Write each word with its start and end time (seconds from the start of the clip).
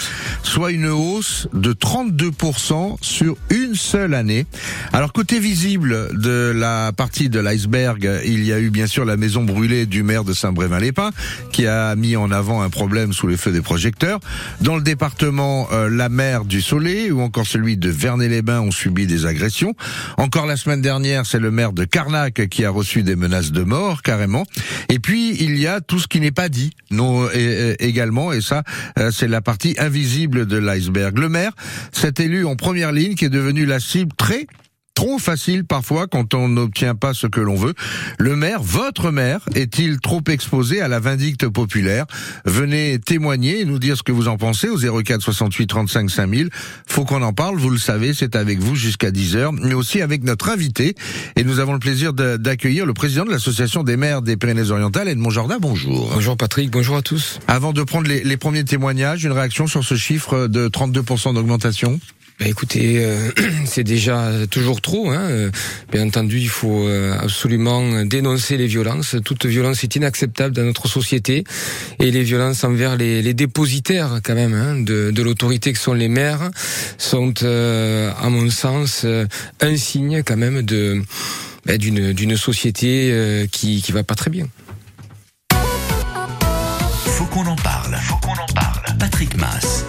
soit 0.44 0.72
une 0.72 0.90
hausse 0.90 1.48
de 1.54 1.74
32% 1.74 2.98
sur 3.02 3.38
une 3.50 3.74
seule 3.74 4.14
année. 4.14 4.46
Alors 4.94 5.14
côté 5.14 5.40
visible 5.40 6.16
de 6.16 6.54
la 6.56 6.92
partie 6.92 7.30
de 7.30 7.40
l'iceberg, 7.40 8.08
il 8.24 8.44
y 8.44 8.54
a 8.54 8.60
eu 8.60 8.70
bien 8.70 8.86
sûr 8.86 9.04
la 9.04 9.18
maison 9.18 9.44
brûlée 9.44 9.88
du 9.88 10.04
maire 10.04 10.24
de 10.24 10.34
Saint-Brévin-les-Pins 10.34 11.12
qui 11.52 11.66
a 11.66 11.96
mis 11.96 12.16
en 12.16 12.30
avant 12.30 12.62
un 12.62 12.70
problème 12.70 13.14
sous 13.14 13.28
les 13.28 13.38
feux 13.38 13.52
des 13.52 13.62
projecteurs. 13.62 14.20
Dans 14.62 14.76
le 14.76 14.84
département, 14.84 15.68
euh, 15.72 15.90
la 15.90 16.10
mer 16.10 16.46
du 16.46 16.62
Soleil 16.62 17.12
ou 17.12 17.22
encore 17.22 17.35
celui 17.44 17.78
de 17.78 17.90
Vernet-les-Bains 17.90 18.62
ont 18.62 18.72
subi 18.72 19.08
des 19.08 19.26
agressions. 19.26 19.74
Encore 20.18 20.46
la 20.46 20.58
semaine 20.58 20.82
dernière, 20.82 21.26
c'est 21.26 21.40
le 21.40 21.52
maire 21.52 21.74
de 21.74 21.84
Carnac 21.86 22.48
qui 22.50 22.66
a 22.66 22.70
reçu 22.70 23.04
des 23.04 23.16
menaces 23.16 23.52
de 23.52 23.64
mort, 23.64 24.02
carrément. 24.02 24.46
Et 24.90 25.00
puis, 25.00 25.36
il 25.40 25.58
y 25.58 25.68
a 25.68 25.82
tout 25.82 26.00
ce 26.00 26.08
qui 26.08 26.20
n'est 26.20 26.32
pas 26.32 26.50
dit, 26.50 26.72
non, 26.92 27.28
également, 27.80 28.32
et 28.32 28.42
ça, 28.42 28.64
euh, 29.00 29.12
c'est 29.12 29.28
la 29.28 29.42
partie 29.42 29.76
invisible 29.78 30.46
de 30.46 30.58
l'iceberg. 30.58 31.18
Le 31.18 31.30
maire, 31.30 31.52
cet 31.92 32.20
élu 32.20 32.46
en 32.46 32.56
première 32.56 32.92
ligne 32.92 33.16
qui 33.16 33.26
est 33.26 33.30
devenu 33.30 33.66
la 33.66 33.80
cible 33.80 34.14
très 34.16 34.48
trop 34.96 35.20
facile 35.20 35.66
parfois 35.66 36.08
quand 36.08 36.34
on 36.34 36.48
n'obtient 36.48 36.96
pas 36.96 37.14
ce 37.14 37.28
que 37.28 37.42
l'on 37.42 37.56
veut. 37.56 37.76
Le 38.18 38.36
maire, 38.36 38.64
votre 38.64 39.12
maire, 39.12 39.42
est-il 39.54 40.00
trop 40.00 40.24
exposé 40.28 40.82
à 40.82 40.88
la 40.88 41.00
vindicte 41.00 41.48
populaire? 41.48 42.06
Venez 42.46 42.98
témoigner 42.98 43.60
et 43.60 43.66
nous 43.66 43.78
dire 43.78 43.98
ce 43.98 44.04
que 44.04 44.12
vous 44.12 44.28
en 44.28 44.38
pensez 44.38 44.70
au 44.70 44.78
04 44.78 45.22
68 45.22 45.68
35 45.68 46.10
5000. 46.10 46.50
Faut 46.88 47.06
qu'on 47.06 47.22
en 47.22 47.34
parle, 47.34 47.58
vous 47.58 47.70
le 47.70 47.78
savez, 47.78 48.14
c'est 48.14 48.36
avec 48.36 48.60
vous 48.60 48.76
jusqu'à 48.76 49.12
10h, 49.12 49.58
mais 49.62 49.74
aussi 49.74 50.02
avec 50.02 50.24
notre 50.24 50.50
invité. 50.50 50.96
Et 51.36 51.44
nous 51.44 51.60
avons 51.60 51.74
le 51.74 51.80
plaisir 51.80 52.14
d'accueillir 52.14 52.86
le 52.86 52.94
président 52.94 53.26
de 53.26 53.32
l'association 53.32 53.84
des 53.84 53.98
maires 53.98 54.22
des 54.22 54.38
Pyrénées-Orientales, 54.38 55.10
Edmond 55.10 55.30
Jordan. 55.30 55.58
Bonjour. 55.60 56.12
Bonjour 56.14 56.38
Patrick, 56.38 56.72
bonjour 56.72 56.96
à 56.96 57.02
tous. 57.02 57.40
Avant 57.48 57.74
de 57.74 57.84
prendre 57.84 58.08
les, 58.08 58.24
les 58.24 58.38
premiers 58.38 58.64
témoignages, 58.64 59.26
une 59.26 59.34
réaction 59.34 59.68
sur 59.68 59.84
ce 59.84 59.96
chiffre 59.96 60.48
de 60.48 60.70
32% 60.70 61.34
d'augmentation? 61.34 62.00
Ben 62.38 62.50
écoutez, 62.50 62.98
euh, 63.00 63.32
c'est 63.66 63.84
déjà 63.84 64.30
toujours 64.52 64.82
trop. 64.82 65.10
Hein. 65.10 65.22
Euh, 65.30 65.52
bien 65.92 66.06
entendu, 66.06 66.40
il 66.40 66.50
faut 66.50 66.86
euh, 66.86 67.18
absolument 67.18 68.04
dénoncer 68.04 68.58
les 68.58 68.68
violences. 68.68 69.16
Toute 69.24 69.46
violence 69.46 69.84
est 69.86 69.96
inacceptable 69.96 70.54
dans 70.54 70.64
notre 70.64 70.90
société 70.90 71.46
et 72.00 72.12
les 72.12 72.24
violences 72.24 72.66
envers 72.66 72.98
les, 72.98 73.22
les 73.22 73.34
dépositaires, 73.34 74.20
quand 74.22 74.36
même, 74.36 74.54
hein, 74.54 74.76
de, 74.76 75.12
de 75.12 75.24
l'autorité 75.24 75.72
que 75.72 75.80
sont 75.80 75.94
les 75.94 76.10
maires, 76.10 76.50
sont, 76.98 77.34
à 77.44 78.30
mon 78.30 78.50
sens, 78.50 79.06
un 79.62 79.78
signe 79.78 80.22
quand 80.24 80.38
même 80.38 80.62
de 80.62 81.02
ben, 81.66 81.78
d'une 81.78 82.14
d'une 82.14 82.38
société 82.38 83.48
qui 83.52 83.82
qui 83.82 83.92
va 83.92 84.04
pas 84.04 84.16
très 84.16 84.30
bien. 84.30 84.48
Faut 87.06 87.26
qu'on 87.26 87.46
en 87.46 87.56
parle. 87.56 87.96
Faut 88.04 88.18
qu'on 88.18 88.34
en 88.34 88.54
parle. 88.54 88.98
Patrick 89.00 89.36
Mass. 89.38 89.86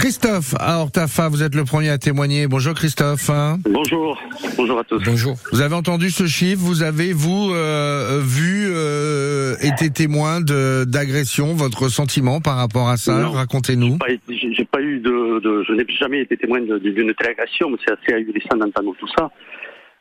Christophe 0.00 0.54
à 0.58 0.78
Hortafa, 0.78 1.28
vous 1.28 1.42
êtes 1.42 1.54
le 1.54 1.64
premier 1.64 1.90
à 1.90 1.98
témoigner. 1.98 2.46
Bonjour 2.46 2.72
Christophe. 2.72 3.30
Bonjour, 3.68 4.18
bonjour 4.56 4.78
à 4.78 4.84
tous. 4.84 5.02
Bonjour. 5.04 5.34
Vous 5.52 5.60
avez 5.60 5.74
entendu 5.74 6.08
ce 6.08 6.26
chiffre, 6.26 6.62
vous 6.62 6.82
avez 6.82 7.12
vous 7.12 7.50
euh, 7.52 8.18
vu, 8.22 8.70
euh, 8.70 9.56
été 9.60 9.90
témoin 9.90 10.40
d'agression, 10.40 11.52
votre 11.52 11.90
sentiment 11.90 12.40
par 12.40 12.56
rapport 12.56 12.88
à 12.88 12.96
ça? 12.96 13.28
Racontez-nous. 13.28 13.98
J'ai 14.26 14.64
pas, 14.64 14.80
eu 14.80 15.00
de, 15.00 15.38
de 15.40 15.64
je 15.68 15.74
n'ai 15.74 15.84
jamais 16.00 16.22
été 16.22 16.38
témoin 16.38 16.60
d'une 16.60 17.14
telle 17.14 17.32
agression, 17.32 17.68
mais 17.68 17.76
c'est 17.86 17.92
assez 17.92 18.14
ahurissant 18.14 18.56
d'entendre 18.56 18.94
tout 18.98 19.08
ça. 19.18 19.30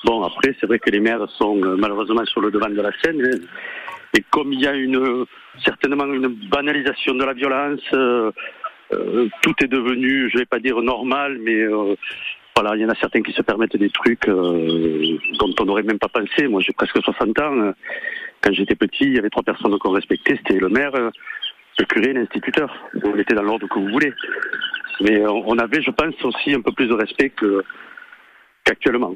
Bon, 0.06 0.24
après, 0.24 0.56
c'est 0.62 0.66
vrai 0.66 0.80
que 0.80 0.90
les 0.92 1.02
maires 1.02 1.28
sont 1.38 1.62
euh, 1.62 1.76
malheureusement 1.78 2.24
sur 2.24 2.40
le 2.40 2.52
devant 2.52 2.70
de 2.70 2.82
la 2.82 2.92
scène. 3.04 3.22
Hein. 3.22 3.38
Et 4.18 4.24
comme 4.32 4.54
il 4.54 4.62
y 4.62 4.68
a 4.68 4.74
une 4.74 5.26
certainement 5.66 6.06
une 6.06 6.30
banalisation 6.50 7.16
de 7.16 7.26
la 7.26 7.34
violence, 7.34 7.82
euh, 7.94 8.32
tout 9.42 9.54
est 9.64 9.68
devenu, 9.68 10.30
je 10.32 10.40
vais 10.40 10.46
pas 10.46 10.60
dire 10.60 10.82
normal, 10.82 11.38
mais 11.40 11.62
euh, 11.62 11.96
voilà, 12.56 12.76
il 12.76 12.82
y 12.82 12.86
en 12.86 12.90
a 12.90 12.96
certains 12.96 13.22
qui 13.22 13.32
se 13.32 13.42
permettent 13.42 13.78
des 13.78 13.90
trucs 13.90 14.28
euh, 14.28 15.18
dont 15.40 15.54
on 15.60 15.66
n'aurait 15.66 15.84
même 15.84 16.00
pas 16.00 16.10
pensé. 16.10 16.48
Moi, 16.48 16.62
j'ai 16.62 16.74
presque 16.74 17.02
60 17.02 17.40
ans. 17.40 17.74
Quand 18.42 18.54
j'étais 18.54 18.76
petit, 18.76 19.06
il 19.06 19.16
y 19.16 19.20
avait 19.20 19.30
trois 19.30 19.44
personnes 19.44 19.78
qu'on 19.80 19.92
respectait. 19.92 20.38
C'était 20.38 20.60
le 20.60 20.70
maire, 20.70 20.92
le 20.94 21.86
curé 21.86 22.14
l'instituteur. 22.14 22.74
On 23.04 23.18
était 23.18 23.36
dans 23.36 23.44
l'ordre 23.44 23.68
que 23.68 23.80
vous 23.80 23.90
voulez. 23.90 24.14
Mais 25.02 25.26
on 25.26 25.58
avait, 25.58 25.82
je 25.82 25.92
pense, 25.92 26.16
aussi 26.24 26.54
un 26.54 26.62
peu 26.62 26.72
plus 26.72 26.88
de 26.88 26.94
respect 26.94 27.30
que 27.30 27.64
actuellement. 28.70 29.16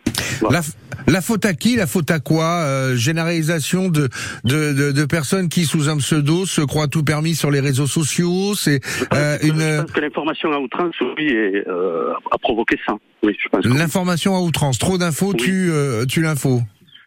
La, 1.08 1.22
faute 1.22 1.46
à 1.46 1.54
qui? 1.54 1.76
La 1.76 1.88
faute 1.88 2.12
à 2.12 2.20
quoi? 2.20 2.46
Euh, 2.46 2.96
Généralisation 2.96 3.90
de, 3.90 4.10
de, 4.44 4.92
de, 4.92 5.06
personnes 5.06 5.50
qui, 5.50 5.66
sous 5.66 5.90
un 5.90 5.98
pseudo, 5.98 6.46
se 6.46 6.62
croient 6.62 6.88
tout 6.88 7.04
permis 7.04 7.36
sur 7.36 7.52
les 7.52 7.60
réseaux 7.60 7.88
sociaux 7.88 8.56
C'est 8.56 8.80
euh, 9.14 9.38
une. 9.44 9.60
Je 9.60 9.82
pense 9.82 9.92
que 9.92 10.02
l'information 10.02 10.52
à 10.52 10.60
outrance, 10.60 10.96
oui, 11.18 11.34
euh, 11.34 12.14
a 12.32 12.38
provoqué 12.38 12.78
ça. 12.86 12.96
Oui, 13.24 13.36
je 13.42 13.50
pense. 13.50 13.66
L'information 13.66 14.36
à 14.36 14.40
outrance, 14.40 14.78
trop 14.78 14.98
d'infos, 14.98 15.34
tu, 15.34 15.70
tu 16.10 16.22
l'info. 16.22 16.62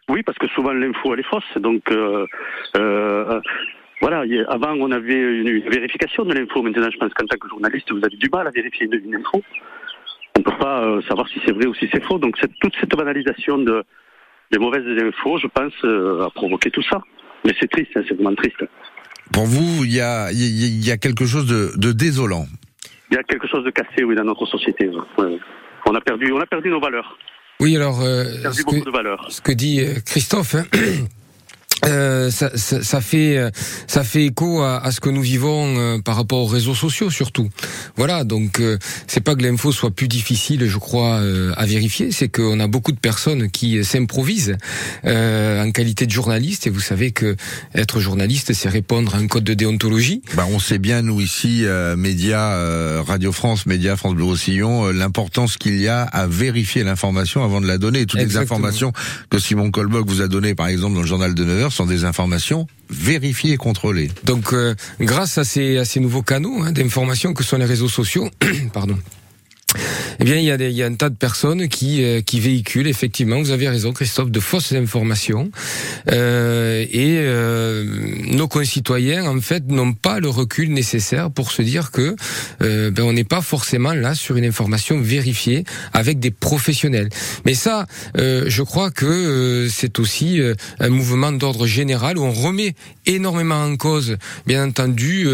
Oui, 0.09 0.23
parce 0.23 0.37
que 0.37 0.47
souvent 0.47 0.71
l'info 0.71 1.13
elle 1.13 1.19
est 1.19 1.29
fausse, 1.29 1.61
donc. 1.61 1.83
Voilà, 3.99 4.23
avant 4.49 4.75
on 4.79 4.91
avait 4.91 5.15
une, 5.15 5.59
vérification 5.71 6.23
de 6.23 6.35
l'info. 6.35 6.61
Maintenant, 6.61 6.87
je 6.91 6.97
pense 6.97 7.11
qu'en 7.15 7.25
tant 7.25 7.37
que 7.37 7.49
journaliste, 7.49 7.91
vous 7.91 8.05
avez 8.05 8.15
du 8.15 8.29
mal 8.31 8.45
à 8.45 8.51
vérifier 8.51 8.87
une 8.91 9.15
info 9.15 9.41
on 10.37 10.39
ne 10.39 10.43
peut 10.43 10.57
pas 10.59 10.83
euh, 10.83 11.01
savoir 11.07 11.27
si 11.29 11.39
c'est 11.45 11.51
vrai 11.51 11.65
ou 11.65 11.73
si 11.73 11.89
c'est 11.91 12.03
faux. 12.03 12.19
Donc 12.19 12.35
toute 12.61 12.73
cette 12.79 12.95
banalisation 12.95 13.57
de, 13.57 13.83
des 14.51 14.59
mauvaises 14.59 14.85
infos, 15.03 15.39
je 15.39 15.47
pense, 15.47 15.73
euh, 15.83 16.25
a 16.25 16.29
provoqué 16.29 16.69
tout 16.69 16.83
ça. 16.83 17.01
Mais 17.43 17.53
c'est 17.59 17.69
triste, 17.69 17.91
hein, 17.95 18.03
c'est 18.07 18.13
vraiment 18.13 18.35
triste. 18.35 18.63
Pour 19.33 19.45
vous, 19.45 19.83
il 19.83 19.93
y 19.93 19.99
a, 19.99 20.31
y 20.31 20.91
a 20.91 20.97
quelque 20.97 21.25
chose 21.25 21.47
de, 21.47 21.91
désolant. 21.91 22.45
Il 23.09 23.15
y 23.15 23.17
a 23.17 23.23
quelque 23.23 23.47
chose 23.47 23.63
de 23.65 23.71
cassé, 23.71 24.03
oui, 24.03 24.15
dans 24.15 24.23
notre 24.23 24.45
société. 24.45 24.89
On 25.85 25.95
a 25.95 26.01
perdu, 26.01 26.31
on 26.31 26.39
a 26.39 26.45
perdu 26.45 26.69
nos 26.69 26.79
valeurs. 26.79 27.17
Oui, 27.59 27.75
alors, 27.75 28.01
euh, 28.01 28.23
ce, 28.51 28.63
que, 28.63 28.91
valeurs. 28.91 29.25
ce 29.29 29.41
que 29.41 29.51
dit 29.51 29.81
Christophe, 30.05 30.55
hein, 30.55 30.65
Euh, 31.85 32.31
ça, 32.31 32.49
ça, 32.55 32.83
ça, 32.83 33.01
fait 33.01 33.37
euh, 33.37 33.51
ça 33.85 34.03
fait 34.03 34.25
écho 34.25 34.61
à, 34.61 34.83
à 34.83 34.91
ce 34.91 34.99
que 34.99 35.09
nous 35.09 35.21
vivons 35.21 35.75
euh, 35.77 35.99
par 35.99 36.15
rapport 36.15 36.39
aux 36.39 36.47
réseaux 36.47 36.73
sociaux 36.73 37.11
surtout. 37.11 37.49
Voilà, 37.97 38.23
donc 38.23 38.59
euh, 38.59 38.77
c'est 39.05 39.21
pas 39.21 39.35
que 39.35 39.43
l'info 39.43 39.71
soit 39.71 39.91
plus 39.91 40.07
difficile, 40.07 40.67
je 40.67 40.77
crois, 40.77 41.21
à 41.55 41.65
vérifier, 41.65 42.11
c'est 42.11 42.29
qu'on 42.29 42.59
a 42.59 42.67
beaucoup 42.67 42.91
de 42.91 42.99
personnes 42.99 43.49
qui 43.49 43.83
s'improvisent 43.83 44.57
en 45.03 45.71
qualité 45.71 46.05
de 46.05 46.11
journaliste. 46.11 46.67
Et 46.67 46.69
vous 46.69 46.79
savez 46.79 47.11
que 47.11 47.35
être 47.73 47.99
journaliste, 47.99 48.53
c'est 48.53 48.69
répondre 48.69 49.15
à 49.15 49.17
un 49.19 49.27
code 49.27 49.43
de 49.43 49.53
déontologie. 49.53 50.21
Bah, 50.35 50.45
on 50.49 50.59
sait 50.59 50.79
bien 50.79 51.01
nous 51.01 51.21
ici, 51.21 51.65
médias, 51.97 53.01
Radio 53.03 53.31
France, 53.31 53.65
médias 53.65 53.95
France 53.95 54.15
Bleu 54.15 54.25
Roussillon, 54.25 54.87
l'importance 54.87 55.57
qu'il 55.57 55.79
y 55.79 55.87
a 55.87 56.03
à 56.03 56.27
vérifier 56.27 56.83
l'information 56.83 57.43
avant 57.43 57.61
de 57.61 57.67
la 57.67 57.77
donner. 57.77 58.05
Toutes 58.05 58.19
les 58.21 58.37
informations 58.37 58.93
que 59.29 59.39
Simon 59.39 59.71
Colbock 59.71 60.07
vous 60.07 60.21
a 60.21 60.27
données, 60.27 60.55
par 60.55 60.67
exemple, 60.67 60.95
dans 60.95 61.01
le 61.01 61.07
journal 61.07 61.33
de 61.33 61.43
9 61.67 61.73
sont 61.73 61.85
des 61.85 62.05
informations 62.05 62.65
vérifiées 62.89 63.53
et 63.53 63.57
contrôlées. 63.57 64.09
Donc, 64.23 64.53
euh, 64.53 64.75
grâce 65.01 65.37
à 65.37 65.43
ces, 65.43 65.77
à 65.77 65.85
ces 65.85 65.99
nouveaux 65.99 66.21
canaux 66.21 66.63
hein, 66.63 66.71
d'information 66.71 67.33
que 67.33 67.43
sont 67.43 67.57
les 67.57 67.65
réseaux 67.65 67.89
sociaux, 67.89 68.29
pardon, 68.73 68.97
eh 70.19 70.23
bien, 70.23 70.37
il 70.37 70.45
y, 70.45 70.51
a 70.51 70.57
des, 70.57 70.69
il 70.69 70.77
y 70.77 70.83
a 70.83 70.85
un 70.85 70.95
tas 70.95 71.09
de 71.09 71.15
personnes 71.15 71.67
qui, 71.67 72.03
euh, 72.03 72.21
qui 72.21 72.39
véhiculent, 72.39 72.87
effectivement, 72.87 73.39
vous 73.39 73.51
avez 73.51 73.67
raison, 73.67 73.91
Christophe, 73.91 74.31
de 74.31 74.39
fausses 74.39 74.71
informations. 74.71 75.51
Euh, 76.11 76.85
et 76.89 77.17
euh, 77.19 77.83
nos 78.31 78.47
concitoyens, 78.47 79.25
en 79.25 79.39
fait, 79.41 79.67
n'ont 79.67 79.93
pas 79.93 80.19
le 80.19 80.29
recul 80.29 80.71
nécessaire 80.71 81.29
pour 81.31 81.51
se 81.51 81.61
dire 81.61 81.91
que 81.91 82.15
euh, 82.61 82.91
ben, 82.91 83.03
on 83.03 83.13
n'est 83.13 83.25
pas 83.25 83.41
forcément 83.41 83.93
là 83.93 84.15
sur 84.15 84.37
une 84.37 84.45
information 84.45 84.99
vérifiée 85.01 85.65
avec 85.93 86.19
des 86.19 86.31
professionnels. 86.31 87.09
Mais 87.45 87.53
ça, 87.53 87.85
euh, 88.17 88.45
je 88.47 88.63
crois 88.63 88.89
que 88.89 89.67
c'est 89.69 89.99
aussi 89.99 90.39
un 90.79 90.89
mouvement 90.89 91.31
d'ordre 91.31 91.67
général 91.67 92.17
où 92.17 92.23
on 92.23 92.31
remet 92.31 92.73
énormément 93.05 93.63
en 93.63 93.75
cause, 93.75 94.17
bien 94.45 94.65
entendu, 94.67 95.27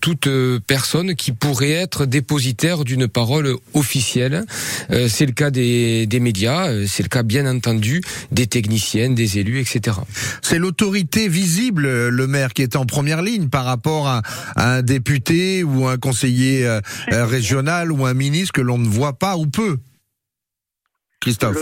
toute 0.00 0.28
personne 0.66 1.14
qui 1.14 1.32
pourrait 1.32 1.70
être 1.70 2.06
dépositaire 2.06 2.84
d'une 2.84 3.08
parole 3.14 3.54
officielle. 3.72 4.42
Euh, 4.90 5.06
c'est 5.08 5.24
le 5.24 5.32
cas 5.32 5.50
des, 5.50 6.06
des 6.06 6.20
médias, 6.20 6.68
euh, 6.68 6.84
c'est 6.86 7.02
le 7.02 7.08
cas 7.08 7.22
bien 7.22 7.46
entendu 7.46 8.02
des 8.30 8.46
techniciennes, 8.46 9.14
des 9.14 9.38
élus, 9.38 9.60
etc. 9.60 9.96
C'est 10.42 10.58
l'autorité 10.58 11.28
visible, 11.28 11.86
le 12.08 12.26
maire, 12.26 12.52
qui 12.52 12.62
est 12.62 12.76
en 12.76 12.84
première 12.84 13.22
ligne 13.22 13.48
par 13.48 13.64
rapport 13.64 14.08
à, 14.08 14.22
un 14.56 14.82
député 14.82 15.64
ou 15.64 15.86
un 15.86 15.96
conseiller 15.96 16.66
euh, 16.66 16.80
régional 17.08 17.92
ou 17.92 18.04
un 18.04 18.14
ministre 18.14 18.52
que 18.52 18.60
l'on 18.60 18.78
ne 18.78 18.88
voit 18.88 19.14
pas 19.14 19.36
ou 19.36 19.46
peu. 19.46 19.78
Christophe. 21.20 21.56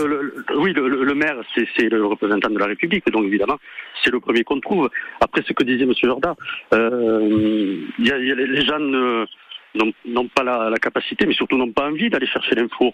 oui, 0.57 0.73
le, 0.73 1.13
maire, 1.13 1.37
c'est 1.55 1.87
le 1.87 2.05
représentant 2.05 2.49
de 2.49 2.59
la 2.59 2.65
République, 2.65 3.09
donc 3.09 3.23
évidemment, 3.25 3.57
c'est 4.03 4.11
le 4.11 4.19
premier 4.19 4.43
qu'on 4.43 4.59
trouve. 4.59 4.89
Après 5.21 5.41
ce 5.47 5.53
que 5.53 5.63
disait 5.63 5.83
M. 5.83 5.93
Jordan, 6.03 6.33
euh, 6.73 7.79
y 7.99 8.11
a, 8.11 8.17
les 8.17 8.65
gens 8.65 8.79
n'ont 9.75 10.27
pas 10.27 10.43
la, 10.43 10.77
capacité, 10.77 11.25
mais 11.25 11.33
surtout 11.33 11.57
n'ont 11.57 11.71
pas 11.71 11.87
envie 11.87 12.09
d'aller 12.09 12.27
chercher 12.27 12.55
l'info. 12.55 12.93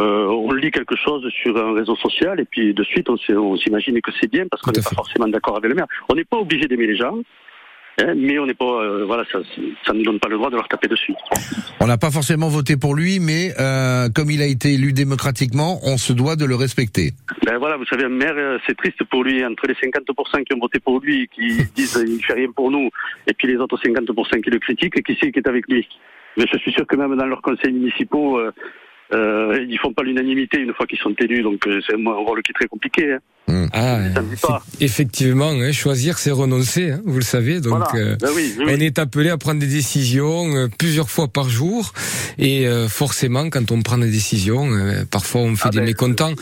Euh, 0.00 0.26
on 0.26 0.52
lit 0.52 0.70
quelque 0.70 0.96
chose 0.96 1.28
sur 1.42 1.54
un 1.56 1.74
réseau 1.74 1.96
social 1.96 2.40
et 2.40 2.46
puis 2.46 2.72
de 2.72 2.82
suite 2.82 3.10
on 3.10 3.56
s'imagine 3.58 4.00
que 4.00 4.10
c'est 4.18 4.30
bien 4.30 4.46
parce 4.50 4.62
qu'on 4.62 4.72
n'est 4.72 4.82
pas 4.82 4.94
forcément 4.94 5.28
d'accord 5.28 5.56
avec 5.56 5.68
le 5.68 5.74
maire. 5.74 5.86
On 6.08 6.14
n'est 6.14 6.24
pas 6.24 6.38
obligé 6.38 6.66
d'aimer 6.66 6.86
les 6.86 6.96
gens, 6.96 7.18
mais 7.98 8.38
on 8.38 8.46
n'est 8.46 8.54
pas, 8.54 8.64
euh, 8.64 9.04
voilà, 9.06 9.24
ça, 9.30 9.38
ça 9.86 9.92
ne 9.92 10.02
donne 10.02 10.18
pas 10.18 10.28
le 10.28 10.36
droit 10.36 10.50
de 10.50 10.56
leur 10.56 10.68
taper 10.68 10.88
dessus. 10.88 11.14
On 11.80 11.86
n'a 11.86 11.98
pas 11.98 12.10
forcément 12.10 12.48
voté 12.48 12.76
pour 12.76 12.94
lui, 12.94 13.20
mais 13.20 13.52
euh, 13.58 14.08
comme 14.14 14.30
il 14.30 14.40
a 14.42 14.46
été 14.46 14.74
élu 14.74 14.92
démocratiquement, 14.92 15.78
on 15.84 15.96
se 15.98 16.12
doit 16.12 16.36
de 16.36 16.44
le 16.44 16.54
respecter. 16.54 17.10
Ben 17.44 17.58
voilà, 17.58 17.76
vous 17.76 17.84
savez, 17.86 18.04
un 18.04 18.08
maire, 18.08 18.34
euh, 18.36 18.58
c'est 18.66 18.76
triste 18.76 19.02
pour 19.04 19.24
lui. 19.24 19.44
Entre 19.44 19.66
les 19.66 19.74
50% 19.74 20.44
qui 20.44 20.54
ont 20.54 20.60
voté 20.60 20.80
pour 20.80 21.00
lui, 21.00 21.28
qui 21.34 21.64
disent 21.74 22.02
il 22.06 22.24
fait 22.24 22.34
rien 22.34 22.50
pour 22.50 22.70
nous, 22.70 22.88
et 23.26 23.34
puis 23.34 23.48
les 23.48 23.56
autres 23.56 23.78
50% 23.78 24.42
qui 24.42 24.50
le 24.50 24.58
critiquent, 24.58 25.02
qui 25.02 25.14
sait 25.16 25.30
qui 25.30 25.38
est 25.38 25.48
avec 25.48 25.66
lui. 25.68 25.86
Mais 26.36 26.44
je 26.50 26.58
suis 26.58 26.72
sûr 26.72 26.86
que 26.86 26.96
même 26.96 27.14
dans 27.16 27.26
leurs 27.26 27.42
conseils 27.42 27.72
municipaux, 27.72 28.40
euh, 29.14 29.64
ils 29.68 29.78
font 29.78 29.92
pas 29.92 30.02
l'unanimité 30.02 30.58
une 30.58 30.72
fois 30.72 30.86
qu'ils 30.86 30.98
sont 30.98 31.14
élus, 31.18 31.42
donc 31.42 31.66
euh, 31.66 31.80
c'est 31.86 31.94
un 31.94 32.10
rôle 32.12 32.42
qui 32.42 32.52
est 32.52 32.54
très 32.54 32.68
compliqué. 32.68 33.12
Hein. 33.12 33.18
Mmh. 33.48 33.66
Ah, 33.72 33.98
effectivement, 34.80 35.50
hein, 35.50 35.72
choisir 35.72 36.18
c'est 36.18 36.30
renoncer, 36.30 36.92
hein, 36.92 37.00
vous 37.04 37.16
le 37.16 37.24
savez. 37.24 37.60
Donc, 37.60 37.82
euh, 37.94 38.16
ben 38.16 38.30
on 38.60 38.80
est 38.80 38.98
appelé 38.98 39.30
à 39.30 39.36
prendre 39.36 39.58
des 39.58 39.66
décisions 39.66 40.54
euh, 40.54 40.68
plusieurs 40.78 41.10
fois 41.10 41.28
par 41.28 41.48
jour, 41.48 41.92
et 42.38 42.66
forcément, 42.88 43.50
quand 43.50 43.70
on 43.72 43.82
prend 43.82 43.98
des 43.98 44.10
décisions, 44.10 44.68
parfois 45.10 45.42
on 45.42 45.56
fait 45.56 45.68
ah 45.68 45.70
des 45.70 45.78
ben, 45.78 45.86
mécontents, 45.86 46.34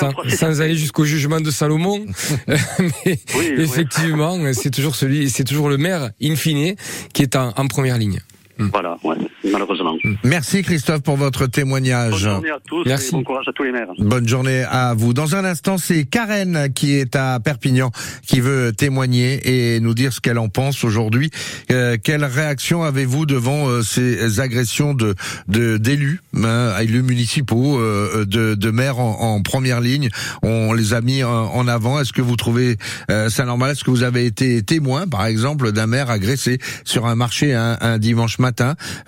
sans, 0.00 0.12
sans, 0.34 0.60
aller 0.60 0.76
jusqu'au 0.76 1.04
jugement 1.04 1.40
de 1.40 1.50
Salomon. 1.50 2.04
mais 2.48 3.18
effectivement, 3.58 4.38
c'est 4.54 4.70
toujours 4.70 4.96
celui, 4.96 5.30
c'est 5.30 5.44
toujours 5.44 5.68
le 5.68 5.76
maire 5.76 6.10
in 6.22 6.36
fine 6.36 6.74
qui 7.12 7.22
est 7.22 7.36
en, 7.36 7.52
en 7.56 7.66
première 7.68 7.98
ligne. 7.98 8.20
Mm. 8.58 8.68
Voilà, 8.72 8.96
ouais, 9.04 9.16
malheureusement. 9.52 9.94
Mm. 10.02 10.14
Merci 10.24 10.62
Christophe 10.62 11.02
pour 11.02 11.16
votre 11.16 11.46
témoignage. 11.46 12.10
Bonne 12.10 12.18
journée 12.20 12.50
à 12.50 12.58
tous 12.66 12.84
Merci. 12.86 13.12
bon 13.12 13.22
courage 13.22 13.46
à 13.48 13.52
tous 13.52 13.62
les 13.62 13.72
maires. 13.72 13.86
Bonne 13.98 14.26
journée 14.26 14.64
à 14.68 14.94
vous. 14.94 15.14
Dans 15.14 15.36
un 15.36 15.44
instant, 15.44 15.78
c'est 15.78 16.04
Karen 16.04 16.68
qui 16.74 16.94
est 16.94 17.14
à 17.14 17.38
Perpignan 17.40 17.90
qui 18.26 18.40
veut 18.40 18.72
témoigner 18.72 19.74
et 19.76 19.80
nous 19.80 19.94
dire 19.94 20.12
ce 20.12 20.20
qu'elle 20.20 20.38
en 20.38 20.48
pense 20.48 20.82
aujourd'hui. 20.82 21.30
Euh, 21.70 21.96
quelle 22.02 22.24
réaction 22.24 22.82
avez-vous 22.82 23.26
devant 23.26 23.68
euh, 23.68 23.82
ces 23.82 24.40
agressions 24.40 24.92
de 24.94 25.14
d'élus, 25.46 26.20
de, 26.34 26.44
hein, 26.44 26.78
élus 26.80 27.02
municipaux, 27.02 27.78
euh, 27.78 28.24
de, 28.24 28.54
de 28.54 28.70
maires 28.70 28.98
en, 28.98 29.36
en, 29.36 29.42
première 29.42 29.80
ligne? 29.80 30.08
On 30.42 30.72
les 30.72 30.94
a 30.94 31.00
mis 31.00 31.22
en, 31.22 31.68
avant. 31.68 32.00
Est-ce 32.00 32.12
que 32.12 32.22
vous 32.22 32.36
trouvez 32.36 32.76
euh, 33.10 33.28
ça 33.28 33.44
normal? 33.44 33.70
Est-ce 33.70 33.84
que 33.84 33.90
vous 33.90 34.02
avez 34.02 34.26
été 34.26 34.62
témoin, 34.62 35.06
par 35.06 35.26
exemple, 35.26 35.70
d'un 35.72 35.86
maire 35.86 36.10
agressé 36.10 36.58
sur 36.84 37.06
un 37.06 37.14
marché 37.14 37.54
un, 37.54 37.76
un 37.80 37.98
dimanche 37.98 38.38
matin 38.38 38.47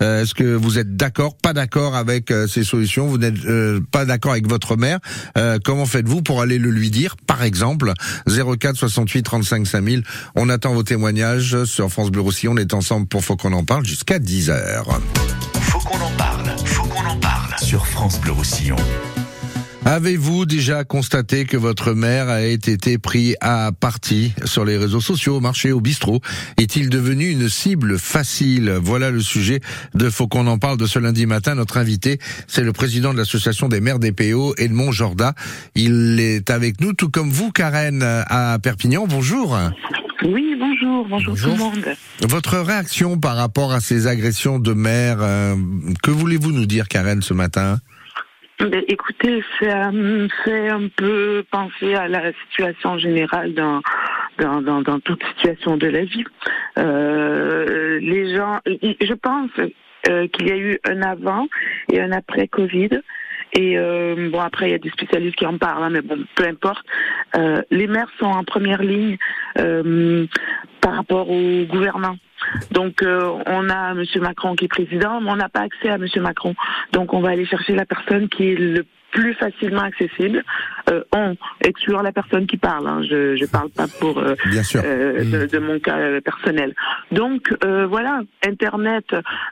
Euh, 0.01 0.21
est-ce 0.21 0.33
que 0.33 0.43
vous 0.43 0.79
êtes 0.79 0.95
d'accord, 0.95 1.35
pas 1.35 1.53
d'accord 1.53 1.95
avec 1.95 2.31
euh, 2.31 2.47
ces 2.47 2.63
solutions? 2.63 3.07
Vous 3.07 3.17
n'êtes 3.17 3.45
euh, 3.45 3.79
pas 3.91 4.05
d'accord 4.05 4.31
avec 4.31 4.47
votre 4.47 4.75
mère? 4.75 4.99
Comment 5.63 5.85
faites-vous 5.85 6.21
pour 6.21 6.41
aller 6.41 6.57
le 6.57 6.69
lui 6.69 6.89
dire? 6.89 7.15
Par 7.27 7.43
exemple, 7.43 7.93
04 8.27 8.75
68 8.75 9.23
35 9.23 9.67
5000. 9.67 10.03
On 10.35 10.49
attend 10.49 10.73
vos 10.73 10.83
témoignages 10.83 11.63
sur 11.65 11.89
France 11.89 12.11
Bleu 12.11 12.21
Roussillon. 12.21 12.53
On 12.53 12.57
est 12.57 12.73
ensemble 12.73 13.07
pour 13.07 13.23
Faut 13.23 13.35
qu'on 13.35 13.53
en 13.53 13.63
parle 13.63 13.85
jusqu'à 13.85 14.19
10 14.19 14.49
h 14.49 14.83
Faut 15.61 15.79
qu'on 15.79 16.01
en 16.01 16.11
parle. 16.17 16.55
Faut 16.65 16.85
qu'on 16.85 17.05
en 17.05 17.17
parle 17.17 17.55
sur 17.61 17.85
France 17.85 18.19
Bleu 18.19 18.31
Roussillon. 18.31 18.75
Avez-vous 19.83 20.45
déjà 20.45 20.83
constaté 20.83 21.45
que 21.45 21.57
votre 21.57 21.93
mère 21.93 22.29
a 22.29 22.43
été 22.43 22.97
pris 22.99 23.35
à 23.41 23.71
partie 23.77 24.33
sur 24.45 24.63
les 24.63 24.77
réseaux 24.77 25.01
sociaux, 25.01 25.37
au 25.37 25.39
marché, 25.39 25.71
au 25.71 25.81
bistrot? 25.81 26.21
Est-il 26.57 26.89
devenu 26.89 27.29
une 27.29 27.49
cible 27.49 27.97
facile? 27.97 28.77
Voilà 28.81 29.09
le 29.09 29.21
sujet 29.21 29.59
de 29.95 30.09
Faut 30.09 30.27
qu'on 30.27 30.45
en 30.47 30.59
parle 30.59 30.77
de 30.77 30.85
ce 30.85 30.99
lundi 30.99 31.25
matin. 31.25 31.55
Notre 31.55 31.77
invité, 31.77 32.19
c'est 32.47 32.63
le 32.63 32.73
président 32.73 33.11
de 33.11 33.17
l'association 33.17 33.69
des 33.69 33.81
maires 33.81 33.99
des 33.99 34.11
PO, 34.11 34.53
Edmond 34.57 34.91
Jorda. 34.91 35.33
Il 35.73 36.19
est 36.19 36.51
avec 36.51 36.79
nous, 36.79 36.93
tout 36.93 37.09
comme 37.09 37.31
vous, 37.31 37.51
Karen, 37.51 38.03
à 38.03 38.59
Perpignan. 38.61 39.07
Bonjour. 39.07 39.57
Oui, 40.23 40.55
bonjour, 40.59 41.07
bonjour, 41.09 41.35
tout 41.35 41.49
le 41.49 41.57
monde. 41.57 41.95
Votre 42.21 42.59
réaction 42.59 43.17
par 43.17 43.35
rapport 43.35 43.71
à 43.71 43.79
ces 43.79 44.05
agressions 44.05 44.59
de 44.59 44.73
maires, 44.73 45.17
euh, 45.21 45.55
que 46.03 46.11
voulez-vous 46.11 46.51
nous 46.51 46.67
dire, 46.67 46.87
Karen, 46.87 47.23
ce 47.23 47.33
matin? 47.33 47.79
Ben, 48.69 48.83
écoutez, 48.87 49.43
ça 49.59 49.91
me 49.91 50.27
fait 50.43 50.69
un 50.69 50.87
peu 50.95 51.43
penser 51.51 51.95
à 51.95 52.07
la 52.07 52.31
situation 52.43 52.97
générale 52.97 53.53
dans, 53.53 53.81
dans, 54.39 54.61
dans, 54.61 54.81
dans 54.81 54.99
toute 54.99 55.23
situation 55.35 55.77
de 55.77 55.87
la 55.87 56.03
vie. 56.03 56.23
Euh, 56.77 57.99
les 57.99 58.35
gens, 58.35 58.59
je 58.65 59.13
pense 59.13 59.51
euh, 60.07 60.27
qu'il 60.27 60.47
y 60.47 60.51
a 60.51 60.57
eu 60.57 60.79
un 60.85 61.01
avant 61.01 61.47
et 61.91 62.01
un 62.01 62.11
après 62.11 62.47
Covid. 62.47 63.01
Et 63.53 63.77
euh, 63.77 64.29
bon, 64.29 64.39
après, 64.39 64.69
il 64.69 64.71
y 64.71 64.75
a 64.75 64.79
des 64.79 64.89
spécialistes 64.91 65.35
qui 65.35 65.45
en 65.45 65.57
parlent, 65.57 65.83
hein, 65.83 65.89
mais 65.89 66.01
bon, 66.01 66.23
peu 66.35 66.45
importe. 66.45 66.85
Euh, 67.35 67.61
les 67.69 67.87
maires 67.87 68.09
sont 68.19 68.25
en 68.25 68.43
première 68.43 68.81
ligne 68.81 69.17
euh, 69.59 70.25
par 70.79 70.95
rapport 70.95 71.29
au 71.29 71.65
gouvernement. 71.65 72.15
Donc 72.71 73.03
euh, 73.03 73.37
on 73.45 73.69
a 73.69 73.91
M. 73.91 74.03
Macron 74.21 74.55
qui 74.55 74.65
est 74.65 74.67
président, 74.67 75.21
mais 75.21 75.31
on 75.31 75.35
n'a 75.35 75.49
pas 75.49 75.61
accès 75.61 75.89
à 75.89 75.95
M. 75.95 76.07
Macron. 76.17 76.55
Donc 76.91 77.13
on 77.13 77.21
va 77.21 77.29
aller 77.29 77.45
chercher 77.45 77.75
la 77.75 77.85
personne 77.85 78.29
qui 78.29 78.49
est 78.51 78.55
le 78.55 78.85
plus 79.11 79.33
facilement 79.35 79.81
accessible. 79.81 80.43
Euh, 80.89 81.03
on 81.15 81.35
exclure 81.63 82.01
la 82.01 82.11
personne 82.11 82.47
qui 82.47 82.57
parle. 82.57 82.87
Hein. 82.87 83.03
Je 83.03 83.39
ne 83.39 83.45
parle 83.47 83.69
pas 83.69 83.87
pour 83.99 84.17
euh, 84.17 84.35
euh 84.75 85.23
de, 85.23 85.45
de, 85.45 85.59
mon 85.59 85.79
cas 85.79 85.97
euh, 85.97 86.21
personnel. 86.21 86.73
Donc 87.11 87.53
euh, 87.63 87.85
voilà, 87.87 88.21
Internet, 88.45 89.05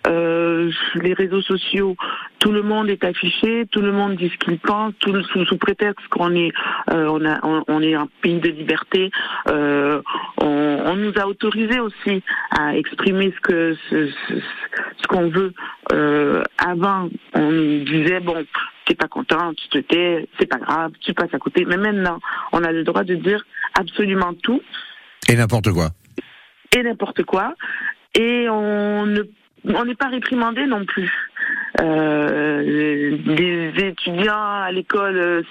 les 0.05 1.13
réseaux 1.13 1.41
sociaux, 1.41 1.95
tout 2.39 2.51
le 2.51 2.63
monde 2.63 2.89
est 2.89 3.03
affiché, 3.03 3.65
tout 3.71 3.81
le 3.81 3.91
monde 3.91 4.15
dit 4.15 4.29
ce 4.29 4.37
qu'il 4.37 4.59
pense, 4.59 4.93
tout 4.99 5.11
le, 5.11 5.23
sous, 5.23 5.45
sous, 5.45 5.57
prétexte 5.57 6.07
qu'on 6.07 6.33
est 6.35 6.51
on, 6.87 7.25
a, 7.25 7.39
on, 7.67 7.81
est 7.81 7.93
un 7.93 8.07
pays 8.21 8.39
de 8.39 8.49
liberté. 8.49 9.11
On, 9.45 10.01
on, 10.41 10.95
nous 10.95 11.13
a 11.17 11.27
autorisé 11.27 11.79
aussi 11.79 12.23
à 12.57 12.75
exprimer 12.75 13.33
ce 13.35 13.41
que 13.41 13.75
ce, 13.89 14.07
ce, 14.07 14.33
ce 15.01 15.07
qu'on 15.07 15.29
veut. 15.29 15.53
avant, 16.57 17.09
on 17.33 17.51
disait 17.83 18.19
bon 18.21 18.45
t'es 18.89 18.95
pas 18.95 19.07
content, 19.07 19.53
tu 19.53 19.69
te 19.69 19.77
tais, 19.77 20.27
c'est 20.39 20.47
pas 20.47 20.57
grave, 20.57 20.91
tu 20.99 21.13
passes 21.13 21.33
à 21.33 21.37
côté. 21.37 21.63
Mais 21.65 21.77
maintenant, 21.77 22.19
on 22.51 22.63
a 22.63 22.71
le 22.71 22.83
droit 22.83 23.03
de 23.03 23.15
dire 23.15 23.45
absolument 23.75 24.33
tout. 24.33 24.61
Et 25.29 25.35
n'importe 25.35 25.71
quoi. 25.71 25.89
Et 26.75 26.81
n'importe 26.81 27.23
quoi. 27.23 27.53
Et 28.15 28.49
on 28.49 29.05
ne 29.05 29.21
on 29.65 29.85
n'est 29.85 29.95
pas 29.95 30.07
réprimandé 30.07 30.65
non 30.65 30.85
plus. 30.85 31.11
Euh, 31.81 32.61
les 32.61 33.87
étudiants 33.87 34.61
à 34.63 34.71
l'école, 34.71 35.43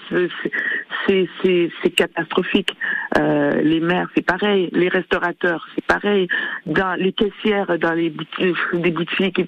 c'est 1.06 1.94
catastrophique. 1.94 2.74
Euh, 3.18 3.60
les 3.62 3.80
maires, 3.80 4.08
c'est 4.14 4.24
pareil. 4.24 4.70
Les 4.72 4.88
restaurateurs, 4.88 5.68
c'est 5.74 5.84
pareil. 5.84 6.26
Dans 6.66 6.94
les 6.98 7.12
caissières, 7.12 7.78
dans 7.78 7.92
les 7.92 8.10
boutiques, 8.10 8.56
des 8.72 8.90
boutiques, 8.90 9.40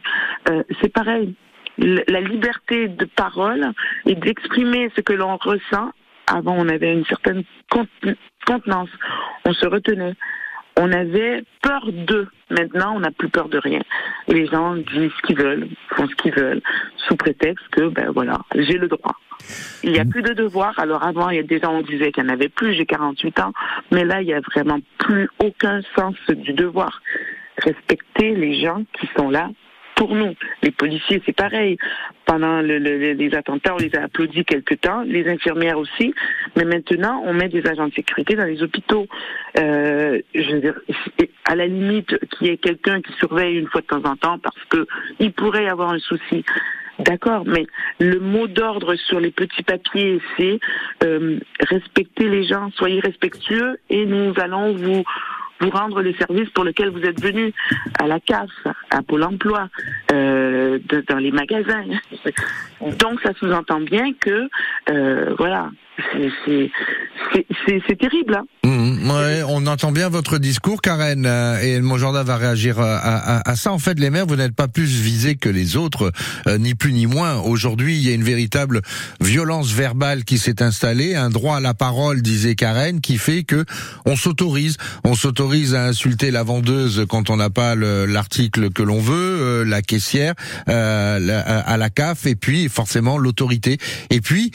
euh, 0.50 0.62
c'est 0.80 0.92
pareil 0.92 1.34
la 1.80 2.20
liberté 2.20 2.88
de 2.88 3.04
parole 3.04 3.72
et 4.06 4.14
d'exprimer 4.14 4.90
ce 4.94 5.00
que 5.00 5.12
l'on 5.12 5.36
ressent. 5.36 5.90
Avant, 6.26 6.54
on 6.56 6.68
avait 6.68 6.92
une 6.92 7.04
certaine 7.06 7.42
contenance. 8.46 8.90
On 9.44 9.52
se 9.52 9.66
retenait. 9.66 10.14
On 10.76 10.92
avait 10.92 11.42
peur 11.62 11.90
d'eux. 11.92 12.28
Maintenant, 12.50 12.94
on 12.96 13.00
n'a 13.00 13.10
plus 13.10 13.28
peur 13.28 13.48
de 13.48 13.58
rien. 13.58 13.80
Les 14.28 14.46
gens 14.46 14.76
disent 14.76 15.10
ce 15.16 15.26
qu'ils 15.26 15.36
veulent, 15.36 15.68
font 15.96 16.06
ce 16.06 16.14
qu'ils 16.14 16.34
veulent, 16.34 16.62
sous 17.08 17.16
prétexte 17.16 17.66
que, 17.70 17.88
ben 17.88 18.10
voilà, 18.12 18.38
j'ai 18.54 18.78
le 18.78 18.88
droit. 18.88 19.16
Il 19.82 19.92
n'y 19.92 19.98
a 19.98 20.04
plus 20.04 20.22
de 20.22 20.32
devoir. 20.32 20.78
Alors 20.78 21.02
avant, 21.02 21.30
il 21.30 21.36
y 21.36 21.40
a 21.40 21.42
des 21.42 21.58
gens, 21.58 21.72
on 21.72 21.82
disait 21.82 22.12
qu'il 22.12 22.24
n'y 22.24 22.30
en 22.30 22.32
avait 22.32 22.48
plus, 22.48 22.74
j'ai 22.74 22.86
48 22.86 23.40
ans, 23.40 23.52
mais 23.90 24.04
là, 24.04 24.22
il 24.22 24.26
n'y 24.26 24.34
a 24.34 24.40
vraiment 24.40 24.78
plus 24.98 25.28
aucun 25.38 25.80
sens 25.96 26.14
du 26.28 26.52
devoir. 26.52 27.02
Respecter 27.62 28.34
les 28.34 28.60
gens 28.62 28.84
qui 28.98 29.08
sont 29.16 29.28
là 29.28 29.50
pour 30.00 30.14
nous. 30.14 30.34
Les 30.62 30.70
policiers, 30.70 31.20
c'est 31.26 31.36
pareil. 31.36 31.76
Pendant 32.24 32.62
les 32.62 33.34
attentats, 33.34 33.74
on 33.74 33.76
les 33.76 33.94
a 33.94 34.04
applaudis 34.04 34.46
quelque 34.46 34.74
temps, 34.74 35.02
les 35.02 35.28
infirmières 35.28 35.76
aussi, 35.76 36.14
mais 36.56 36.64
maintenant, 36.64 37.22
on 37.26 37.34
met 37.34 37.50
des 37.50 37.66
agents 37.66 37.88
de 37.88 37.92
sécurité 37.92 38.34
dans 38.34 38.46
les 38.46 38.62
hôpitaux. 38.62 39.06
Euh, 39.58 40.18
je 40.34 40.52
veux 40.52 40.60
dire, 40.60 40.80
à 41.44 41.54
la 41.54 41.66
limite, 41.66 42.16
qu'il 42.30 42.46
y 42.46 42.50
ait 42.50 42.56
quelqu'un 42.56 43.02
qui 43.02 43.12
surveille 43.18 43.58
une 43.58 43.66
fois 43.66 43.82
de 43.82 43.86
temps 43.88 44.10
en 44.10 44.16
temps 44.16 44.38
parce 44.38 44.64
que 44.70 44.86
il 45.18 45.32
pourrait 45.32 45.64
y 45.64 45.68
avoir 45.68 45.90
un 45.90 45.98
souci. 45.98 46.46
D'accord, 47.00 47.44
mais 47.46 47.66
le 47.98 48.20
mot 48.20 48.46
d'ordre 48.46 48.94
sur 48.94 49.20
les 49.20 49.30
petits 49.30 49.62
papiers, 49.62 50.18
c'est 50.38 50.60
euh, 51.04 51.38
respecter 51.68 52.26
les 52.26 52.44
gens, 52.44 52.70
soyez 52.74 53.00
respectueux 53.00 53.78
et 53.90 54.06
nous 54.06 54.32
allons 54.38 54.72
vous 54.72 55.04
vous 55.60 55.70
rendre 55.70 56.02
les 56.02 56.14
services 56.14 56.48
pour 56.50 56.64
lesquels 56.64 56.90
vous 56.90 57.02
êtes 57.02 57.20
venu, 57.20 57.52
à 57.98 58.06
la 58.06 58.20
CAF, 58.20 58.50
à 58.90 59.02
Pôle 59.02 59.24
Emploi, 59.24 59.68
euh, 60.12 60.78
dans 61.08 61.18
les 61.18 61.30
magasins. 61.30 61.84
Donc 62.98 63.20
ça 63.22 63.32
sous-entend 63.38 63.80
bien 63.80 64.12
que, 64.20 64.48
euh, 64.90 65.34
voilà, 65.38 65.70
c'est 67.66 67.98
terrible. 67.98 68.34
Hein. 68.36 68.44
Mmh, 68.64 69.10
ouais, 69.10 69.42
on 69.48 69.66
entend 69.66 69.92
bien 69.92 70.08
votre 70.08 70.38
discours, 70.38 70.80
Karen, 70.80 71.26
euh, 71.26 71.60
et 71.60 71.80
mon 71.80 71.98
gendarme 71.98 72.26
va 72.26 72.36
réagir 72.36 72.78
euh, 72.78 72.84
à, 72.84 73.38
à, 73.38 73.50
à, 73.50 73.56
ça. 73.56 73.72
En 73.72 73.78
fait, 73.78 73.98
les 73.98 74.10
maires, 74.10 74.26
vous 74.26 74.36
n'êtes 74.36 74.54
pas 74.54 74.68
plus 74.68 74.84
visés 74.84 75.36
que 75.36 75.48
les 75.48 75.76
autres, 75.76 76.12
euh, 76.46 76.58
ni 76.58 76.74
plus 76.74 76.92
ni 76.92 77.06
moins. 77.06 77.38
Aujourd'hui, 77.40 77.96
il 77.96 78.06
y 78.06 78.10
a 78.10 78.14
une 78.14 78.22
véritable 78.22 78.80
violence 79.20 79.72
verbale 79.72 80.24
qui 80.24 80.38
s'est 80.38 80.62
installée, 80.62 81.14
un 81.14 81.30
droit 81.30 81.56
à 81.56 81.60
la 81.60 81.74
parole, 81.74 82.22
disait 82.22 82.54
Karen, 82.54 83.00
qui 83.00 83.18
fait 83.18 83.44
que 83.44 83.64
on 84.06 84.16
s'autorise, 84.16 84.76
on 85.04 85.14
s'autorise 85.14 85.49
à 85.74 85.86
insulter 85.86 86.30
la 86.30 86.42
vendeuse 86.42 87.04
quand 87.08 87.30
on 87.30 87.36
n'a 87.36 87.50
pas 87.50 87.74
l'article 87.74 88.70
que 88.70 88.82
l'on 88.82 89.00
veut, 89.00 89.64
la 89.64 89.82
caissière 89.82 90.34
à 90.66 91.76
la 91.76 91.90
CAF, 91.90 92.26
et 92.26 92.36
puis 92.36 92.68
forcément 92.68 93.18
l'autorité. 93.18 93.78
Et 94.10 94.20
puis, 94.20 94.52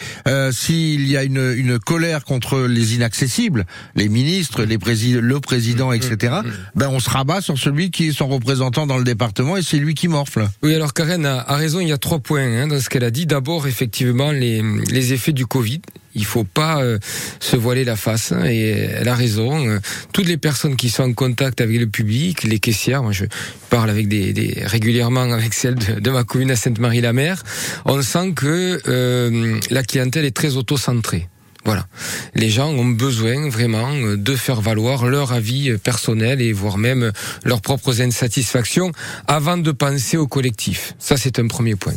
s'il 0.51 1.07
y 1.07 1.17
a 1.17 1.23
une 1.23 1.35
une, 1.55 1.79
colère 1.79 2.23
contre 2.23 2.61
les 2.61 2.95
inaccessibles, 2.95 3.65
les 3.95 4.09
ministres, 4.09 4.63
les 4.63 4.77
le 4.77 5.39
président, 5.39 5.91
etc. 5.91 6.33
Mm, 6.43 6.47
mm, 6.47 6.49
mm. 6.49 6.53
Ben 6.75 6.89
on 6.89 6.99
se 6.99 7.09
rabat 7.09 7.41
sur 7.41 7.57
celui 7.57 7.91
qui 7.91 8.07
est 8.07 8.11
son 8.11 8.27
représentant 8.27 8.85
dans 8.85 8.97
le 8.97 9.03
département 9.03 9.57
et 9.57 9.63
c'est 9.63 9.77
lui 9.77 9.93
qui 9.93 10.07
morfle. 10.07 10.47
Oui, 10.63 10.75
alors 10.75 10.93
Karen 10.93 11.25
a, 11.25 11.55
raison. 11.55 11.79
Il 11.79 11.87
y 11.87 11.93
a 11.93 11.97
trois 11.97 12.19
points 12.19 12.43
hein, 12.43 12.67
dans 12.67 12.79
ce 12.79 12.89
qu'elle 12.89 13.03
a 13.03 13.11
dit. 13.11 13.25
D'abord, 13.25 13.67
effectivement, 13.67 14.31
les, 14.31 14.61
les 14.91 15.13
effets 15.13 15.33
du 15.33 15.45
Covid. 15.45 15.81
Il 16.15 16.25
faut 16.25 16.43
pas 16.43 16.81
euh, 16.81 16.97
se 17.39 17.55
voiler 17.55 17.83
la 17.83 17.95
face 17.95 18.31
hein, 18.31 18.45
et 18.45 18.69
elle 18.69 19.07
a 19.07 19.15
raison. 19.15 19.67
Euh, 19.67 19.79
toutes 20.13 20.27
les 20.27 20.37
personnes 20.37 20.75
qui 20.75 20.89
sont 20.89 21.03
en 21.03 21.13
contact 21.13 21.61
avec 21.61 21.79
le 21.79 21.87
public, 21.87 22.43
les 22.43 22.59
caissières, 22.59 23.03
moi 23.03 23.11
je 23.11 23.25
parle 23.69 23.91
régulièrement 23.91 25.31
avec 25.33 25.53
celles 25.53 25.75
de, 25.75 26.09
ma 26.09 26.23
commune 26.23 26.51
à 26.51 26.55
Sainte-Marie-la-Mer, 26.55 27.43
on 27.85 28.01
sent 28.01 28.33
que 28.35 28.81
euh, 28.87 29.59
la 29.69 29.83
clientèle 29.83 30.25
est 30.25 30.35
très 30.35 30.55
auto-centrée. 30.55 31.27
Voilà. 31.65 31.87
Les 32.35 32.51
gens 32.51 32.69
ont 32.69 32.85
besoin 32.85 33.49
vraiment 33.49 33.91
euh, 33.91 34.17
de 34.17 34.35
faire 34.35 34.61
valoir 34.61 35.07
leur 35.07 35.33
avis 35.33 35.71
euh, 35.71 35.77
personnel 35.79 36.39
et 36.39 36.53
voire 36.53 36.77
même 36.77 37.03
euh, 37.03 37.11
leurs 37.43 37.61
propres 37.61 38.01
insatisfactions 38.01 38.91
avant 39.27 39.57
de 39.57 39.71
penser 39.71 40.15
au 40.15 40.27
collectif. 40.27 40.93
Ça, 40.99 41.17
c'est 41.17 41.39
un 41.39 41.47
premier 41.47 41.75
point. 41.75 41.95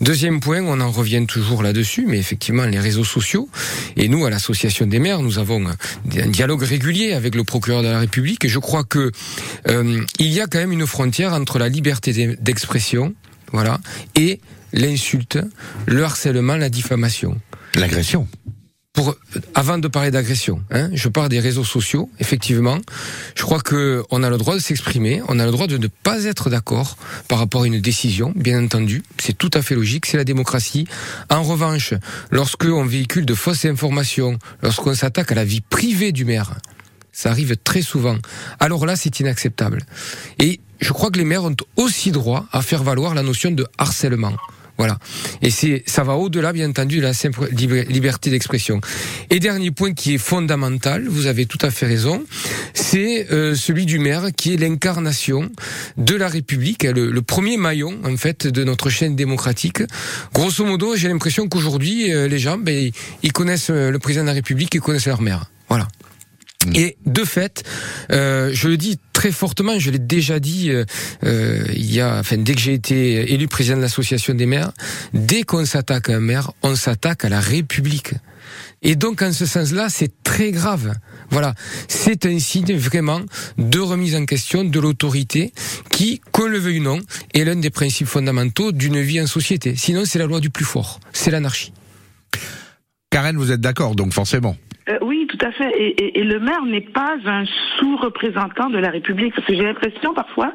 Deuxième 0.00 0.40
point, 0.40 0.62
on 0.62 0.80
en 0.80 0.90
revient 0.90 1.26
toujours 1.26 1.62
là-dessus, 1.62 2.06
mais 2.08 2.18
effectivement, 2.18 2.64
les 2.64 2.80
réseaux 2.80 3.04
sociaux. 3.04 3.50
Et 3.96 4.08
nous, 4.08 4.24
à 4.24 4.30
l'association 4.30 4.86
des 4.86 4.98
maires, 4.98 5.20
nous 5.20 5.38
avons 5.38 5.66
un 5.68 6.26
dialogue 6.28 6.62
régulier 6.62 7.12
avec 7.12 7.34
le 7.34 7.44
procureur 7.44 7.82
de 7.82 7.88
la 7.88 7.98
République. 7.98 8.46
Et 8.46 8.48
je 8.48 8.58
crois 8.58 8.84
que 8.84 9.12
il 9.68 10.32
y 10.32 10.40
a 10.40 10.46
quand 10.46 10.58
même 10.58 10.72
une 10.72 10.86
frontière 10.86 11.34
entre 11.34 11.58
la 11.58 11.68
liberté 11.68 12.36
d'expression, 12.40 13.14
voilà, 13.52 13.78
et 14.16 14.40
l'insulte, 14.72 15.38
le 15.86 16.04
harcèlement, 16.04 16.56
la 16.56 16.70
diffamation. 16.70 17.38
L'agression 17.74 18.26
avant 19.54 19.78
de 19.78 19.88
parler 19.88 20.10
d'agression, 20.10 20.62
hein, 20.70 20.90
je 20.92 21.08
parle 21.08 21.28
des 21.28 21.40
réseaux 21.40 21.64
sociaux. 21.64 22.10
Effectivement, 22.18 22.78
je 23.34 23.42
crois 23.42 23.60
que 23.60 24.02
on 24.10 24.22
a 24.22 24.30
le 24.30 24.38
droit 24.38 24.54
de 24.54 24.60
s'exprimer, 24.60 25.22
on 25.28 25.38
a 25.38 25.46
le 25.46 25.52
droit 25.52 25.66
de 25.66 25.76
ne 25.78 25.86
pas 25.86 26.24
être 26.24 26.50
d'accord 26.50 26.96
par 27.28 27.38
rapport 27.38 27.62
à 27.62 27.66
une 27.66 27.80
décision. 27.80 28.32
Bien 28.36 28.64
entendu, 28.64 29.02
c'est 29.18 29.36
tout 29.36 29.50
à 29.54 29.62
fait 29.62 29.74
logique, 29.74 30.06
c'est 30.06 30.16
la 30.16 30.24
démocratie. 30.24 30.86
En 31.28 31.42
revanche, 31.42 31.94
lorsque 32.30 32.64
on 32.64 32.84
véhicule 32.84 33.26
de 33.26 33.34
fausses 33.34 33.64
informations, 33.64 34.38
lorsqu'on 34.62 34.94
s'attaque 34.94 35.32
à 35.32 35.34
la 35.34 35.44
vie 35.44 35.60
privée 35.60 36.12
du 36.12 36.24
maire, 36.24 36.54
ça 37.12 37.30
arrive 37.30 37.56
très 37.56 37.82
souvent. 37.82 38.16
Alors 38.60 38.86
là, 38.86 38.96
c'est 38.96 39.20
inacceptable. 39.20 39.82
Et 40.38 40.60
je 40.80 40.92
crois 40.92 41.10
que 41.10 41.18
les 41.18 41.24
maires 41.24 41.44
ont 41.44 41.56
aussi 41.76 42.10
droit 42.10 42.46
à 42.52 42.62
faire 42.62 42.82
valoir 42.82 43.14
la 43.14 43.22
notion 43.22 43.50
de 43.50 43.66
harcèlement. 43.78 44.34
Voilà. 44.80 44.98
Et 45.42 45.50
c'est, 45.50 45.82
ça 45.84 46.04
va 46.04 46.14
au-delà, 46.14 46.54
bien 46.54 46.70
entendu, 46.70 46.96
de 46.96 47.02
la 47.02 47.12
simple 47.12 47.50
liberté 47.52 48.30
d'expression. 48.30 48.80
Et 49.28 49.38
dernier 49.38 49.70
point 49.70 49.92
qui 49.92 50.14
est 50.14 50.18
fondamental, 50.18 51.06
vous 51.06 51.26
avez 51.26 51.44
tout 51.44 51.58
à 51.60 51.70
fait 51.70 51.84
raison, 51.84 52.24
c'est 52.72 53.30
euh, 53.30 53.54
celui 53.54 53.84
du 53.84 53.98
maire 53.98 54.28
qui 54.34 54.54
est 54.54 54.56
l'incarnation 54.56 55.50
de 55.98 56.14
la 56.14 56.28
République, 56.28 56.84
le, 56.84 57.10
le, 57.10 57.20
premier 57.20 57.58
maillon 57.58 57.94
en 58.06 58.16
fait 58.16 58.46
de 58.46 58.64
notre 58.64 58.88
chaîne 58.88 59.16
démocratique. 59.16 59.82
Grosso 60.32 60.64
modo, 60.64 60.96
j'ai 60.96 61.08
l'impression 61.08 61.46
qu'aujourd'hui, 61.46 62.10
euh, 62.14 62.26
les 62.26 62.38
gens, 62.38 62.56
ben, 62.56 62.90
ils 63.22 63.32
connaissent 63.34 63.68
euh, 63.68 63.90
le 63.90 63.98
président 63.98 64.22
de 64.22 64.28
la 64.28 64.32
République, 64.32 64.74
ils 64.74 64.80
connaissent 64.80 65.08
leur 65.08 65.20
maire. 65.20 65.44
Voilà. 65.68 65.88
Mm. 66.66 66.76
Et 66.76 66.96
de 67.06 67.24
fait, 67.24 67.64
euh, 68.12 68.50
je 68.52 68.68
le 68.68 68.76
dis 68.76 68.98
très 69.14 69.32
fortement, 69.32 69.78
je 69.78 69.90
l'ai 69.90 69.98
déjà 69.98 70.40
dit 70.40 70.70
euh, 70.70 70.84
euh, 71.24 71.64
il 71.72 71.90
y 71.90 72.00
a, 72.00 72.18
enfin 72.18 72.36
dès 72.36 72.54
que 72.54 72.60
j'ai 72.60 72.74
été 72.74 73.32
élu 73.32 73.48
président 73.48 73.76
de 73.76 73.82
l'association 73.82 74.34
des 74.34 74.46
maires, 74.46 74.72
dès 75.14 75.42
qu'on 75.42 75.64
s'attaque 75.64 76.10
à 76.10 76.16
un 76.16 76.20
maire, 76.20 76.52
on 76.62 76.74
s'attaque 76.74 77.24
à 77.24 77.30
la 77.30 77.40
République. 77.40 78.14
Et 78.82 78.94
donc 78.94 79.22
en 79.22 79.32
ce 79.32 79.46
sens-là, 79.46 79.88
c'est 79.88 80.22
très 80.22 80.50
grave. 80.50 80.92
Voilà, 81.30 81.54
c'est 81.88 82.26
un 82.26 82.38
signe 82.38 82.76
vraiment 82.76 83.20
de 83.56 83.78
remise 83.78 84.14
en 84.14 84.26
question 84.26 84.64
de 84.64 84.80
l'autorité 84.80 85.52
qui, 85.90 86.20
qu'on 86.32 86.46
le 86.46 86.58
veuille 86.58 86.80
ou 86.80 86.84
non, 86.84 87.00
est 87.32 87.44
l'un 87.44 87.56
des 87.56 87.70
principes 87.70 88.08
fondamentaux 88.08 88.72
d'une 88.72 89.00
vie 89.00 89.20
en 89.20 89.26
société. 89.26 89.76
Sinon, 89.76 90.04
c'est 90.04 90.18
la 90.18 90.26
loi 90.26 90.40
du 90.40 90.50
plus 90.50 90.64
fort, 90.64 91.00
c'est 91.12 91.30
l'anarchie. 91.30 91.72
Karen, 93.10 93.36
vous 93.36 93.50
êtes 93.50 93.60
d'accord, 93.60 93.94
donc 93.94 94.12
forcément 94.12 94.56
à 95.42 95.52
fait. 95.52 95.70
Et, 95.76 96.20
et, 96.20 96.24
le 96.24 96.38
maire 96.38 96.64
n'est 96.64 96.80
pas 96.80 97.16
un 97.24 97.44
sous-représentant 97.78 98.70
de 98.70 98.78
la 98.78 98.90
République. 98.90 99.34
Parce 99.34 99.46
que 99.46 99.54
j'ai 99.54 99.64
l'impression 99.64 100.14
parfois 100.14 100.52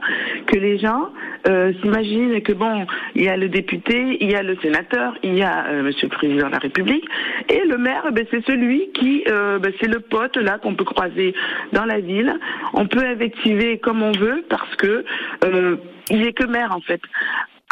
que 0.48 0.58
les 0.58 0.78
gens 0.78 1.10
euh, 1.48 1.74
s'imaginent 1.82 2.42
que 2.42 2.54
bon, 2.54 2.86
il 3.16 3.24
y 3.24 3.28
a 3.28 3.38
le 3.38 3.50
député, 3.50 4.18
il 4.20 4.32
y 4.32 4.36
a 4.36 4.44
le 4.44 4.58
sénateur, 4.62 5.18
il 5.24 5.36
y 5.36 5.44
a 5.44 5.68
euh, 5.68 5.84
Monsieur 5.84 6.08
le 6.08 6.16
Président 6.16 6.48
de 6.48 6.52
la 6.52 6.60
République, 6.60 7.06
et 7.50 7.62
le 7.66 7.78
maire, 7.78 8.12
ben, 8.12 8.26
c'est 8.32 8.46
celui 8.46 8.90
qui, 8.94 9.24
euh, 9.28 9.60
ben, 9.60 9.72
c'est 9.80 9.88
le 9.88 10.00
pote 10.00 10.38
là 10.38 10.58
qu'on 10.58 10.76
peut 10.76 10.86
croiser 10.86 11.34
dans 11.74 11.86
la 11.86 12.00
ville. 12.00 12.34
On 12.74 12.88
peut 12.88 13.04
invectiver 13.06 13.78
comme 13.78 14.02
on 14.02 14.12
veut 14.12 14.44
parce 14.50 14.76
que 14.76 15.06
euh, 15.44 15.78
il 16.10 16.22
n'est 16.22 16.34
que 16.34 16.46
maire 16.46 16.72
en 16.72 16.82
fait 16.82 17.02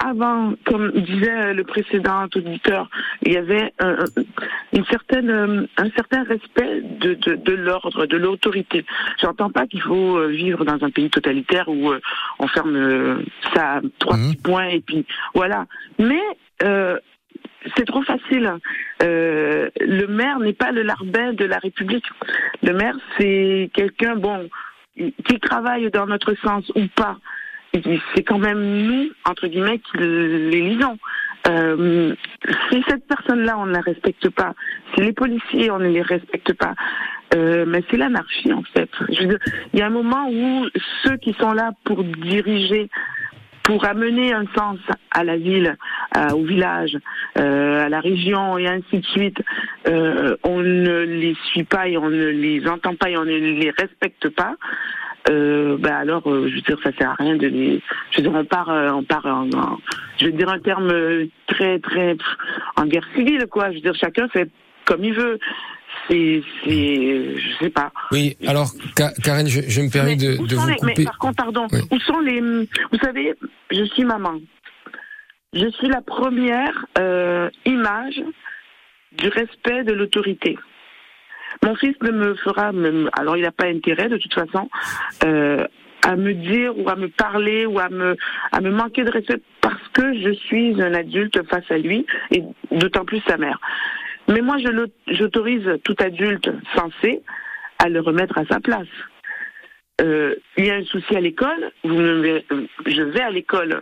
avant, 0.03 0.53
comme 0.65 0.91
disait 0.91 1.53
le 1.53 1.63
précédent 1.63 2.25
auditeur, 2.35 2.89
il 3.23 3.33
y 3.33 3.37
avait 3.37 3.73
un, 3.79 3.95
une 4.73 4.85
certaine, 4.85 5.67
un 5.77 5.89
certain 5.91 6.23
respect 6.23 6.81
de, 6.81 7.13
de, 7.13 7.35
de 7.35 7.53
l'ordre, 7.53 8.05
de 8.05 8.17
l'autorité. 8.17 8.85
J'entends 9.21 9.49
pas 9.49 9.65
qu'il 9.67 9.81
faut 9.81 10.17
euh, 10.17 10.27
vivre 10.27 10.65
dans 10.65 10.83
un 10.83 10.89
pays 10.89 11.09
totalitaire 11.09 11.67
où 11.67 11.91
euh, 11.91 11.99
on 12.39 12.47
ferme 12.47 12.75
euh, 12.75 13.15
ça 13.53 13.81
trois 13.99 14.17
mmh. 14.17 14.31
petits 14.31 14.41
points 14.41 14.67
et 14.67 14.81
puis 14.81 15.05
voilà. 15.33 15.65
Mais 15.99 16.21
euh, 16.63 16.97
c'est 17.75 17.85
trop 17.85 18.03
facile. 18.03 18.51
Euh, 19.01 19.69
le 19.79 20.07
maire 20.07 20.39
n'est 20.39 20.53
pas 20.53 20.71
le 20.71 20.81
larbin 20.83 21.33
de 21.33 21.45
la 21.45 21.57
République. 21.57 22.05
Le 22.61 22.73
maire, 22.73 22.95
c'est 23.17 23.69
quelqu'un, 23.73 24.15
bon, 24.15 24.49
qui 24.95 25.39
travaille 25.39 25.89
dans 25.91 26.05
notre 26.05 26.35
sens 26.35 26.69
ou 26.75 26.87
pas 26.95 27.17
c'est 28.15 28.23
quand 28.23 28.39
même 28.39 28.59
nous, 28.59 29.09
entre 29.25 29.47
guillemets, 29.47 29.79
qui 29.79 29.97
les 29.97 30.61
lisons. 30.61 30.97
Euh, 31.47 32.15
si 32.71 32.83
cette 32.87 33.05
personne-là, 33.07 33.57
on 33.57 33.65
ne 33.65 33.73
la 33.73 33.81
respecte 33.81 34.29
pas, 34.29 34.53
si 34.93 35.01
les 35.01 35.11
policiers, 35.11 35.71
on 35.71 35.79
ne 35.79 35.89
les 35.89 36.01
respecte 36.01 36.53
pas, 36.53 36.73
euh, 37.35 37.65
mais 37.67 37.83
c'est 37.89 37.97
l'anarchie 37.97 38.53
en 38.53 38.63
fait. 38.73 38.89
Il 39.09 39.37
y 39.73 39.81
a 39.81 39.87
un 39.87 39.89
moment 39.89 40.29
où 40.29 40.65
ceux 41.03 41.17
qui 41.17 41.33
sont 41.33 41.51
là 41.51 41.71
pour 41.83 42.03
diriger, 42.03 42.89
pour 43.63 43.85
amener 43.85 44.33
un 44.33 44.45
sens 44.55 44.77
à 45.11 45.23
la 45.23 45.35
ville, 45.35 45.75
au 46.33 46.43
village, 46.43 46.97
euh, 47.39 47.85
à 47.85 47.89
la 47.89 47.99
région 47.99 48.57
et 48.57 48.67
ainsi 48.67 48.99
de 48.99 49.05
suite, 49.05 49.41
euh, 49.87 50.35
on 50.43 50.59
ne 50.59 50.99
les 50.99 51.35
suit 51.45 51.63
pas 51.63 51.87
et 51.87 51.97
on 51.97 52.09
ne 52.09 52.27
les 52.27 52.67
entend 52.67 52.95
pas 52.95 53.09
et 53.09 53.17
on 53.17 53.25
ne 53.25 53.31
les 53.31 53.71
respecte 53.71 54.29
pas 54.29 54.55
euh, 55.29 55.77
bah 55.77 55.97
alors, 55.97 56.29
euh, 56.29 56.47
je 56.49 56.55
veux 56.55 56.61
dire, 56.61 56.77
ça 56.83 56.91
sert 56.97 57.09
à 57.11 57.15
rien 57.15 57.35
de 57.37 57.47
les. 57.47 57.81
Je 58.11 58.17
veux 58.17 58.23
dire, 58.23 58.33
on 58.33 58.45
part, 58.45 58.69
euh, 58.69 58.89
on 58.91 59.03
part 59.03 59.25
en, 59.25 59.47
je 60.17 60.25
veux 60.25 60.31
dire 60.31 60.49
un 60.49 60.59
terme 60.59 60.91
très, 61.47 61.79
très 61.79 62.17
en 62.75 62.85
guerre 62.85 63.07
civile, 63.15 63.45
quoi. 63.49 63.69
Je 63.71 63.75
veux 63.75 63.81
dire, 63.81 63.95
chacun 63.95 64.27
fait 64.27 64.49
comme 64.85 65.03
il 65.03 65.13
veut. 65.13 65.39
C'est, 66.09 66.43
c'est, 66.63 67.37
je 67.37 67.63
sais 67.63 67.69
pas. 67.69 67.91
Oui, 68.11 68.35
alors, 68.45 68.71
Karen, 69.23 69.47
je, 69.47 69.61
je 69.61 69.81
me 69.81 69.89
permets 69.89 70.17
de, 70.17 70.35
de 70.45 70.55
vous 70.55 70.67
couper. 70.67 70.93
Mais 70.97 71.05
par 71.05 71.17
contre, 71.17 71.35
pardon, 71.35 71.67
où 71.91 71.99
sont 71.99 72.19
les. 72.19 72.41
Vous 72.41 72.97
savez, 73.01 73.33
je 73.71 73.83
suis 73.85 74.03
maman. 74.03 74.39
Je 75.53 75.69
suis 75.69 75.87
la 75.87 76.01
première 76.01 76.85
euh, 76.99 77.49
image 77.65 78.21
du 79.17 79.27
respect 79.29 79.83
de 79.83 79.93
l'autorité. 79.93 80.57
Mon 81.61 81.75
fils 81.75 81.95
ne 82.01 82.11
me 82.11 82.35
fera, 82.35 82.71
même, 82.71 83.09
alors 83.17 83.37
il 83.37 83.43
n'a 83.43 83.51
pas 83.51 83.67
intérêt 83.67 84.09
de 84.09 84.17
toute 84.17 84.33
façon, 84.33 84.69
euh, 85.25 85.65
à 86.05 86.15
me 86.15 86.33
dire 86.33 86.77
ou 86.77 86.89
à 86.89 86.95
me 86.95 87.07
parler 87.07 87.65
ou 87.65 87.79
à 87.79 87.89
me, 87.89 88.15
à 88.51 88.61
me 88.61 88.71
manquer 88.71 89.03
de 89.03 89.11
respect 89.11 89.41
parce 89.61 89.87
que 89.93 90.13
je 90.19 90.31
suis 90.31 90.81
un 90.81 90.93
adulte 90.93 91.41
face 91.49 91.69
à 91.69 91.77
lui 91.77 92.05
et 92.31 92.43
d'autant 92.71 93.05
plus 93.05 93.21
sa 93.27 93.37
mère. 93.37 93.59
Mais 94.27 94.41
moi, 94.41 94.57
j'autorise 95.07 95.79
tout 95.83 95.95
adulte 95.99 96.49
censé 96.75 97.21
à 97.79 97.89
le 97.89 97.99
remettre 98.01 98.37
à 98.37 98.45
sa 98.45 98.59
place. 98.59 98.87
euh, 100.01 100.35
il 100.57 100.65
y 100.65 100.71
a 100.71 100.75
un 100.75 100.83
souci 100.85 101.15
à 101.15 101.19
l'école, 101.19 101.71
je 101.83 103.01
vais 103.01 103.21
à 103.21 103.29
l'école 103.29 103.81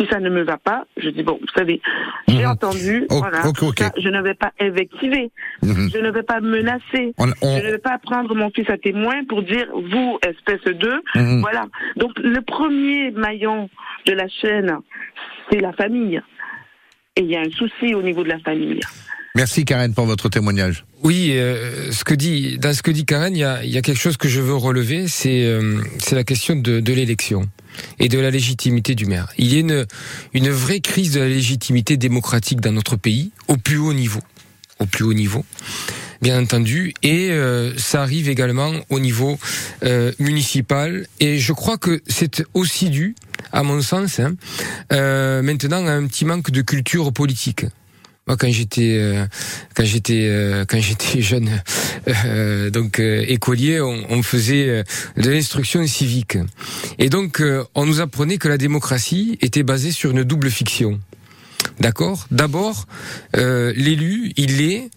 si 0.00 0.06
ça 0.08 0.18
ne 0.18 0.30
me 0.30 0.42
va 0.42 0.56
pas, 0.56 0.86
je 0.96 1.10
dis 1.10 1.22
bon, 1.22 1.38
vous 1.40 1.46
savez, 1.54 1.80
j'ai 2.28 2.44
Mhm. 2.44 2.50
entendu, 2.50 3.06
Oh, 3.10 3.18
voilà, 3.18 3.42
ça, 3.76 3.92
je 3.98 4.08
ne 4.08 4.22
vais 4.22 4.34
pas 4.34 4.52
invectiver, 4.60 5.30
Mhm. 5.62 5.90
je 5.92 5.98
ne 5.98 6.10
vais 6.10 6.22
pas 6.22 6.40
menacer, 6.40 7.12
On- 7.18 7.28
on- 7.42 7.58
je 7.58 7.66
ne 7.66 7.70
vais 7.72 7.78
pas 7.78 7.98
prendre 7.98 8.34
mon 8.34 8.50
fils 8.50 8.68
à 8.70 8.78
témoin 8.78 9.24
pour 9.28 9.42
dire 9.42 9.66
vous, 9.74 10.18
espèce 10.26 10.64
de, 10.64 11.02
Mhm. 11.14 11.40
voilà. 11.40 11.66
Donc 11.96 12.18
le 12.18 12.40
premier 12.40 13.10
maillon 13.10 13.68
de 14.06 14.12
la 14.12 14.28
chaîne, 14.28 14.78
c'est 15.50 15.60
la 15.60 15.72
famille, 15.72 16.20
et 17.16 17.20
il 17.20 17.26
y 17.30 17.36
a 17.36 17.40
un 17.40 17.50
souci 17.50 17.94
au 17.94 18.02
niveau 18.02 18.22
de 18.24 18.28
la 18.30 18.38
famille. 18.38 18.80
Merci 19.36 19.64
Karen 19.64 19.94
pour 19.94 20.06
votre 20.06 20.28
témoignage. 20.28 20.84
Oui, 21.02 21.30
euh, 21.34 21.92
ce 21.92 22.04
que 22.04 22.14
dit, 22.14 22.58
dans 22.58 22.74
ce 22.74 22.82
que 22.82 22.90
dit 22.90 23.04
Karen, 23.04 23.34
il 23.34 23.38
y 23.38 23.44
a, 23.44 23.64
y 23.64 23.78
a 23.78 23.82
quelque 23.82 24.00
chose 24.00 24.16
que 24.16 24.28
je 24.28 24.40
veux 24.40 24.56
relever, 24.56 25.06
c'est 25.08 25.44
euh, 25.44 25.80
la 26.10 26.24
question 26.24 26.56
de, 26.56 26.80
de 26.80 26.92
l'élection 26.92 27.48
et 27.98 28.08
de 28.08 28.18
la 28.18 28.30
légitimité 28.30 28.94
du 28.94 29.06
maire. 29.06 29.28
Il 29.38 29.52
y 29.52 29.56
a 29.56 29.60
une, 29.60 29.86
une 30.34 30.50
vraie 30.50 30.80
crise 30.80 31.12
de 31.12 31.20
la 31.20 31.28
légitimité 31.28 31.96
démocratique 31.96 32.60
dans 32.60 32.72
notre 32.72 32.96
pays, 32.96 33.30
au 33.48 33.56
plus 33.56 33.78
haut 33.78 33.94
niveau. 33.94 34.20
Au 34.80 34.86
plus 34.86 35.04
haut 35.04 35.12
niveau, 35.12 35.44
bien 36.22 36.40
entendu. 36.40 36.94
Et 37.02 37.30
euh, 37.30 37.76
ça 37.76 38.02
arrive 38.02 38.30
également 38.30 38.72
au 38.88 38.98
niveau 38.98 39.38
euh, 39.84 40.10
municipal. 40.18 41.06
Et 41.20 41.38
je 41.38 41.52
crois 41.52 41.76
que 41.76 42.00
c'est 42.06 42.42
aussi 42.54 42.88
dû, 42.88 43.14
à 43.52 43.62
mon 43.62 43.82
sens, 43.82 44.18
hein, 44.18 44.34
euh, 44.92 45.42
maintenant 45.42 45.86
à 45.86 45.92
un 45.92 46.06
petit 46.06 46.24
manque 46.24 46.50
de 46.50 46.62
culture 46.62 47.12
politique. 47.12 47.66
Moi, 48.30 48.36
quand 48.36 48.52
j'étais 48.52 48.96
euh, 48.96 49.26
quand 49.74 49.84
j'étais 49.84 50.28
euh, 50.28 50.64
quand 50.64 50.78
j'étais 50.78 51.20
jeune, 51.30 51.50
euh, 52.26 52.70
donc 52.70 53.00
écolier, 53.00 53.80
on, 53.80 54.04
on 54.08 54.22
faisait 54.22 54.84
de 55.16 55.30
l'instruction 55.30 55.84
civique, 55.84 56.38
et 57.00 57.08
donc 57.08 57.42
on 57.74 57.86
nous 57.86 58.00
apprenait 58.00 58.38
que 58.38 58.46
la 58.46 58.56
démocratie 58.56 59.36
était 59.40 59.64
basée 59.64 59.90
sur 59.90 60.12
une 60.12 60.22
double 60.22 60.48
fiction. 60.48 61.00
D'accord? 61.80 62.28
D'abord, 62.30 62.86
l'élu, 63.34 64.32
il 64.36 64.60
est 64.60 64.90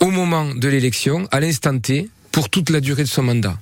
au 0.00 0.10
moment 0.10 0.54
de 0.54 0.68
l'élection, 0.68 1.26
à 1.30 1.40
l'instant 1.40 1.78
T, 1.78 2.10
pour 2.30 2.50
toute 2.50 2.68
la 2.68 2.82
durée 2.82 3.04
de 3.04 3.08
son 3.08 3.22
mandat. 3.22 3.58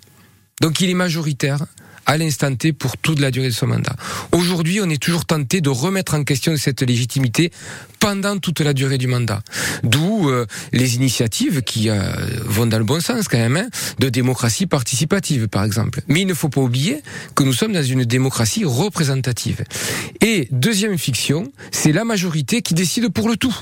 Donc 0.61 0.81
il 0.81 0.91
est 0.91 0.95
majoritaire 0.95 1.67
à 2.07 2.17
l'instant 2.17 2.55
T 2.55 2.73
pour 2.73 2.97
toute 2.97 3.21
la 3.21 3.31
durée 3.31 3.49
de 3.49 3.53
son 3.53 3.67
mandat. 3.67 3.95
Aujourd'hui, 4.33 4.81
on 4.81 4.89
est 4.89 5.03
toujours 5.03 5.25
tenté 5.25 5.61
de 5.61 5.69
remettre 5.69 6.15
en 6.15 6.25
question 6.25 6.57
cette 6.57 6.83
légitimité 6.83 7.51
pendant 7.99 8.39
toute 8.39 8.61
la 8.61 8.73
durée 8.73 8.99
du 8.99 9.09
mandat. 9.09 9.43
D'où 9.83 10.31
euh, 10.31 10.47
les 10.73 10.95
initiatives 10.95 11.63
qui 11.63 11.91
euh, 11.91 11.99
vont 12.45 12.67
dans 12.67 12.79
le 12.79 12.85
bon 12.85 13.01
sens 13.01 13.27
quand 13.29 13.39
même, 13.39 13.57
hein, 13.57 13.69
de 13.99 14.09
démocratie 14.09 14.67
participative 14.67 15.49
par 15.49 15.65
exemple. 15.65 16.01
Mais 16.07 16.21
il 16.21 16.27
ne 16.27 16.35
faut 16.35 16.49
pas 16.49 16.61
oublier 16.61 17.03
que 17.35 17.43
nous 17.43 17.53
sommes 17.53 17.73
dans 17.73 17.83
une 17.83 18.05
démocratie 18.05 18.65
représentative. 18.65 19.65
Et 20.21 20.49
deuxième 20.53 20.99
fiction, 20.99 21.53
c'est 21.73 21.93
la 21.93 22.05
majorité 22.05 22.63
qui 22.63 22.75
décide 22.75 23.09
pour 23.09 23.29
le 23.29 23.37
tout. 23.37 23.57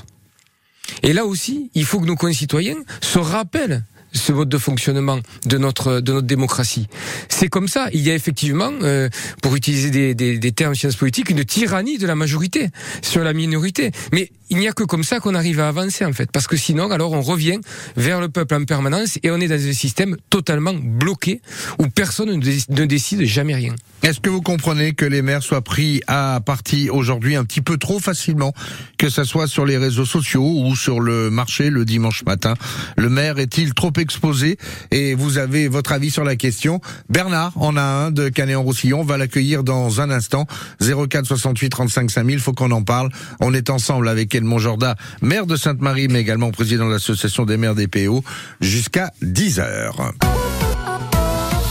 Et 1.01 1.13
là 1.13 1.25
aussi, 1.25 1.71
il 1.73 1.85
faut 1.85 1.99
que 1.99 2.05
nos 2.05 2.15
concitoyens 2.15 2.77
se 3.01 3.17
rappellent 3.17 3.83
ce 4.15 4.31
mode 4.31 4.49
de 4.49 4.57
fonctionnement 4.57 5.19
de 5.45 5.57
notre 5.57 5.99
de 5.99 6.13
notre 6.13 6.27
démocratie. 6.27 6.87
C'est 7.29 7.49
comme 7.49 7.67
ça. 7.67 7.87
Il 7.93 8.01
y 8.01 8.09
a 8.09 8.15
effectivement, 8.15 8.71
euh, 8.81 9.09
pour 9.41 9.55
utiliser 9.55 9.91
des, 9.91 10.15
des, 10.15 10.37
des 10.37 10.51
termes 10.51 10.73
sciences 10.73 10.95
politiques, 10.95 11.29
une 11.29 11.43
tyrannie 11.45 11.97
de 11.97 12.07
la 12.07 12.15
majorité 12.15 12.69
sur 13.01 13.23
la 13.23 13.33
minorité. 13.33 13.91
Mais 14.11 14.31
il 14.49 14.57
n'y 14.57 14.67
a 14.67 14.73
que 14.73 14.83
comme 14.83 15.03
ça 15.03 15.19
qu'on 15.19 15.35
arrive 15.35 15.59
à 15.59 15.67
avancer 15.67 16.05
en 16.05 16.13
fait, 16.13 16.31
parce 16.31 16.47
que 16.47 16.57
sinon, 16.57 16.91
alors 16.91 17.11
on 17.13 17.21
revient 17.21 17.59
vers 17.95 18.21
le 18.21 18.29
peuple 18.29 18.55
en 18.55 18.65
permanence 18.65 19.17
et 19.23 19.31
on 19.31 19.39
est 19.39 19.47
dans 19.47 19.55
un 19.67 19.73
système 19.73 20.15
totalement 20.29 20.73
bloqué 20.73 21.41
où 21.79 21.87
personne 21.87 22.31
ne, 22.31 22.41
dé- 22.41 22.59
ne 22.69 22.85
décide 22.85 23.23
jamais 23.23 23.55
rien. 23.55 23.75
Est-ce 24.03 24.19
que 24.19 24.29
vous 24.29 24.41
comprenez 24.41 24.93
que 24.93 25.05
les 25.05 25.23
maires 25.23 25.41
soient 25.41 25.63
pris 25.63 26.01
à 26.05 26.39
partie 26.45 26.89
aujourd'hui 26.91 27.35
un 27.35 27.43
petit 27.43 27.61
peu 27.61 27.77
trop 27.77 27.99
facilement, 27.99 28.53
que 28.99 29.09
ça 29.09 29.23
soit 29.23 29.47
sur 29.47 29.65
les 29.65 29.77
réseaux 29.77 30.05
sociaux 30.05 30.45
ou 30.65 30.75
sur 30.75 30.99
le 30.99 31.31
marché 31.31 31.71
le 31.71 31.85
dimanche 31.85 32.23
matin? 32.23 32.53
Le 32.97 33.09
maire 33.09 33.39
est-il 33.39 33.73
trop 33.73 33.93
exposé? 33.97 34.57
Et 34.91 35.15
vous 35.15 35.39
avez 35.39 35.67
votre 35.67 35.91
avis 35.91 36.11
sur 36.11 36.23
la 36.23 36.35
question. 36.35 36.81
Bernard 37.09 37.53
en 37.55 37.77
a 37.77 37.81
un 37.81 38.11
de 38.11 38.29
Canet-en-Roussillon, 38.29 38.99
on 38.99 39.03
va 39.03 39.17
l'accueillir 39.17 39.63
dans 39.63 40.01
un 40.01 40.11
instant. 40.11 40.45
04 40.81 41.25
68 41.25 41.69
35 41.69 42.11
5000, 42.11 42.39
faut 42.39 42.53
qu'on 42.53 42.71
en 42.71 42.83
parle. 42.83 43.09
On 43.39 43.55
est 43.55 43.71
ensemble 43.71 44.07
avec 44.07 44.34
Edmond 44.35 44.59
Jorda, 44.59 44.95
maire 45.21 45.45
de 45.45 45.55
Sainte-Marie, 45.55 46.07
mais 46.07 46.19
également 46.19 46.51
président 46.51 46.85
de 46.87 46.91
l'association 46.91 47.45
des 47.45 47.57
maires 47.57 47.75
des 47.75 47.87
PO, 47.87 48.23
jusqu'à 48.61 49.11
10 49.21 49.59
heures. 49.59 50.13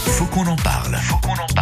Faut 0.06 0.26
qu'on 0.26 0.46
en 0.46 0.56
parle. 0.56 0.96
Faut 1.02 1.16
qu'on 1.18 1.32
en 1.32 1.36
parle. 1.36 1.53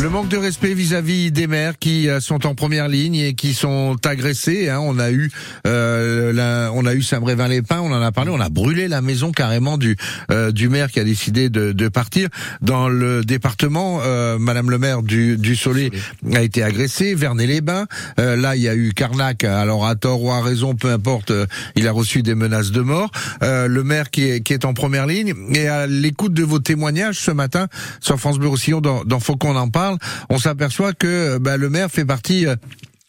Le 0.00 0.08
manque 0.08 0.28
de 0.28 0.36
respect 0.36 0.74
vis-à-vis 0.74 1.32
des 1.32 1.46
maires 1.46 1.78
qui 1.78 2.08
euh, 2.08 2.20
sont 2.20 2.46
en 2.46 2.54
première 2.54 2.88
ligne 2.88 3.16
et 3.16 3.34
qui 3.34 3.52
sont 3.52 3.96
agressés. 4.04 4.68
Hein. 4.68 4.78
On 4.80 4.98
a 4.98 5.10
eu, 5.10 5.30
euh, 5.66 6.32
la- 6.32 6.70
on 6.72 6.86
a 6.86 6.94
eu 6.94 7.02
Saint-Brévin-les-Pins, 7.02 7.80
on 7.80 7.92
en 7.92 8.00
a 8.00 8.12
parlé. 8.12 8.30
On 8.30 8.40
a 8.40 8.48
brûlé 8.48 8.86
la 8.86 9.00
maison 9.02 9.32
carrément 9.32 9.76
du 9.76 9.96
euh, 10.30 10.52
du 10.52 10.68
maire 10.68 10.90
qui 10.90 11.00
a 11.00 11.04
décidé 11.04 11.48
de, 11.50 11.72
de 11.72 11.88
partir. 11.88 12.28
Dans 12.62 12.88
le 12.88 13.24
département, 13.24 14.00
euh, 14.04 14.38
Madame 14.38 14.70
le 14.70 14.78
maire 14.78 15.02
du 15.02 15.36
du 15.36 15.56
Soleil 15.56 15.90
a 16.32 16.42
été 16.42 16.62
agressée. 16.62 17.14
Vernet-les-Bains. 17.14 17.86
Euh, 18.20 18.36
là, 18.36 18.54
il 18.56 18.62
y 18.62 18.68
a 18.68 18.74
eu 18.76 18.92
Carnac. 18.94 19.42
Alors 19.44 19.86
à 19.86 19.96
tort 19.96 20.22
ou 20.22 20.30
à 20.30 20.40
raison, 20.42 20.74
peu 20.74 20.90
importe. 20.90 21.32
euh, 21.32 21.46
il 21.76 21.88
a 21.88 21.92
reçu 21.92 22.22
des 22.22 22.34
menaces 22.36 22.70
de 22.70 22.80
mort. 22.80 23.10
Le 23.42 23.82
maire 23.82 24.10
qui 24.10 24.24
est 24.28 24.40
qui 24.42 24.52
est 24.52 24.64
en 24.64 24.74
première 24.74 25.06
ligne 25.06 25.34
et 25.54 25.66
à 25.68 25.86
l'écoute 25.86 26.34
de 26.34 26.42
vos 26.44 26.60
témoignages 26.60 27.18
ce 27.18 27.30
matin 27.30 27.66
sur 28.00 28.18
France 28.18 28.38
Bleu 28.38 28.48
Roussillon 28.48 28.80
dans, 28.80 29.04
dans 29.04 29.20
Faut 29.24 29.36
qu'on 29.36 29.56
en 29.56 29.70
parle, 29.70 29.96
on 30.28 30.36
s'aperçoit 30.38 30.92
que 30.92 31.38
bah, 31.38 31.56
le 31.56 31.70
maire 31.70 31.90
fait 31.90 32.04
partie 32.04 32.46
euh, 32.46 32.56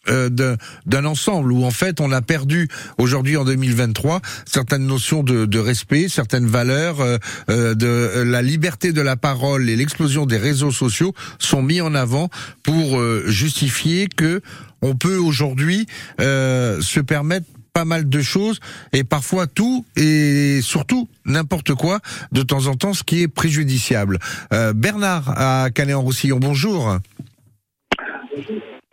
euh, 0.08 0.56
d'un- 0.86 1.04
ensemble 1.04 1.52
où 1.52 1.64
en 1.64 1.70
fait 1.70 2.00
on 2.00 2.10
a 2.10 2.22
perdu 2.22 2.68
aujourd'hui 2.96 3.36
en 3.36 3.44
2023 3.44 4.22
certaines 4.46 4.86
notions 4.86 5.22
de, 5.22 5.58
respect, 5.58 6.08
certaines 6.08 6.46
valeurs, 6.46 7.00
euh, 7.02 7.18
euh, 7.50 7.74
de 7.74 7.86
euh, 7.86 8.24
la 8.24 8.40
liberté 8.40 8.92
de 8.92 9.02
la 9.02 9.16
parole 9.16 9.68
et 9.68 9.76
l'explosion 9.76 10.24
des 10.24 10.38
réseaux 10.38 10.70
sociaux 10.70 11.12
sont 11.38 11.60
mis 11.60 11.82
en 11.82 11.94
avant 11.94 12.30
pour 12.62 12.98
euh, 12.98 13.24
justifier 13.26 14.06
que 14.08 14.40
on 14.80 14.94
peut 14.94 15.16
aujourd'hui 15.18 15.86
euh, 16.20 16.80
se 16.80 17.00
permettre 17.00 17.46
pas 17.76 17.84
mal 17.84 18.08
de 18.08 18.20
choses 18.22 18.58
et 18.94 19.04
parfois 19.04 19.46
tout 19.46 19.84
et 19.96 20.60
surtout 20.62 21.08
n'importe 21.26 21.74
quoi 21.74 21.98
de 22.32 22.40
temps 22.40 22.68
en 22.68 22.74
temps 22.74 22.94
ce 22.94 23.04
qui 23.04 23.20
est 23.20 23.28
préjudiciable. 23.28 24.18
Euh, 24.54 24.72
Bernard 24.72 25.34
à 25.36 25.68
Canet-en-Roussillon, 25.74 26.38
bonjour. 26.38 26.96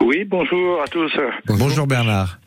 Oui, 0.02 0.26
bonjour 0.26 0.82
à 0.82 0.88
tous. 0.90 1.14
bonjour. 1.48 1.88
Bernard. 1.88 2.40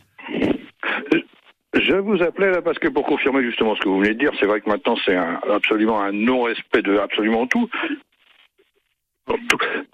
Je 1.72 1.94
vous 1.94 2.22
appelais 2.22 2.50
là 2.50 2.60
parce 2.60 2.78
que 2.78 2.88
pour 2.88 3.06
confirmer 3.06 3.42
justement 3.42 3.74
ce 3.74 3.80
que 3.80 3.88
vous 3.88 4.00
venez 4.00 4.12
de 4.12 4.18
dire, 4.18 4.32
c'est 4.38 4.44
vrai 4.46 4.60
que 4.60 4.68
maintenant 4.68 4.96
c'est 5.06 5.16
un- 5.16 5.40
absolument 5.54 6.02
un 6.02 6.12
non-respect 6.12 6.82
de 6.82 6.98
absolument 6.98 7.46
tout. 7.46 7.66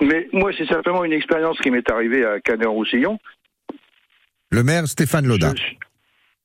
Mais 0.01 0.29
moi, 0.33 0.51
c'est 0.59 0.67
simplement 0.67 1.05
une 1.05 1.13
expérience 1.13 1.57
qui 1.59 1.71
m'est 1.71 1.89
arrivée 1.89 2.25
à 2.25 2.41
Canet-en-Roussillon. 2.41 3.19
Le 4.51 4.63
maire 4.65 4.87
Stéphane 4.89 5.27
Loda. 5.27 5.53
Je 5.57 5.63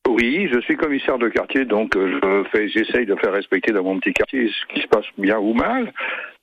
Oui, 0.07 0.47
je 0.53 0.61
suis 0.61 0.77
commissaire 0.77 1.17
de 1.17 1.27
quartier, 1.27 1.65
donc 1.65 1.95
euh, 1.97 2.19
je 2.23 2.49
fais, 2.49 2.69
j'essaye 2.69 3.05
de 3.05 3.15
faire 3.15 3.33
respecter 3.33 3.73
dans 3.73 3.83
mon 3.83 3.99
petit 3.99 4.13
quartier 4.13 4.47
ce 4.47 4.73
qui 4.73 4.81
se 4.81 4.87
passe 4.87 5.05
bien 5.17 5.37
ou 5.37 5.53
mal. 5.53 5.91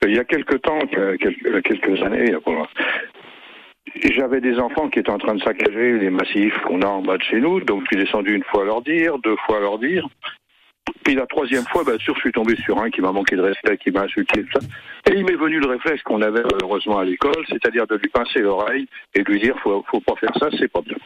Il 0.05 0.13
y 0.13 0.19
a 0.19 0.23
quelques 0.23 0.61
temps, 0.61 0.79
quelques, 0.87 2.03
années, 2.03 2.35
j'avais 4.03 4.39
des 4.39 4.59
enfants 4.59 4.87
qui 4.89 4.99
étaient 4.99 5.09
en 5.09 5.17
train 5.17 5.33
de 5.33 5.41
saccager 5.41 5.97
les 5.97 6.11
massifs 6.11 6.55
qu'on 6.67 6.83
a 6.83 6.87
en 6.87 7.01
bas 7.01 7.17
de 7.17 7.23
chez 7.23 7.39
nous, 7.39 7.59
donc 7.61 7.81
je 7.81 7.87
suis 7.87 8.05
descendu 8.05 8.35
une 8.35 8.43
fois 8.43 8.61
à 8.61 8.65
leur 8.65 8.81
dire, 8.83 9.17
deux 9.19 9.35
fois 9.47 9.57
à 9.57 9.61
leur 9.61 9.79
dire. 9.79 10.07
Puis 11.03 11.15
la 11.15 11.25
troisième 11.25 11.65
fois, 11.65 11.83
bien 11.83 11.97
sûr, 11.97 12.13
je 12.15 12.21
suis 12.21 12.31
tombé 12.31 12.55
sur 12.57 12.79
un 12.79 12.91
qui 12.91 13.01
m'a 13.01 13.11
manqué 13.11 13.35
de 13.35 13.41
respect, 13.41 13.77
qui 13.77 13.89
m'a 13.89 14.01
insulté, 14.01 14.43
tout 14.43 14.59
ça. 14.59 14.67
Et 15.11 15.15
il 15.15 15.25
m'est 15.25 15.35
venu 15.35 15.59
le 15.59 15.67
réflexe 15.67 16.03
qu'on 16.03 16.21
avait 16.21 16.43
heureusement 16.61 16.99
à 16.99 17.05
l'école, 17.05 17.43
c'est-à-dire 17.49 17.87
de 17.87 17.95
lui 17.95 18.09
pincer 18.09 18.41
l'oreille 18.41 18.87
et 19.15 19.23
de 19.23 19.31
lui 19.31 19.39
dire 19.39 19.57
faut, 19.63 19.83
faut 19.89 20.01
pas 20.01 20.15
faire 20.17 20.35
ça, 20.39 20.49
c'est 20.59 20.71
pas 20.71 20.81
bien. 20.81 20.97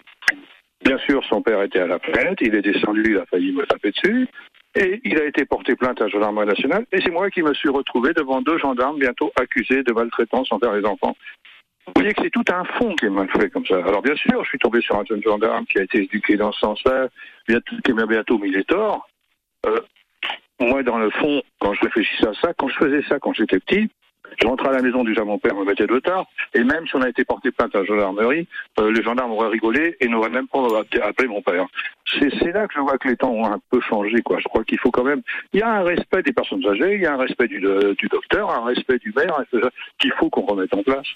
Bien 0.83 0.97
sûr, 0.99 1.23
son 1.25 1.41
père 1.41 1.61
était 1.61 1.79
à 1.79 1.87
la 1.87 1.99
plainte, 1.99 2.39
il 2.41 2.55
est 2.55 2.61
descendu, 2.61 3.03
il 3.11 3.17
a 3.17 3.25
failli 3.25 3.51
me 3.51 3.65
taper 3.65 3.91
dessus, 3.91 4.27
et 4.75 5.01
il 5.03 5.19
a 5.19 5.25
été 5.25 5.45
porté 5.45 5.75
plainte 5.75 5.99
à 6.01 6.05
la 6.05 6.09
gendarmerie 6.09 6.47
nationale, 6.47 6.85
et 6.91 7.01
c'est 7.01 7.11
moi 7.11 7.29
qui 7.29 7.41
me 7.41 7.53
suis 7.53 7.69
retrouvé 7.69 8.13
devant 8.13 8.41
deux 8.41 8.57
gendarmes 8.57 8.97
bientôt 8.97 9.31
accusés 9.35 9.83
de 9.83 9.91
maltraitance 9.91 10.51
envers 10.51 10.73
les 10.73 10.85
enfants. 10.85 11.15
Vous 11.87 11.93
voyez 11.95 12.13
que 12.13 12.21
c'est 12.23 12.29
tout 12.29 12.45
un 12.53 12.63
fond 12.63 12.95
qui 12.95 13.05
est 13.05 13.09
mal 13.09 13.27
fait 13.31 13.49
comme 13.49 13.65
ça. 13.65 13.77
Alors 13.77 14.01
bien 14.01 14.15
sûr, 14.15 14.43
je 14.43 14.49
suis 14.49 14.59
tombé 14.59 14.79
sur 14.81 14.95
un 14.95 15.05
jeune 15.05 15.23
gendarme 15.23 15.65
qui 15.65 15.79
a 15.79 15.83
été 15.83 16.03
éduqué 16.03 16.37
dans 16.37 16.51
ce 16.51 16.59
sens-là, 16.59 17.09
qui 17.83 17.93
m'a 17.93 18.05
bientôt 18.05 18.37
mis 18.37 18.51
les 18.51 18.63
torts. 18.63 19.09
Euh, 19.65 19.79
moi, 20.59 20.83
dans 20.83 20.99
le 20.99 21.09
fond, 21.09 21.41
quand 21.59 21.73
je 21.73 21.81
réfléchissais 21.81 22.27
à 22.27 22.33
ça, 22.33 22.53
quand 22.53 22.67
je 22.67 22.75
faisais 22.75 23.01
ça 23.07 23.17
quand 23.19 23.33
j'étais 23.33 23.59
petit, 23.59 23.89
Je 24.41 24.47
rentrais 24.47 24.69
à 24.69 24.73
la 24.73 24.81
maison, 24.81 25.03
déjà 25.03 25.23
mon 25.23 25.37
père 25.37 25.55
me 25.55 25.65
mettait 25.65 25.87
de 25.87 25.99
tard, 25.99 26.25
et 26.53 26.63
même 26.63 26.87
si 26.87 26.95
on 26.95 27.01
a 27.01 27.09
été 27.09 27.25
porté 27.25 27.51
plainte 27.51 27.75
à 27.75 27.79
la 27.79 27.85
gendarmerie, 27.85 28.47
euh, 28.79 28.91
les 28.91 29.03
gendarmes 29.03 29.31
auraient 29.31 29.49
rigolé 29.49 29.97
et 29.99 30.07
n'auraient 30.07 30.29
même 30.29 30.47
pas 30.47 30.59
appelé 31.03 31.27
mon 31.27 31.41
père. 31.41 31.65
C'est 32.19 32.51
là 32.51 32.67
que 32.67 32.73
je 32.73 32.79
vois 32.79 32.97
que 32.97 33.07
les 33.07 33.15
temps 33.15 33.31
ont 33.31 33.45
un 33.45 33.59
peu 33.69 33.79
changé, 33.81 34.21
quoi. 34.21 34.39
Je 34.39 34.45
crois 34.45 34.63
qu'il 34.63 34.79
faut 34.79 34.91
quand 34.91 35.03
même, 35.03 35.21
il 35.53 35.59
y 35.59 35.63
a 35.63 35.69
un 35.69 35.83
respect 35.83 36.23
des 36.23 36.33
personnes 36.33 36.65
âgées, 36.65 36.95
il 36.95 37.01
y 37.01 37.05
a 37.05 37.13
un 37.13 37.17
respect 37.17 37.47
du, 37.47 37.59
du 37.59 38.07
docteur, 38.07 38.49
un 38.49 38.65
respect 38.65 38.97
du 38.97 39.13
maire, 39.15 39.43
qu'il 39.99 40.11
faut 40.13 40.29
qu'on 40.29 40.45
remette 40.45 40.73
en 40.73 40.83
place. 40.83 41.07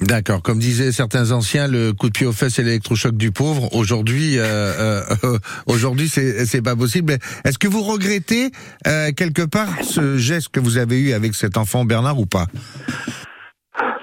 D'accord. 0.00 0.42
Comme 0.42 0.58
disaient 0.58 0.92
certains 0.92 1.32
anciens, 1.32 1.68
le 1.68 1.92
coup 1.92 2.08
de 2.08 2.12
pied 2.12 2.26
aux 2.26 2.32
fesses, 2.32 2.56
c'est 2.56 2.62
l'électrochoc 2.62 3.16
du 3.16 3.32
pauvre. 3.32 3.74
Aujourd'hui, 3.74 4.38
euh, 4.38 5.00
euh, 5.24 5.38
aujourd'hui, 5.66 6.08
c'est 6.08 6.44
c'est 6.44 6.60
pas 6.60 6.76
possible. 6.76 7.14
Est-ce 7.46 7.58
que 7.58 7.66
vous 7.66 7.80
regrettez 7.80 8.50
euh, 8.86 9.10
quelque 9.16 9.46
part 9.46 9.82
ce 9.82 10.18
geste 10.18 10.50
que 10.50 10.60
vous 10.60 10.76
avez 10.76 11.00
eu 11.00 11.12
avec 11.12 11.34
cet 11.34 11.56
enfant 11.56 11.86
Bernard 11.86 12.20
ou 12.20 12.26
pas? 12.26 12.44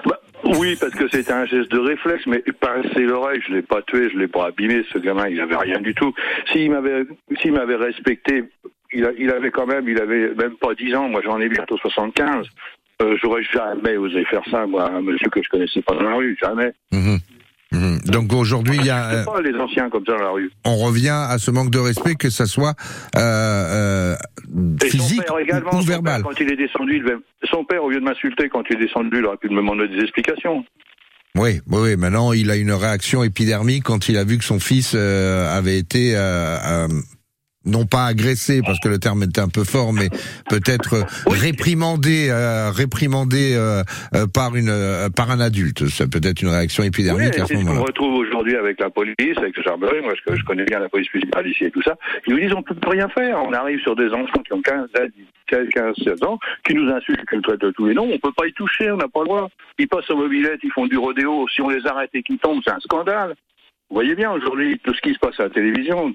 Bah, 0.08 0.20
Oui, 0.58 0.76
parce 0.80 0.94
que 0.94 1.08
c'était 1.12 1.32
un 1.32 1.46
geste 1.46 1.72
de 1.72 1.78
réflexe, 1.78 2.24
mais 2.26 2.44
pincer 2.60 3.04
l'oreille, 3.04 3.42
je 3.48 3.54
l'ai 3.54 3.62
pas 3.62 3.84
tué, 3.84 4.10
je 4.12 4.18
l'ai 4.18 4.28
pas 4.28 4.48
abîmé. 4.48 4.84
Ce 4.92 4.98
gamin, 4.98 5.28
il 5.28 5.40
avait 5.40 5.58
rien 5.58 5.80
du 5.80 5.94
tout. 5.94 6.12
S'il 6.52 6.72
m'avait, 6.72 7.04
s'il 7.40 7.54
m'avait 7.54 7.76
respecté, 7.76 8.46
il, 8.94 9.08
il, 9.20 9.30
avait 9.30 9.52
quand 9.52 9.68
même, 9.68 9.88
il 9.88 10.02
avait 10.02 10.34
même 10.34 10.56
pas 10.60 10.74
10 10.74 10.96
ans. 10.96 11.08
Moi, 11.08 11.22
j'en 11.24 11.40
ai 11.40 11.50
bientôt 11.50 11.78
75. 11.78 12.48
Euh, 13.02 13.18
j'aurais 13.22 13.44
jamais 13.44 13.98
osé 13.98 14.24
faire 14.26 14.44
ça, 14.50 14.66
moi, 14.66 14.90
un 14.92 15.02
monsieur 15.02 15.30
que 15.30 15.42
je 15.42 15.50
connaissais 15.50 15.82
pas 15.82 15.96
dans 15.96 16.04
la 16.04 16.16
rue, 16.16 16.38
jamais. 16.42 16.72
Mhm. 16.92 17.20
Mhm. 17.72 18.00
Donc 18.06 18.32
aujourd'hui, 18.34 18.78
il 18.80 18.86
y 18.86 18.92
a 18.92 19.10
euh, 19.10 19.26
pas 19.26 19.42
les 19.42 19.56
anciens 19.56 19.90
comme 19.90 20.06
ça 20.06 20.14
dans 20.14 20.24
la 20.24 20.30
rue. 20.30 20.52
On 20.64 20.78
revient 20.78 21.10
à 21.10 21.38
ce 21.40 21.50
manque 21.50 21.72
de 21.72 21.80
respect, 21.80 22.14
que 22.14 22.30
ça 22.30 22.46
soit 22.46 22.76
euh, 23.18 24.16
physique 24.84 25.24
ou 25.72 25.82
verbal. 25.82 26.22
quand 26.22 26.40
il 26.40 26.52
est 26.52 26.56
descendu, 26.56 27.04
son 27.50 27.66
père, 27.66 27.84
au 27.84 27.90
lieu 27.90 28.00
de 28.00 28.06
m'insulter 28.06 28.48
quand 28.48 28.64
il 28.70 28.76
est 28.76 28.86
descendu, 28.86 29.18
il 29.18 29.26
aurait 29.26 29.38
pu 29.38 29.50
me 29.50 29.56
demander 29.56 29.88
des 29.88 30.02
explications. 30.02 30.64
Oui, 31.36 31.62
oui, 31.68 31.80
oui. 31.82 31.98
Maintenant, 31.98 32.32
il 32.32 32.52
a 32.52 32.56
une 32.56 32.72
réaction 32.72 33.24
épidermique 33.24 33.86
quand 33.86 34.08
il 34.08 34.18
a 34.18 34.24
vu 34.24 34.38
que 34.38 34.44
son 34.44 34.60
fils 34.60 34.94
avait 34.94 35.80
été 35.80 36.16
non 37.66 37.86
pas 37.86 38.06
agressé 38.06 38.62
parce 38.66 38.80
que 38.80 38.90
le 38.90 39.00
terme 39.00 39.24
était 39.24 39.42
un 39.42 39.50
peu 39.50 39.64
fort, 39.64 39.94
mais 39.94 40.10
peut-être 40.50 41.06
réprimandé, 41.28 42.28
euh, 42.30 42.72
réprimandé 42.72 43.56
euh, 43.56 43.84
euh, 44.16 44.28
par 44.28 44.56
une 44.56 44.72
par 45.16 45.32
un 45.32 45.40
adulte. 45.40 45.88
C'est 45.88 46.10
peut-être 46.10 46.42
une 46.42 46.50
réaction 46.50 46.84
épidermique 46.84 47.38
à 47.40 47.46
ce 47.46 47.54
moment-là. 47.56 47.82
On 47.82 47.84
retrouve 47.84 48.16
aujourd'hui 48.16 48.56
avec 48.56 48.80
la 48.80 48.90
police, 48.90 49.38
avec 49.38 49.56
le 49.56 49.64
gendarmerie. 49.64 50.02
Moi, 50.02 50.14
je, 50.16 50.36
je 50.36 50.44
connais 50.44 50.66
bien 50.66 50.80
la 50.80 50.90
police 50.90 51.08
municipale 51.14 51.48
ici 51.48 51.66
et 51.66 51.72
tout 51.72 51.82
ça. 51.82 51.96
Ils 52.28 52.34
nous 52.34 52.40
disent 52.40 52.54
on 52.54 52.64
peut 52.64 52.76
rien 52.88 53.08
faire. 53.10 53.42
On 53.44 53.54
arrive 53.54 53.80
sur 53.80 53.96
des 53.96 54.10
enfants 54.10 54.42
qui 54.46 54.54
ont 54.54 54.62
15, 54.62 54.90
15, 55.48 55.96
16 56.04 56.24
ans, 56.24 56.40
qui 56.68 56.74
nous 56.74 56.90
insultent, 56.92 57.28
qui 57.30 57.36
nous 57.36 57.42
traitent 57.42 57.62
de 57.62 57.72
tous 57.72 57.88
les 57.88 57.94
noms. 57.94 58.10
On 58.12 58.20
peut 58.20 58.34
pas 58.36 58.48
y 58.48 58.54
toucher. 58.54 58.92
On 58.92 58.98
n'a 58.98 59.08
pas 59.08 59.22
le 59.22 59.28
droit. 59.28 59.50
Ils 59.80 59.88
passent 59.88 60.10
aux 60.10 60.18
mobilettes, 60.18 60.60
ils 60.64 60.72
font 60.72 60.88
du 60.88 60.98
rodéo. 60.98 61.48
Si 61.54 61.62
on 61.62 61.70
les 61.70 61.86
arrête 61.86 62.10
et 62.14 62.24
qu'ils 62.24 62.40
tombent, 62.40 62.62
c'est 62.66 62.74
un 62.74 62.80
scandale. 62.80 63.36
Vous 63.90 63.96
voyez 63.96 64.16
bien 64.16 64.32
aujourd'hui 64.32 64.80
tout 64.84 64.94
ce 64.94 65.02
qui 65.02 65.14
se 65.14 65.20
passe 65.20 65.40
à 65.40 65.44
la 65.44 65.50
télévision, 65.50 66.14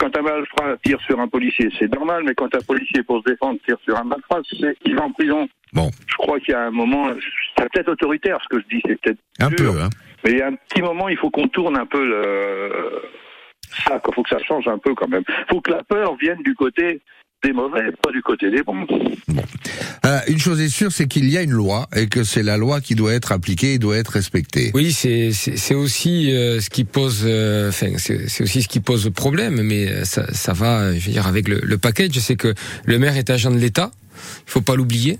quand 0.00 0.16
un 0.16 0.22
malfrat 0.22 0.76
tire 0.82 1.00
sur 1.02 1.20
un 1.20 1.28
policier, 1.28 1.68
c'est 1.78 1.92
normal, 1.92 2.22
mais 2.24 2.34
quand 2.34 2.52
un 2.54 2.60
policier, 2.60 3.02
pour 3.02 3.18
se 3.18 3.30
défendre, 3.30 3.60
tire 3.66 3.76
sur 3.84 3.96
un 3.96 4.04
malfrat, 4.04 4.40
c'est 4.58 4.76
il 4.84 4.96
va 4.96 5.02
en 5.02 5.12
prison. 5.12 5.48
Bon. 5.72 5.90
Je 6.06 6.16
crois 6.16 6.40
qu'il 6.40 6.52
y 6.52 6.56
a 6.56 6.62
un 6.62 6.70
moment, 6.70 7.10
c'est 7.56 7.68
peut-être 7.70 7.90
autoritaire 7.90 8.38
ce 8.42 8.48
que 8.56 8.62
je 8.62 8.76
dis, 8.76 8.82
c'est 8.86 9.00
peut-être 9.00 9.20
un 9.40 9.50
peu, 9.50 9.68
hein. 9.68 9.90
Mais 10.24 10.32
il 10.32 10.38
y 10.38 10.42
a 10.42 10.48
un 10.48 10.54
petit 10.54 10.82
moment, 10.82 11.08
il 11.08 11.16
faut 11.16 11.30
qu'on 11.30 11.48
tourne 11.48 11.76
un 11.78 11.86
peu 11.86 12.04
le 12.04 13.02
ça, 13.86 14.00
il 14.04 14.14
faut 14.14 14.22
que 14.22 14.30
ça 14.30 14.42
change 14.42 14.66
un 14.66 14.78
peu 14.78 14.94
quand 14.94 15.08
même. 15.08 15.22
Il 15.28 15.44
faut 15.48 15.60
que 15.60 15.70
la 15.70 15.84
peur 15.84 16.16
vienne 16.16 16.42
du 16.42 16.54
côté 16.54 17.00
des 17.42 17.52
mauvais, 17.52 17.90
pas 18.02 18.10
du 18.12 18.22
côté 18.22 18.50
des 18.50 18.62
bons. 18.62 18.86
Bon. 19.28 19.42
Euh, 20.04 20.18
une 20.28 20.38
chose 20.38 20.60
est 20.60 20.68
sûre, 20.68 20.92
c'est 20.92 21.06
qu'il 21.06 21.28
y 21.28 21.38
a 21.38 21.42
une 21.42 21.52
loi 21.52 21.88
et 21.96 22.06
que 22.06 22.24
c'est 22.24 22.42
la 22.42 22.56
loi 22.56 22.80
qui 22.80 22.94
doit 22.94 23.12
être 23.14 23.32
appliquée 23.32 23.74
et 23.74 23.78
doit 23.78 23.96
être 23.96 24.08
respectée. 24.08 24.70
Oui, 24.74 24.92
c'est 24.92 25.32
c'est 25.32 25.74
aussi 25.74 26.32
euh, 26.32 26.60
ce 26.60 26.70
qui 26.70 26.84
pose, 26.84 27.22
euh, 27.24 27.70
enfin 27.70 27.92
c'est 27.96 28.42
aussi 28.42 28.62
ce 28.62 28.68
qui 28.68 28.80
pose 28.80 29.10
problème, 29.14 29.62
mais 29.62 30.04
ça, 30.04 30.32
ça 30.32 30.52
va, 30.52 30.94
je 30.94 31.06
veux 31.06 31.12
dire, 31.12 31.26
avec 31.26 31.48
le, 31.48 31.60
le 31.62 31.78
package, 31.78 32.18
c'est 32.18 32.36
que 32.36 32.54
le 32.84 32.98
maire 32.98 33.16
est 33.16 33.30
agent 33.30 33.50
de 33.50 33.58
l'État 33.58 33.90
il 34.46 34.50
faut 34.50 34.60
pas 34.60 34.74
l'oublier. 34.74 35.18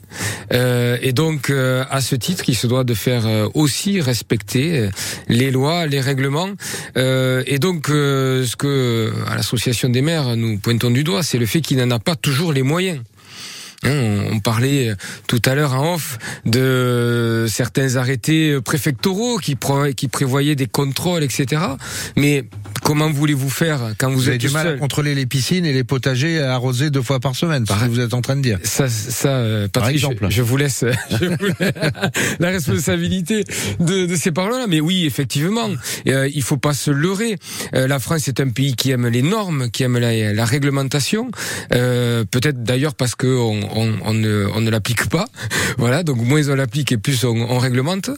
Euh, 0.52 0.98
et 1.02 1.12
donc, 1.12 1.50
euh, 1.50 1.84
à 1.90 2.00
ce 2.00 2.16
titre, 2.16 2.44
il 2.48 2.54
se 2.54 2.66
doit 2.66 2.84
de 2.84 2.94
faire 2.94 3.26
euh, 3.26 3.48
aussi 3.54 4.00
respecter 4.00 4.88
les 5.28 5.50
lois, 5.50 5.86
les 5.86 6.00
règlements. 6.00 6.50
et 6.96 7.58
donc, 7.58 7.86
ce 7.88 8.56
que 8.56 9.12
à 9.28 9.36
l'association 9.36 9.88
des 9.88 10.02
maires 10.02 10.36
nous 10.36 10.58
pointons 10.58 10.90
du 10.90 11.04
doigt, 11.04 11.22
c'est 11.22 11.38
le 11.38 11.46
fait 11.46 11.60
qu'il 11.60 11.78
n'en 11.78 11.90
a 11.90 11.98
pas 11.98 12.16
toujours 12.16 12.52
les 12.52 12.62
moyens. 12.62 13.00
Hein, 13.84 14.24
on 14.30 14.40
parlait 14.40 14.94
tout 15.26 15.40
à 15.44 15.54
l'heure 15.54 15.74
en 15.74 15.94
off 15.94 16.18
de 16.44 17.46
certains 17.48 17.96
arrêtés 17.96 18.60
préfectoraux 18.60 19.38
qui, 19.38 19.56
qui 19.96 20.08
prévoyaient 20.08 20.56
des 20.56 20.66
contrôles, 20.66 21.22
etc. 21.22 21.62
Mais 22.16 22.44
comment 22.82 23.10
voulez-vous 23.10 23.50
faire 23.50 23.94
quand 23.98 24.10
vous, 24.10 24.16
vous 24.16 24.22
êtes 24.24 24.28
avez 24.28 24.38
du 24.38 24.50
mal 24.50 24.68
à 24.68 24.76
contrôler 24.76 25.14
les 25.14 25.26
piscines 25.26 25.64
et 25.64 25.72
les 25.72 25.84
potagers 25.84 26.40
arrosés 26.40 26.90
deux 26.90 27.02
fois 27.02 27.20
par 27.20 27.34
semaine, 27.36 27.64
c'est 27.66 27.74
ce 27.74 27.84
que 27.84 27.90
vous 27.90 28.00
êtes 28.00 28.14
en 28.14 28.20
train 28.20 28.36
de 28.36 28.42
dire. 28.42 28.58
Ça, 28.62 28.88
ça 28.88 29.28
euh, 29.28 29.68
Patrick, 29.68 29.96
exemple. 29.96 30.26
Je, 30.28 30.36
je, 30.36 30.42
vous 30.42 30.56
laisse 30.56 30.84
je 31.10 31.26
vous 31.26 31.36
la 32.38 32.48
responsabilité 32.48 33.44
de, 33.78 34.06
de 34.06 34.16
ces 34.16 34.32
paroles-là. 34.32 34.66
Mais 34.68 34.80
oui, 34.80 35.06
effectivement, 35.06 35.68
euh, 36.08 36.28
il 36.32 36.42
faut 36.42 36.56
pas 36.56 36.74
se 36.74 36.90
leurrer. 36.90 37.36
Euh, 37.74 37.86
la 37.86 37.98
France 37.98 38.28
est 38.28 38.40
un 38.40 38.48
pays 38.48 38.74
qui 38.74 38.90
aime 38.90 39.06
les 39.06 39.22
normes, 39.22 39.70
qui 39.70 39.82
aime 39.82 39.98
la, 39.98 40.32
la 40.32 40.44
réglementation. 40.44 41.30
Euh, 41.74 42.24
Peut-être 42.30 42.62
d'ailleurs 42.62 42.94
parce 42.94 43.14
que 43.14 43.26
on, 43.26 43.60
on, 43.74 43.94
on 44.04 44.14
ne, 44.14 44.46
on 44.54 44.60
ne 44.60 44.70
l'applique 44.70 45.08
pas. 45.08 45.26
Voilà, 45.78 46.02
donc 46.02 46.18
moins 46.18 46.46
on 46.48 46.56
l'applique 46.56 46.92
et 46.92 46.98
plus 46.98 47.24
on, 47.24 47.36
on 47.36 47.58
réglemente. 47.58 48.10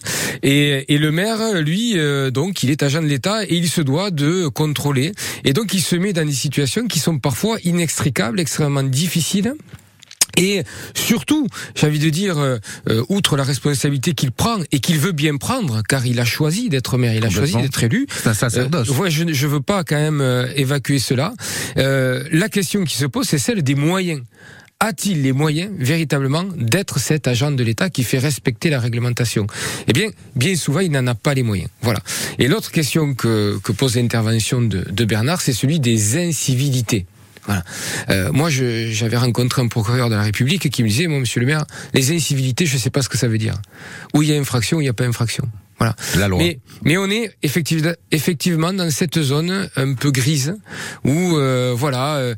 Et, 0.43 0.93
et, 0.93 0.99
le 0.99 1.13
maire, 1.13 1.61
lui, 1.61 1.93
euh, 1.97 2.31
donc, 2.31 2.63
il 2.63 2.71
est 2.71 2.83
agent 2.83 3.03
de 3.03 3.07
l'État 3.07 3.45
et 3.45 3.55
il 3.55 3.69
se 3.69 3.81
doit 3.81 4.11
de 4.11 4.49
contrôler. 4.49 5.13
Et 5.45 5.53
donc, 5.53 5.75
il 5.75 5.81
se 5.81 5.95
met 5.95 6.13
dans 6.13 6.25
des 6.25 6.33
situations 6.33 6.87
qui 6.87 6.99
sont 6.99 7.19
parfois 7.19 7.59
inextricables, 7.63 8.41
extrêmement 8.41 8.83
difficiles. 8.83 9.55
Et 10.37 10.63
surtout, 10.95 11.47
j'ai 11.75 11.87
envie 11.87 11.99
de 11.99 12.09
dire, 12.09 12.39
euh, 12.39 12.59
outre 13.09 13.37
la 13.37 13.45
responsabilité 13.45 14.15
qu'il 14.15 14.33
prend 14.33 14.59
et 14.71 14.81
qu'il 14.81 14.99
veut 14.99 15.13
bien 15.13 15.37
prendre, 15.37 15.83
car 15.87 16.07
il 16.07 16.19
a 16.21 16.25
choisi 16.25 16.69
d'être 16.69 16.97
maire, 16.97 17.15
il 17.15 17.25
a 17.25 17.31
choisi 17.31 17.57
d'être 17.57 17.85
élu. 17.85 18.07
C'est 18.09 18.29
un 18.29 18.35
sacerdoce. 18.35 18.89
Euh, 18.89 18.95
ouais, 18.95 19.11
je 19.11 19.25
ne 19.25 19.33
veux 19.33 19.61
pas 19.61 19.85
quand 19.85 19.97
même 19.97 20.21
euh, 20.21 20.47
évacuer 20.57 20.99
cela. 20.99 21.35
Euh, 21.77 22.25
la 22.33 22.49
question 22.49 22.85
qui 22.85 22.97
se 22.97 23.05
pose, 23.05 23.27
c'est 23.27 23.39
celle 23.39 23.63
des 23.63 23.75
moyens 23.75 24.23
a-t-il 24.83 25.23
les 25.23 25.33
moyens 25.33 25.71
véritablement 25.79 26.45
d'être 26.57 26.99
cet 26.99 27.29
agent 27.29 27.53
de 27.53 27.63
l'État 27.63 27.89
qui 27.89 28.03
fait 28.03 28.19
respecter 28.19 28.69
la 28.69 28.81
réglementation? 28.81 29.47
Eh 29.87 29.93
bien, 29.93 30.09
bien 30.35 30.57
souvent, 30.57 30.81
il 30.81 30.91
n'en 30.91 31.07
a 31.07 31.15
pas 31.15 31.35
les 31.35 31.45
moyens. 31.45 31.71
Voilà. 31.83 32.01
Et 32.41 32.49
l'autre 32.49 32.73
question 32.73 33.15
que, 33.15 33.61
pose 33.77 33.95
l'intervention 33.95 34.61
de, 34.61 35.05
Bernard, 35.05 35.41
c'est 35.41 35.53
celui 35.53 35.79
des 35.79 36.19
incivilités. 36.19 37.07
Euh, 38.11 38.33
moi, 38.33 38.51
j'avais 38.51 39.17
rencontré 39.17 39.63
un 39.63 39.69
procureur 39.69 40.11
de 40.11 40.17
la 40.17 40.23
République 40.23 40.69
qui 40.69 40.83
me 40.83 40.89
disait, 40.89 41.07
moi, 41.07 41.21
monsieur 41.21 41.41
le 41.41 41.47
maire, 41.47 41.65
les 41.95 42.13
incivilités, 42.13 42.67
je 42.67 42.75
ne 42.75 42.81
sais 42.81 42.91
pas 42.91 43.03
ce 43.03 43.09
que 43.09 43.19
ça 43.19 43.29
veut 43.29 43.39
dire. 43.39 43.55
Où 44.15 44.23
il 44.23 44.31
y 44.31 44.35
a 44.35 44.41
infraction, 44.41 44.79
où 44.79 44.81
il 44.81 44.85
n'y 44.85 44.91
a 44.91 44.95
pas 44.95 45.07
infraction. 45.07 45.49
Voilà. 45.83 45.97
La 46.17 46.29
loi. 46.29 46.39
Mais, 46.39 46.61
mais 46.85 46.97
on 46.97 47.11
est 47.11 47.35
effectivement, 47.43 47.91
effectivement 48.13 48.73
dans 48.73 48.89
cette 48.91 49.21
zone 49.21 49.69
un 49.75 49.95
peu 49.95 50.13
grise 50.13 50.55
où 51.05 51.37
euh, 51.37 51.75
voilà, 51.77 52.19
euh, 52.19 52.35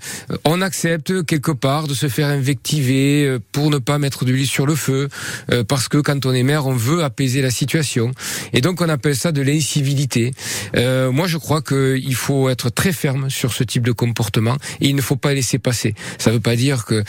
on 0.47 0.63
accepte 0.63 1.27
quelque 1.27 1.51
part 1.51 1.87
de 1.87 1.93
se 1.93 2.09
faire 2.09 2.29
invectiver 2.29 3.27
euh, 3.27 3.39
pour 3.53 3.69
ne 3.69 3.77
pas 3.77 3.99
mettre 3.99 4.25
de 4.25 4.33
l'huile 4.33 4.47
sur 4.47 4.65
le 4.65 4.75
feu 4.75 5.11
euh, 5.53 5.63
parce 5.63 5.89
que 5.89 5.99
quand 5.99 6.25
on 6.25 6.33
est 6.33 6.43
maire, 6.43 6.67
on 6.67 6.73
veut 6.73 7.05
apaiser 7.05 7.43
la 7.43 7.51
situation 7.51 8.13
et 8.55 8.63
donc 8.63 8.81
on 8.81 8.89
appelle 8.89 9.15
ça 9.15 9.31
de 9.31 9.43
l'incivilité. 9.43 10.31
Euh, 10.75 11.13
moi, 11.13 11.27
je 11.27 11.37
crois 11.37 11.61
qu'il 11.61 12.15
faut 12.15 12.49
être 12.49 12.71
très 12.71 12.93
ferme 12.93 13.29
sur 13.29 13.53
ce 13.53 13.63
type 13.63 13.85
de 13.85 13.93
comportement 13.93 14.57
et 14.81 14.89
il 14.89 14.97
ne 14.97 15.03
faut 15.03 15.17
pas 15.17 15.35
laisser 15.35 15.59
passer. 15.59 15.95
Ça 16.17 16.31
ne 16.31 16.37
veut 16.37 16.41
pas 16.41 16.57
dire 16.57 16.87
que 16.87 17.05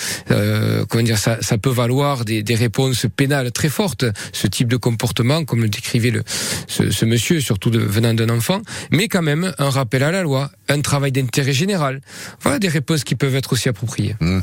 comment 0.89 1.03
dire 1.03 1.17
ça, 1.17 1.37
ça 1.41 1.57
peut 1.57 1.69
valoir 1.69 2.25
des, 2.25 2.43
des 2.43 2.55
réponses 2.55 3.05
pénales 3.15 3.53
très 3.53 3.69
fortes. 3.69 4.03
Ce 4.33 4.47
type 4.47 4.67
de 4.67 4.75
comportement, 4.77 5.45
comme 5.45 5.61
le 5.61 5.69
décrivait 5.69 6.11
le 6.11 6.24
ce, 6.67 6.91
ce 6.91 7.05
monsieur, 7.05 7.39
surtout 7.39 7.69
de, 7.69 7.79
venant 7.79 8.13
d'un 8.13 8.29
enfant, 8.29 8.61
mais 8.91 9.07
quand 9.07 9.21
même 9.21 9.53
un 9.57 9.69
rappel 9.69 10.03
à 10.03 10.11
la 10.11 10.23
loi, 10.23 10.51
un 10.69 10.81
travail 10.81 11.11
d'intérêt 11.11 11.53
général. 11.53 12.01
Voilà 12.41 12.59
des 12.59 12.67
réponses 12.67 13.03
qui 13.03 13.15
peuvent 13.15 13.35
être 13.35 13.53
aussi 13.53 13.69
appropriées. 13.69 14.15
Mmh. 14.19 14.39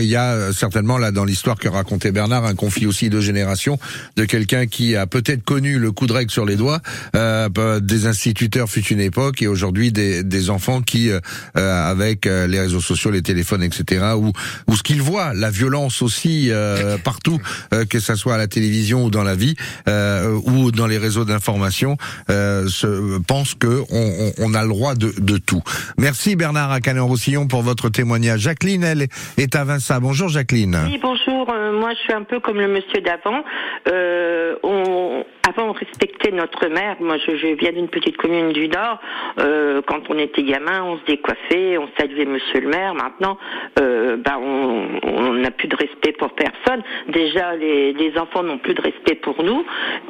Il 0.00 0.08
y 0.08 0.16
a 0.16 0.32
euh, 0.32 0.52
certainement 0.52 0.98
là 0.98 1.10
dans 1.10 1.24
l'histoire 1.24 1.58
que 1.58 1.68
racontait 1.68 2.12
Bernard 2.12 2.44
un 2.44 2.54
conflit 2.54 2.86
aussi 2.86 3.10
de 3.10 3.20
génération 3.20 3.78
de 4.16 4.24
quelqu'un 4.24 4.66
qui 4.66 4.96
a 4.96 5.06
peut-être 5.06 5.44
connu 5.44 5.78
le 5.78 5.92
coup 5.92 6.06
de 6.06 6.12
règle 6.12 6.30
sur 6.30 6.44
les 6.44 6.56
doigts 6.56 6.80
euh, 7.14 7.48
bah, 7.48 7.80
des 7.80 8.06
instituteurs 8.06 8.68
fut 8.68 8.84
une 8.86 9.00
époque 9.00 9.42
et 9.42 9.46
aujourd'hui 9.46 9.92
des, 9.92 10.22
des 10.22 10.50
enfants 10.50 10.82
qui 10.82 11.10
euh, 11.10 11.20
euh 11.56 11.74
avec 11.84 12.26
euh, 12.26 12.46
les 12.46 12.60
réseaux 12.60 12.80
sociaux, 12.80 13.10
les 13.10 13.22
téléphones, 13.22 13.62
etc. 13.62 14.14
ou 14.16 14.32
ou 14.68 14.76
ce 14.76 14.82
qu'ils 14.82 15.02
voient, 15.02 15.34
la 15.34 15.50
violence 15.50 16.02
aussi 16.02 16.50
partout, 17.04 17.40
que 17.88 18.00
ça 18.00 18.16
soit 18.16 18.34
à 18.34 18.38
la 18.38 18.46
télévision 18.46 19.04
ou 19.04 19.10
dans 19.10 19.22
la 19.22 19.34
vie 19.34 19.54
ou 19.86 20.70
dans 20.70 20.86
les 20.86 20.98
réseaux 20.98 21.13
réseaux 21.14 21.24
d'information 21.24 21.96
euh, 22.30 22.66
se, 22.66 23.20
pensent 23.22 23.54
que 23.54 23.82
on, 23.90 24.32
on, 24.38 24.54
a 24.54 24.62
le 24.62 24.68
droit 24.68 24.94
de, 24.94 25.12
de 25.18 25.38
tout. 25.38 25.62
Merci 25.96 26.34
Bernard 26.34 26.72
Acaner-Roussillon 26.72 27.46
pour 27.46 27.62
votre 27.62 27.88
témoignage. 27.88 28.40
Jacqueline, 28.40 28.82
elle 28.82 29.06
est 29.38 29.54
à 29.54 29.64
Vinça. 29.64 30.00
Bonjour 30.00 30.28
Jacqueline. 30.28 30.76
Oui, 30.86 30.98
bonjour. 31.00 31.48
Euh, 31.52 31.78
moi, 31.78 31.92
je 31.92 31.98
suis 31.98 32.12
un 32.12 32.24
peu 32.24 32.40
comme 32.40 32.58
le 32.58 32.68
monsieur 32.68 33.00
d'avant. 33.00 33.44
Euh, 33.88 34.56
on, 34.64 35.24
avant, 35.48 35.70
on 35.70 35.72
respectait 35.72 36.30
notre 36.30 36.66
mère. 36.68 36.96
Moi, 37.00 37.16
je, 37.18 37.36
je 37.36 37.48
viens 37.48 37.72
d'une 37.72 37.88
petite 37.88 38.16
commune 38.16 38.52
du 38.52 38.68
Nord. 38.68 39.00
Euh, 39.38 39.82
quand 39.86 40.08
on 40.08 40.18
était 40.18 40.42
gamin, 40.42 40.82
on 40.84 40.98
se 40.98 41.04
décoiffait, 41.04 41.78
on 41.78 41.88
saluait 41.98 42.24
monsieur 42.24 42.60
le 42.60 42.68
maire. 42.68 42.94
Maintenant, 42.94 43.38
euh, 43.80 44.16
bah, 44.16 44.38
on 44.38 45.32
n'a 45.34 45.50
plus 45.50 45.68
de 45.68 45.76
respect 45.76 46.12
pour 46.12 46.30
personne. 46.34 46.82
Déjà, 47.08 47.56
les, 47.56 47.92
les 47.92 48.16
enfants 48.18 48.42
n'ont 48.42 48.58
plus 48.58 48.74
de 48.74 48.82
respect 48.82 49.16
pour 49.16 49.42
nous. 49.42 49.64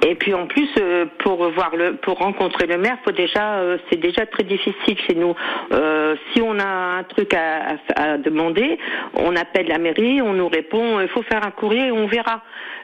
Et 0.06 0.14
puis, 0.14 0.34
en 0.34 0.46
plus, 0.46 0.68
euh, 0.78 1.06
pour 1.18 1.48
voir 1.50 1.74
le, 1.76 1.96
pour 1.96 2.18
rencontrer 2.18 2.66
le 2.66 2.78
maire, 2.78 2.98
faut 3.04 3.12
déjà, 3.12 3.54
euh, 3.56 3.78
c'est 3.90 4.00
déjà 4.00 4.26
très 4.26 4.44
difficile 4.44 4.98
chez 5.06 5.14
nous. 5.14 5.34
Euh, 5.72 6.16
si 6.32 6.42
on 6.42 6.58
a 6.58 6.98
un 6.98 7.02
truc 7.04 7.34
à, 7.34 7.76
à, 7.96 8.12
à, 8.12 8.18
demander, 8.18 8.78
on 9.14 9.34
appelle 9.36 9.68
la 9.68 9.78
mairie, 9.78 10.22
on 10.22 10.32
nous 10.34 10.48
répond, 10.48 11.00
il 11.00 11.08
faut 11.08 11.22
faire 11.22 11.46
un 11.46 11.50
courrier 11.50 11.90
on 11.94 12.06
verra. 12.06 12.42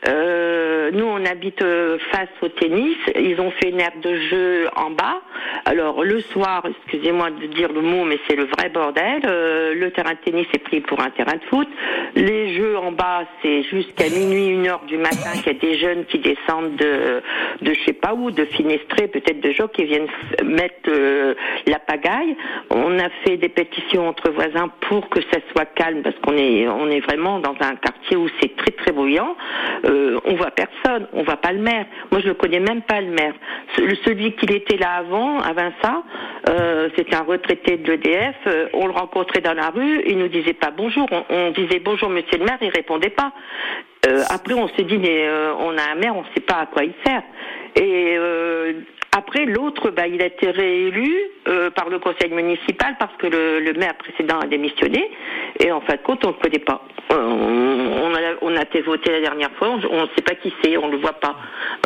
Euh, 0.09 0.91
nous, 0.93 1.05
on 1.05 1.25
habite 1.27 1.63
euh, 1.63 1.99
face 2.11 2.29
au 2.43 2.49
tennis. 2.49 2.97
Ils 3.17 3.41
ont 3.41 3.51
fait 3.53 3.71
une 3.71 3.81
aire 3.81 3.93
de 4.03 4.15
jeu 4.17 4.69
en 4.77 4.91
bas. 4.91 5.21
Alors 5.65 6.03
le 6.05 6.21
soir, 6.21 6.65
excusez-moi 6.67 7.31
de 7.31 7.47
dire 7.47 7.73
le 7.73 7.83
mot, 7.83 8.05
mais 8.05 8.19
c'est 8.29 8.37
le 8.37 8.45
vrai 8.45 8.69
bordel. 8.69 9.23
Euh, 9.25 9.75
le 9.75 9.91
terrain 9.91 10.13
de 10.13 10.19
tennis 10.25 10.47
est 10.53 10.59
pris 10.59 10.81
pour 10.81 11.01
un 11.01 11.11
terrain 11.11 11.37
de 11.37 11.45
foot. 11.51 11.69
Les 12.15 12.55
jeux 12.55 12.77
en 12.77 12.93
bas, 12.93 13.25
c'est 13.43 13.63
jusqu'à 13.65 14.09
minuit, 14.09 14.49
une 14.49 14.67
heure 14.67 14.83
du 14.87 14.97
matin 14.97 15.33
qu'il 15.43 15.53
y 15.53 15.57
a 15.57 15.59
des 15.59 15.79
jeunes 15.79 16.05
qui 16.07 16.19
descendent 16.19 16.77
de, 16.77 17.23
de 17.63 17.75
je 17.75 17.85
sais 17.85 17.93
pas 17.93 18.15
où, 18.15 18.31
de 18.31 18.45
Finestré, 18.47 19.09
peut-être 19.09 19.41
de 19.41 19.53
gens 19.53 19.69
qui 19.69 19.85
viennent 19.85 20.09
mettre 20.45 20.89
euh, 20.89 21.35
la 21.67 21.79
pagaille. 21.79 22.37
On 22.71 22.99
a 22.99 23.09
fait 23.25 23.37
des 23.37 23.49
pétitions 23.49 24.09
entre 24.09 24.31
voisins 24.31 24.71
pour 24.89 25.09
que 25.09 25.21
ça 25.33 25.39
soit 25.53 25.67
calme 25.67 26.03
parce 26.03 26.17
qu'on 26.21 26.37
est, 26.37 26.69
on 26.69 26.89
est 26.89 27.01
vraiment 27.01 27.39
dans 27.39 27.55
un 27.61 27.77
quartier 27.77 28.17
où 28.17 28.29
c'est 28.41 28.57
très 28.57 28.73
très 28.73 28.93
bruyant. 28.93 29.37
Euh, 29.85 30.19
on 30.25 30.35
voit 30.35 30.51
personne, 30.51 31.07
on 31.13 31.23
voit 31.23 31.37
pas 31.37 31.53
le 31.53 31.61
maire. 31.61 31.87
Moi, 32.11 32.21
je 32.25 32.30
ne 32.31 32.35
connais 32.35 32.61
même 32.61 32.83
pas 32.83 33.01
le 33.01 33.11
maire. 33.11 33.35
Celui 33.77 34.33
qui 34.33 34.47
était 34.47 34.77
là 34.77 34.95
avant, 34.95 35.41
à 35.41 35.53
Vincent, 35.53 36.05
euh, 36.49 36.89
c'était 36.97 37.15
un 37.15 37.23
retraité 37.23 37.77
de 37.77 37.93
l'EDF. 37.93 38.37
Euh, 38.47 38.69
on 38.73 38.87
le 38.87 38.93
rencontrait 38.93 39.41
dans 39.41 39.55
la 39.55 39.71
rue, 39.71 40.03
il 40.07 40.19
nous 40.19 40.29
disait 40.29 40.55
pas 40.55 40.71
bonjour. 40.71 41.07
On, 41.11 41.25
on 41.31 41.51
disait 41.51 41.81
bonjour, 41.81 42.09
monsieur 42.09 42.39
le 42.39 42.45
maire, 42.45 42.59
il 42.61 42.71
répondait 42.71 43.11
pas. 43.11 43.33
Euh, 44.07 44.23
après, 44.31 44.55
on 44.55 44.69
s'est 44.69 44.85
dit, 44.85 44.99
mais 44.99 45.27
euh, 45.27 45.53
on 45.59 45.77
a 45.77 45.93
un 45.93 45.95
maire, 45.95 46.17
on 46.17 46.23
ne 46.23 46.35
sait 46.35 46.41
pas 46.41 46.57
à 46.57 46.67
quoi 46.67 46.85
il 46.85 46.95
sert. 47.05 47.23
Et 47.77 48.17
euh, 48.17 48.73
après, 49.17 49.45
l'autre, 49.45 49.91
bah, 49.91 50.07
il 50.07 50.23
a 50.23 50.27
été 50.27 50.51
réélu 50.51 51.13
euh, 51.49 51.71
par 51.71 51.89
le 51.89 51.99
conseil 51.99 52.31
municipal 52.31 52.95
parce 52.99 53.17
que 53.17 53.27
le, 53.27 53.59
le, 53.59 53.73
maire 53.73 53.95
précédent 53.97 54.39
a 54.39 54.47
démissionné. 54.47 55.11
Et 55.59 55.73
en 55.73 55.81
fin 55.81 55.95
de 55.95 56.01
compte, 56.03 56.25
on 56.25 56.29
ne 56.29 56.35
le 56.35 56.39
connaît 56.39 56.65
pas. 56.65 56.83
Euh, 57.13 57.17
on, 57.17 58.15
a, 58.15 58.37
on 58.41 58.57
a 58.57 58.63
été 58.63 58.83
voté 58.83 59.11
la 59.11 59.21
dernière 59.21 59.51
fois, 59.59 59.71
on 59.91 60.03
ne 60.03 60.07
sait 60.15 60.23
pas 60.23 60.37
qui 60.37 60.53
c'est, 60.63 60.77
on 60.77 60.87
ne 60.87 60.93
le 60.93 60.99
voit 60.99 61.15
pas. 61.15 61.35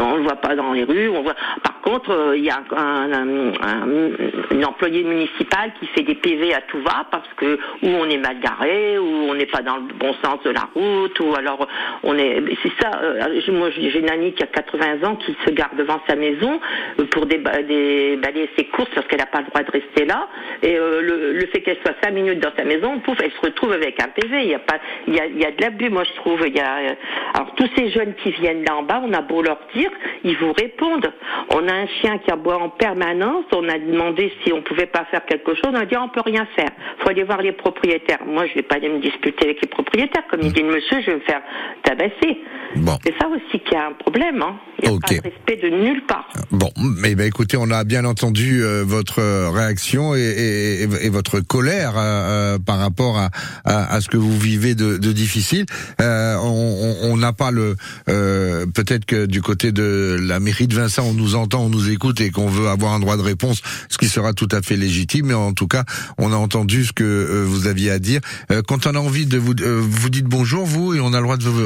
On 0.03 0.16
le 0.16 0.22
voit 0.22 0.37
pas 0.37 0.55
dans 0.55 0.72
les 0.74 0.85
rues. 0.85 1.09
On 1.09 1.22
voit... 1.22 1.35
Par 1.62 1.81
contre, 1.81 2.11
euh, 2.11 2.37
il 2.37 2.44
y 2.44 2.50
a 2.50 2.62
un, 2.77 3.12
un, 3.12 3.53
un, 3.62 4.62
employé 4.62 5.03
municipal 5.03 5.72
qui 5.81 5.87
fait 5.88 6.03
des 6.03 6.16
PV 6.16 6.53
à 6.53 6.61
tout 6.62 6.81
va 6.83 7.07
parce 7.11 7.29
que 7.37 7.59
ou 7.83 7.88
on 7.88 8.05
est 8.09 8.18
mal 8.18 8.38
garé, 8.40 8.98
ou 8.98 9.31
on 9.31 9.35
n'est 9.35 9.46
pas 9.46 9.62
dans 9.62 9.77
le 9.77 9.94
bon 9.94 10.14
sens 10.22 10.42
de 10.44 10.50
la 10.50 10.68
route, 10.74 11.18
ou 11.20 11.35
alors 11.35 11.68
on 12.05 12.17
est. 12.19 12.43
C'est 12.62 12.73
ça. 12.81 12.90
moi, 13.49 13.71
j'ai 13.71 13.99
une 13.99 14.11
amie 14.11 14.33
qui 14.33 14.43
a 14.43 14.47
80 14.47 15.05
ans 15.05 15.17
qui 15.17 15.35
se 15.45 15.51
garde 15.51 15.77
devant 15.77 16.01
sa 16.07 16.17
maison 16.17 16.61
pour 17.11 17.27
des, 17.27 17.38
balayer 17.38 18.51
ses 18.57 18.67
courses 18.67 18.90
parce 18.95 19.07
qu'elle 19.07 19.21
n'a 19.21 19.27
pas 19.27 19.40
le 19.40 19.47
droit 19.47 19.62
de 19.62 19.71
rester 19.71 20.05
là. 20.05 20.29
Et 20.62 20.77
euh, 20.77 21.01
le, 21.01 21.33
le, 21.33 21.47
fait 21.47 21.62
qu'elle 21.62 21.79
soit 21.85 21.95
cinq 22.03 22.12
minutes 22.12 22.40
dans 22.40 22.53
sa 22.57 22.64
maison, 22.64 22.99
pouf, 23.01 23.19
elle 23.23 23.33
se 23.33 23.40
retrouve 23.40 23.73
avec 23.73 24.01
un 24.03 24.09
PV. 24.09 24.43
Il 24.43 24.51
y 24.51 24.55
a 24.55 24.59
pas, 24.59 24.79
il 25.09 25.14
y 25.14 25.21
a, 25.21 25.27
il 25.27 25.40
y 25.40 25.45
a 25.45 25.51
de 25.51 25.62
l'abus, 25.62 25.90
moi 25.90 26.05
je 26.05 26.12
trouve. 26.21 26.47
Il 26.47 26.55
y 26.55 26.61
a, 26.61 26.79
euh, 26.79 26.95
alors 27.35 27.55
tous 27.55 27.69
ces 27.77 27.90
jeunes 27.90 28.14
qui 28.23 28.31
viennent 28.33 28.64
là 28.64 28.77
en 28.77 28.83
bas, 28.83 29.03
on 29.05 29.12
a 29.12 29.23
beau 29.23 29.43
leur 29.43 29.59
dire, 29.75 29.90
ils 30.25 30.37
vous 30.37 30.53
répondent. 30.53 31.11
On 31.51 31.67
a 31.69 31.73
un 31.73 31.87
chien 32.01 32.19
qui 32.19 32.31
aboie 32.31 32.59
en 32.59 32.69
permanence. 32.69 33.45
On 33.53 33.69
a 33.69 33.79
demandé 33.79 34.33
si 34.45 34.53
on 34.53 34.62
pouvait 34.62 34.87
pas 34.87 35.05
faire 35.11 35.25
quelque 35.25 35.55
chose. 35.55 35.73
On 35.73 35.75
a 35.75 35.87
dit 35.87 35.97
on 35.97 36.09
peut 36.09 36.23
rien 36.25 36.47
faire. 36.55 36.71
Faut 36.99 37.09
aller 37.09 37.25
voir 37.25 37.40
les 37.40 37.53
propriétaires. 37.53 38.21
Moi 38.27 38.47
je 38.47 38.55
vais 38.55 38.62
pas 38.62 38.77
aller 38.77 38.88
me 38.88 38.99
disputer 38.99 39.47
avec 39.47 39.62
les 39.62 39.69
propriétaires. 39.69 40.27
Comme 40.29 40.40
il 40.43 40.53
dit 40.53 40.62
le 40.62 40.75
monsieur, 40.75 41.01
je 41.01 41.07
vais 41.07 41.17
me 41.17 41.21
faire 41.21 41.43
tabasser. 41.94 42.38
Bon. 42.76 42.98
C'est 43.04 43.14
ça 43.20 43.28
aussi 43.28 43.62
qu'il 43.62 43.72
y 43.72 43.76
a 43.76 43.87
un 43.87 43.92
problème. 43.92 44.42
Hein. 44.42 44.57
Il 44.83 44.88
n'y 44.88 44.94
a 44.94 44.96
okay. 44.96 45.20
pas 45.20 45.28
de 45.28 45.35
respect 45.35 45.70
de 45.70 45.76
nulle 45.76 46.04
part. 46.07 46.28
Bon, 46.50 46.70
mais 46.76 47.14
ben, 47.14 47.26
écoutez, 47.26 47.57
on 47.57 47.70
a 47.70 47.85
bien 47.85 48.04
entendu 48.04 48.62
euh, 48.62 48.83
votre 48.85 49.22
réaction 49.52 50.14
et, 50.14 50.20
et, 50.20 50.83
et, 50.83 51.09
votre 51.09 51.40
colère 51.40 51.92
euh, 51.96 52.59
par 52.59 52.78
rapport 52.78 53.18
à, 53.18 53.30
à, 53.64 53.94
à, 53.94 54.00
ce 54.00 54.09
que 54.09 54.16
vous 54.16 54.37
vivez 54.37 54.74
de, 54.74 54.98
de 54.98 55.12
difficile. 55.12 55.66
Euh, 56.00 56.37
on 56.42 57.16
n'a 57.16 57.33
pas 57.33 57.50
le 57.50 57.76
euh, 58.09 58.66
peut-être 58.66 59.04
que 59.04 59.26
du 59.26 59.42
côté 59.42 59.72
de 59.72 60.18
la 60.20 60.40
mairie 60.40 60.66
de 60.66 60.74
Vincent, 60.74 61.04
on 61.04 61.14
nous 61.14 61.35
entend, 61.35 61.64
on 61.64 61.68
nous 61.68 61.90
écoute 61.90 62.20
et 62.20 62.30
qu'on 62.30 62.48
veut 62.48 62.68
avoir 62.68 62.92
un 62.92 63.00
droit 63.00 63.16
de 63.16 63.22
réponse, 63.22 63.62
ce 63.88 63.98
qui 63.98 64.09
sera 64.09 64.33
tout 64.33 64.48
à 64.50 64.62
fait 64.62 64.76
légitime. 64.76 65.26
Mais 65.26 65.35
en 65.35 65.52
tout 65.52 65.68
cas, 65.68 65.85
on 66.18 66.33
a 66.33 66.37
entendu 66.37 66.85
ce 66.85 66.92
que 66.92 67.04
euh, 67.04 67.44
vous 67.46 67.66
aviez 67.66 67.90
à 67.90 67.98
dire. 67.98 68.20
Euh, 68.50 68.62
quand 68.66 68.87
on 68.87 68.94
a 68.94 68.98
envie 68.98 69.26
de 69.26 69.38
vous, 69.38 69.54
vous 69.57 70.11
dites 70.11 70.26
bonjour 70.26 70.64
vous 70.64 70.94
et 70.94 71.00
on 71.00 71.12
a 71.12 71.18
le 71.18 71.22
droit 71.22 71.37
de, 71.37 71.44
vous, 71.44 71.62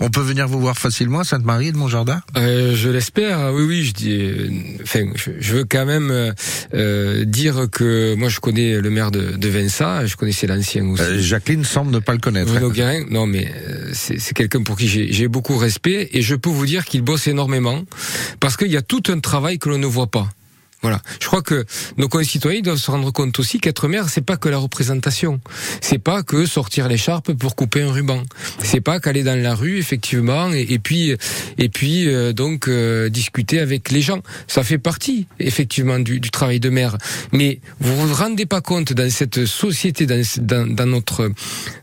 on 0.00 0.10
peut 0.10 0.20
venir 0.20 0.48
vous 0.48 0.60
voir 0.60 0.78
facilement 0.78 1.20
à 1.20 1.24
Sainte-Marie 1.24 1.72
de 1.72 1.76
Montjardin? 1.76 2.20
je 2.36 2.88
l'espère. 2.88 3.52
Oui, 3.52 3.64
oui. 3.64 3.84
Je 3.84 3.92
dis, 3.92 4.80
enfin, 4.82 5.04
je 5.16 5.52
veux 5.54 5.64
quand 5.64 5.86
même 5.86 6.32
euh, 6.74 7.24
dire 7.24 7.66
que 7.70 8.14
moi 8.14 8.28
je 8.28 8.40
connais 8.40 8.80
le 8.80 8.90
maire 8.90 9.10
de, 9.10 9.32
de 9.36 9.48
Vinça, 9.48 10.06
je 10.06 10.16
connaissais 10.16 10.46
l'ancien 10.46 10.86
aussi. 10.86 11.02
Euh, 11.02 11.20
Jacqueline 11.20 11.64
semble 11.64 11.92
ne 11.92 11.98
pas 11.98 12.12
le 12.12 12.18
connaître. 12.18 12.52
Guérin, 12.70 13.04
non 13.10 13.26
mais 13.26 13.52
euh, 13.68 13.90
c'est 13.92 14.34
quelqu'un 14.34 14.62
pour 14.62 14.76
qui 14.76 14.88
j'ai 14.88 15.28
beaucoup 15.28 15.56
respect 15.56 16.08
et 16.12 16.22
je 16.22 16.34
peux 16.34 16.50
vous 16.50 16.66
dire 16.66 16.84
qu'il 16.84 17.02
bosse 17.02 17.26
énormément 17.26 17.82
parce 18.40 18.56
qu'il 18.56 18.70
y 18.70 18.76
a 18.76 18.82
tout 18.82 19.02
un 19.08 19.20
travail 19.20 19.58
que 19.58 19.68
l'on 19.68 19.78
ne 19.78 19.86
voit 19.86 20.10
pas. 20.10 20.28
Voilà. 20.82 21.00
Je 21.20 21.26
crois 21.26 21.42
que 21.42 21.64
nos 21.96 22.08
concitoyens 22.08 22.60
doivent 22.60 22.78
se 22.78 22.90
rendre 22.90 23.12
compte 23.12 23.38
aussi 23.38 23.60
qu'être 23.60 23.88
maire, 23.88 24.08
c'est 24.08 24.24
pas 24.24 24.36
que 24.36 24.48
la 24.48 24.58
représentation. 24.58 25.40
C'est 25.80 25.98
pas 25.98 26.22
que 26.22 26.46
sortir 26.46 26.88
l'écharpe 26.88 27.32
pour 27.32 27.54
couper 27.54 27.82
un 27.82 27.92
ruban. 27.92 28.22
C'est 28.62 28.80
pas 28.80 29.00
qu'aller 29.00 29.22
dans 29.22 29.40
la 29.40 29.54
rue, 29.54 29.78
effectivement, 29.78 30.50
et, 30.52 30.78
puis, 30.78 31.14
et 31.58 31.68
puis 31.68 32.08
euh, 32.08 32.32
donc 32.32 32.68
euh, 32.68 33.08
discuter 33.08 33.60
avec 33.60 33.90
les 33.90 34.02
gens. 34.02 34.22
Ça 34.46 34.64
fait 34.64 34.78
partie, 34.78 35.26
effectivement, 35.38 35.98
du, 35.98 36.20
du, 36.20 36.30
travail 36.30 36.60
de 36.60 36.68
maire. 36.68 36.96
Mais 37.32 37.60
vous 37.80 38.08
vous 38.08 38.14
rendez 38.14 38.46
pas 38.46 38.60
compte 38.60 38.92
dans 38.92 39.10
cette 39.10 39.46
société, 39.46 40.06
dans, 40.06 40.22
dans, 40.40 40.66
dans 40.66 40.86
notre, 40.86 41.30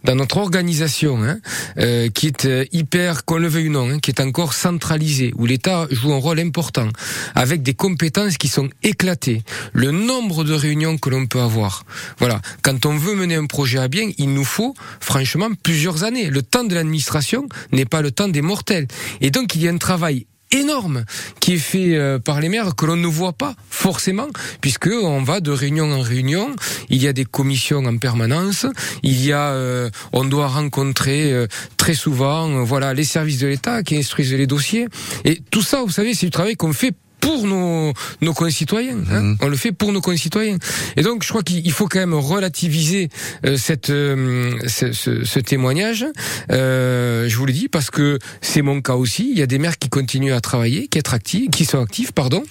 dans 0.03 0.15
notre 0.15 0.37
organisation, 0.37 1.23
hein, 1.23 1.39
euh, 1.77 2.09
qui 2.09 2.27
est 2.27 2.45
euh, 2.45 2.65
hyper, 2.71 3.25
qu'on 3.25 3.37
le 3.37 3.47
veuille 3.47 3.69
ou 3.69 3.71
non, 3.71 3.89
hein, 3.89 3.99
qui 3.99 4.11
est 4.11 4.21
encore 4.21 4.53
centralisée, 4.53 5.33
où 5.37 5.45
l'État 5.45 5.87
joue 5.91 6.13
un 6.13 6.17
rôle 6.17 6.39
important, 6.39 6.89
avec 7.35 7.61
des 7.63 7.73
compétences 7.73 8.37
qui 8.37 8.47
sont 8.47 8.69
éclaté. 8.89 9.43
Le 9.73 9.91
nombre 9.91 10.43
de 10.43 10.53
réunions 10.53 10.97
que 10.97 11.09
l'on 11.09 11.27
peut 11.27 11.39
avoir. 11.39 11.85
Voilà. 12.17 12.41
Quand 12.61 12.85
on 12.85 12.97
veut 12.97 13.15
mener 13.15 13.35
un 13.35 13.45
projet 13.45 13.79
à 13.79 13.87
bien, 13.87 14.09
il 14.17 14.33
nous 14.33 14.43
faut, 14.43 14.73
franchement, 14.99 15.49
plusieurs 15.63 16.03
années. 16.03 16.29
Le 16.29 16.41
temps 16.41 16.63
de 16.63 16.75
l'administration 16.75 17.47
n'est 17.71 17.85
pas 17.85 18.01
le 18.01 18.11
temps 18.11 18.27
des 18.27 18.41
mortels. 18.41 18.87
Et 19.21 19.31
donc, 19.31 19.55
il 19.55 19.61
y 19.61 19.67
a 19.67 19.71
un 19.71 19.77
travail 19.77 20.25
énorme 20.51 21.05
qui 21.39 21.53
est 21.53 21.57
fait 21.57 21.95
euh, 21.95 22.17
par 22.17 22.41
les 22.41 22.49
maires 22.49 22.75
que 22.75 22.85
l'on 22.85 22.95
ne 22.95 23.07
voit 23.07 23.33
pas 23.33 23.55
forcément 23.69 24.27
puisque 24.61 24.87
on 24.87 25.21
va 25.21 25.41
de 25.41 25.51
réunion 25.51 25.91
en 25.91 26.01
réunion 26.01 26.55
il 26.89 27.01
y 27.01 27.07
a 27.07 27.13
des 27.13 27.25
commissions 27.25 27.85
en 27.85 27.97
permanence 27.97 28.65
il 29.03 29.23
y 29.23 29.31
a 29.31 29.51
euh, 29.51 29.91
on 30.11 30.25
doit 30.25 30.47
rencontrer 30.47 31.31
euh, 31.31 31.45
très 31.77 31.93
souvent 31.93 32.63
voilà 32.63 32.95
les 32.95 33.03
services 33.03 33.37
de 33.37 33.47
l'État 33.47 33.83
qui 33.83 33.95
instruisent 33.97 34.33
les 34.33 34.47
dossiers 34.47 34.87
et 35.23 35.39
tout 35.51 35.61
ça 35.61 35.83
vous 35.83 35.91
savez 35.91 36.15
c'est 36.15 36.25
du 36.25 36.31
travail 36.31 36.55
qu'on 36.55 36.73
fait 36.73 36.95
pour 37.19 37.45
nos, 37.47 37.93
nos 38.21 38.33
concitoyens. 38.33 38.97
Hein 39.11 39.21
mmh. 39.21 39.37
On 39.41 39.47
le 39.47 39.55
fait 39.55 39.71
pour 39.71 39.91
nos 39.91 40.01
concitoyens. 40.01 40.57
Et 40.95 41.01
donc, 41.01 41.23
je 41.23 41.29
crois 41.29 41.43
qu'il 41.43 41.71
faut 41.71 41.87
quand 41.87 41.99
même 41.99 42.13
relativiser 42.13 43.09
euh, 43.45 43.57
cette, 43.57 43.89
euh, 43.89 44.57
ce, 44.67 44.91
ce, 44.91 45.23
ce, 45.23 45.39
témoignage. 45.39 46.05
Euh, 46.51 47.27
je 47.27 47.35
vous 47.35 47.45
le 47.45 47.53
dis 47.53 47.67
parce 47.67 47.89
que 47.89 48.19
c'est 48.41 48.61
mon 48.61 48.81
cas 48.81 48.95
aussi. 48.95 49.29
Il 49.31 49.37
y 49.37 49.41
a 49.41 49.47
des 49.47 49.59
maires 49.59 49.77
qui 49.77 49.89
continuent 49.89 50.33
à 50.33 50.41
travailler, 50.41 50.87
qui, 50.87 50.97
être 50.99 51.13
actifs, 51.13 51.49
qui 51.51 51.65
sont 51.65 51.81
actifs, 51.81 52.11
pardon, 52.11 52.43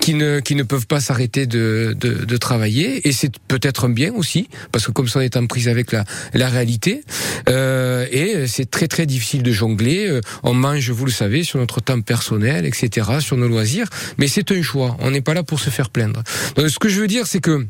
qui 0.00 0.14
ne, 0.14 0.40
qui 0.40 0.54
ne 0.54 0.62
peuvent 0.62 0.86
pas 0.86 1.00
s'arrêter 1.00 1.46
de, 1.46 1.96
de, 1.98 2.24
de, 2.24 2.36
travailler. 2.36 3.06
Et 3.08 3.12
c'est 3.12 3.32
peut-être 3.48 3.86
un 3.86 3.90
bien 3.90 4.12
aussi, 4.14 4.48
parce 4.72 4.86
que 4.86 4.92
comme 4.92 5.08
ça, 5.08 5.20
on 5.20 5.22
est 5.22 5.36
en 5.36 5.46
prise 5.46 5.68
avec 5.68 5.92
la, 5.92 6.04
la 6.34 6.48
réalité. 6.48 7.02
Euh, 7.48 8.06
et 8.10 8.46
c'est 8.46 8.70
très 8.70 8.88
très 8.88 9.06
difficile 9.06 9.42
de 9.42 9.52
jongler. 9.52 10.20
On 10.42 10.54
mange, 10.54 10.90
vous 10.90 11.04
le 11.04 11.10
savez, 11.10 11.42
sur 11.42 11.58
notre 11.58 11.80
temps 11.80 12.00
personnel, 12.00 12.66
etc., 12.66 13.06
sur 13.20 13.36
nos 13.36 13.48
loisirs 13.48 13.88
mais 14.18 14.28
c'est 14.28 14.50
un 14.52 14.62
choix. 14.62 14.96
On 15.00 15.10
n'est 15.10 15.20
pas 15.20 15.34
là 15.34 15.42
pour 15.42 15.60
se 15.60 15.70
faire 15.70 15.90
plaindre. 15.90 16.22
Donc, 16.56 16.68
ce 16.68 16.78
que 16.78 16.88
je 16.88 17.00
veux 17.00 17.08
dire, 17.08 17.26
c'est 17.26 17.40
que 17.40 17.66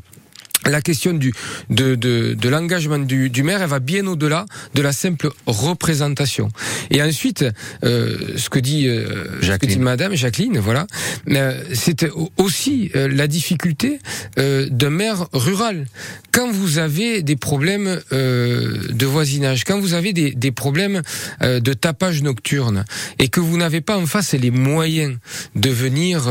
la 0.65 0.81
question 0.81 1.13
du 1.13 1.33
de, 1.69 1.95
de, 1.95 2.33
de 2.33 2.49
l'engagement 2.49 2.99
du, 2.99 3.29
du, 3.29 3.43
maire, 3.43 3.61
elle 3.61 3.69
va 3.69 3.79
bien 3.79 4.05
au-delà 4.07 4.45
de 4.75 4.81
la 4.81 4.91
simple 4.91 5.29
représentation. 5.45 6.49
Et 6.89 7.01
ensuite, 7.01 7.45
euh, 7.83 8.17
ce 8.37 8.49
que 8.49 8.59
dit 8.59 8.87
euh, 8.87 9.41
ce 9.41 9.51
que 9.57 9.65
dit 9.65 9.79
Madame 9.79 10.15
Jacqueline, 10.15 10.59
voilà, 10.59 10.87
euh, 11.29 11.63
c'est 11.73 12.05
aussi 12.37 12.91
euh, 12.95 13.07
la 13.07 13.27
difficulté 13.27 13.99
euh, 14.37 14.67
d'un 14.69 14.89
maire 14.89 15.27
rural. 15.33 15.85
Quand 16.31 16.49
vous 16.51 16.77
avez 16.77 17.23
des 17.23 17.35
problèmes 17.35 17.99
de 18.11 19.05
voisinage, 19.05 19.65
quand 19.65 19.77
vous 19.81 19.93
avez 19.93 20.13
des, 20.13 20.31
des 20.31 20.51
problèmes 20.51 21.01
de 21.41 21.73
tapage 21.73 22.21
nocturne, 22.23 22.85
et 23.19 23.27
que 23.27 23.41
vous 23.41 23.57
n'avez 23.57 23.81
pas 23.81 23.97
en 23.97 24.05
face 24.05 24.31
les 24.31 24.49
moyens 24.49 25.17
de 25.55 25.69
venir 25.69 26.29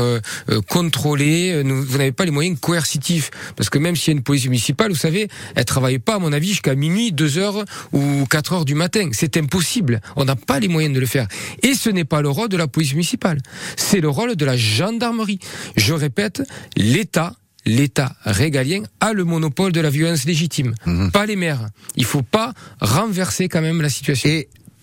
contrôler, 0.67 1.61
vous 1.61 1.97
n'avez 1.99 2.11
pas 2.11 2.25
les 2.25 2.31
moyens 2.31 2.57
coercitifs, 2.59 3.29
parce 3.55 3.69
que 3.69 3.77
même 3.77 3.95
s'il 3.95 4.13
y 4.13 4.15
a 4.15 4.17
une 4.17 4.20
police 4.21 4.45
municipale, 4.45 4.91
vous 4.91 4.97
savez, 4.97 5.27
elle 5.55 5.65
travaille 5.65 5.99
pas, 5.99 6.15
à 6.15 6.19
mon 6.19 6.33
avis, 6.33 6.49
jusqu'à 6.49 6.75
minuit, 6.75 7.11
2 7.11 7.37
heures 7.37 7.65
ou 7.91 8.25
4 8.29 8.53
heures 8.53 8.65
du 8.65 8.75
matin. 8.75 9.09
C'est 9.13 9.37
impossible. 9.37 10.01
On 10.15 10.25
n'a 10.25 10.35
pas 10.35 10.59
les 10.59 10.67
moyens 10.67 10.93
de 10.93 10.99
le 10.99 11.05
faire. 11.05 11.27
Et 11.63 11.73
ce 11.73 11.89
n'est 11.89 12.05
pas 12.05 12.21
le 12.21 12.29
rôle 12.29 12.49
de 12.49 12.57
la 12.57 12.67
police 12.67 12.93
municipale. 12.93 13.39
C'est 13.75 14.01
le 14.01 14.09
rôle 14.09 14.35
de 14.35 14.45
la 14.45 14.57
gendarmerie. 14.57 15.39
Je 15.75 15.93
répète, 15.93 16.43
l'État 16.77 17.33
l'État 17.65 18.15
régalien 18.23 18.83
a 18.99 19.13
le 19.13 19.23
monopole 19.23 19.71
de 19.71 19.81
la 19.81 19.89
violence 19.89 20.25
légitime, 20.25 20.73
mhm. 20.85 21.11
pas 21.11 21.25
les 21.25 21.35
maires. 21.35 21.69
Il 21.95 22.05
faut 22.05 22.23
pas 22.23 22.53
renverser 22.79 23.49
quand 23.49 23.61
même 23.61 23.81
la 23.81 23.89
situation 23.89 24.41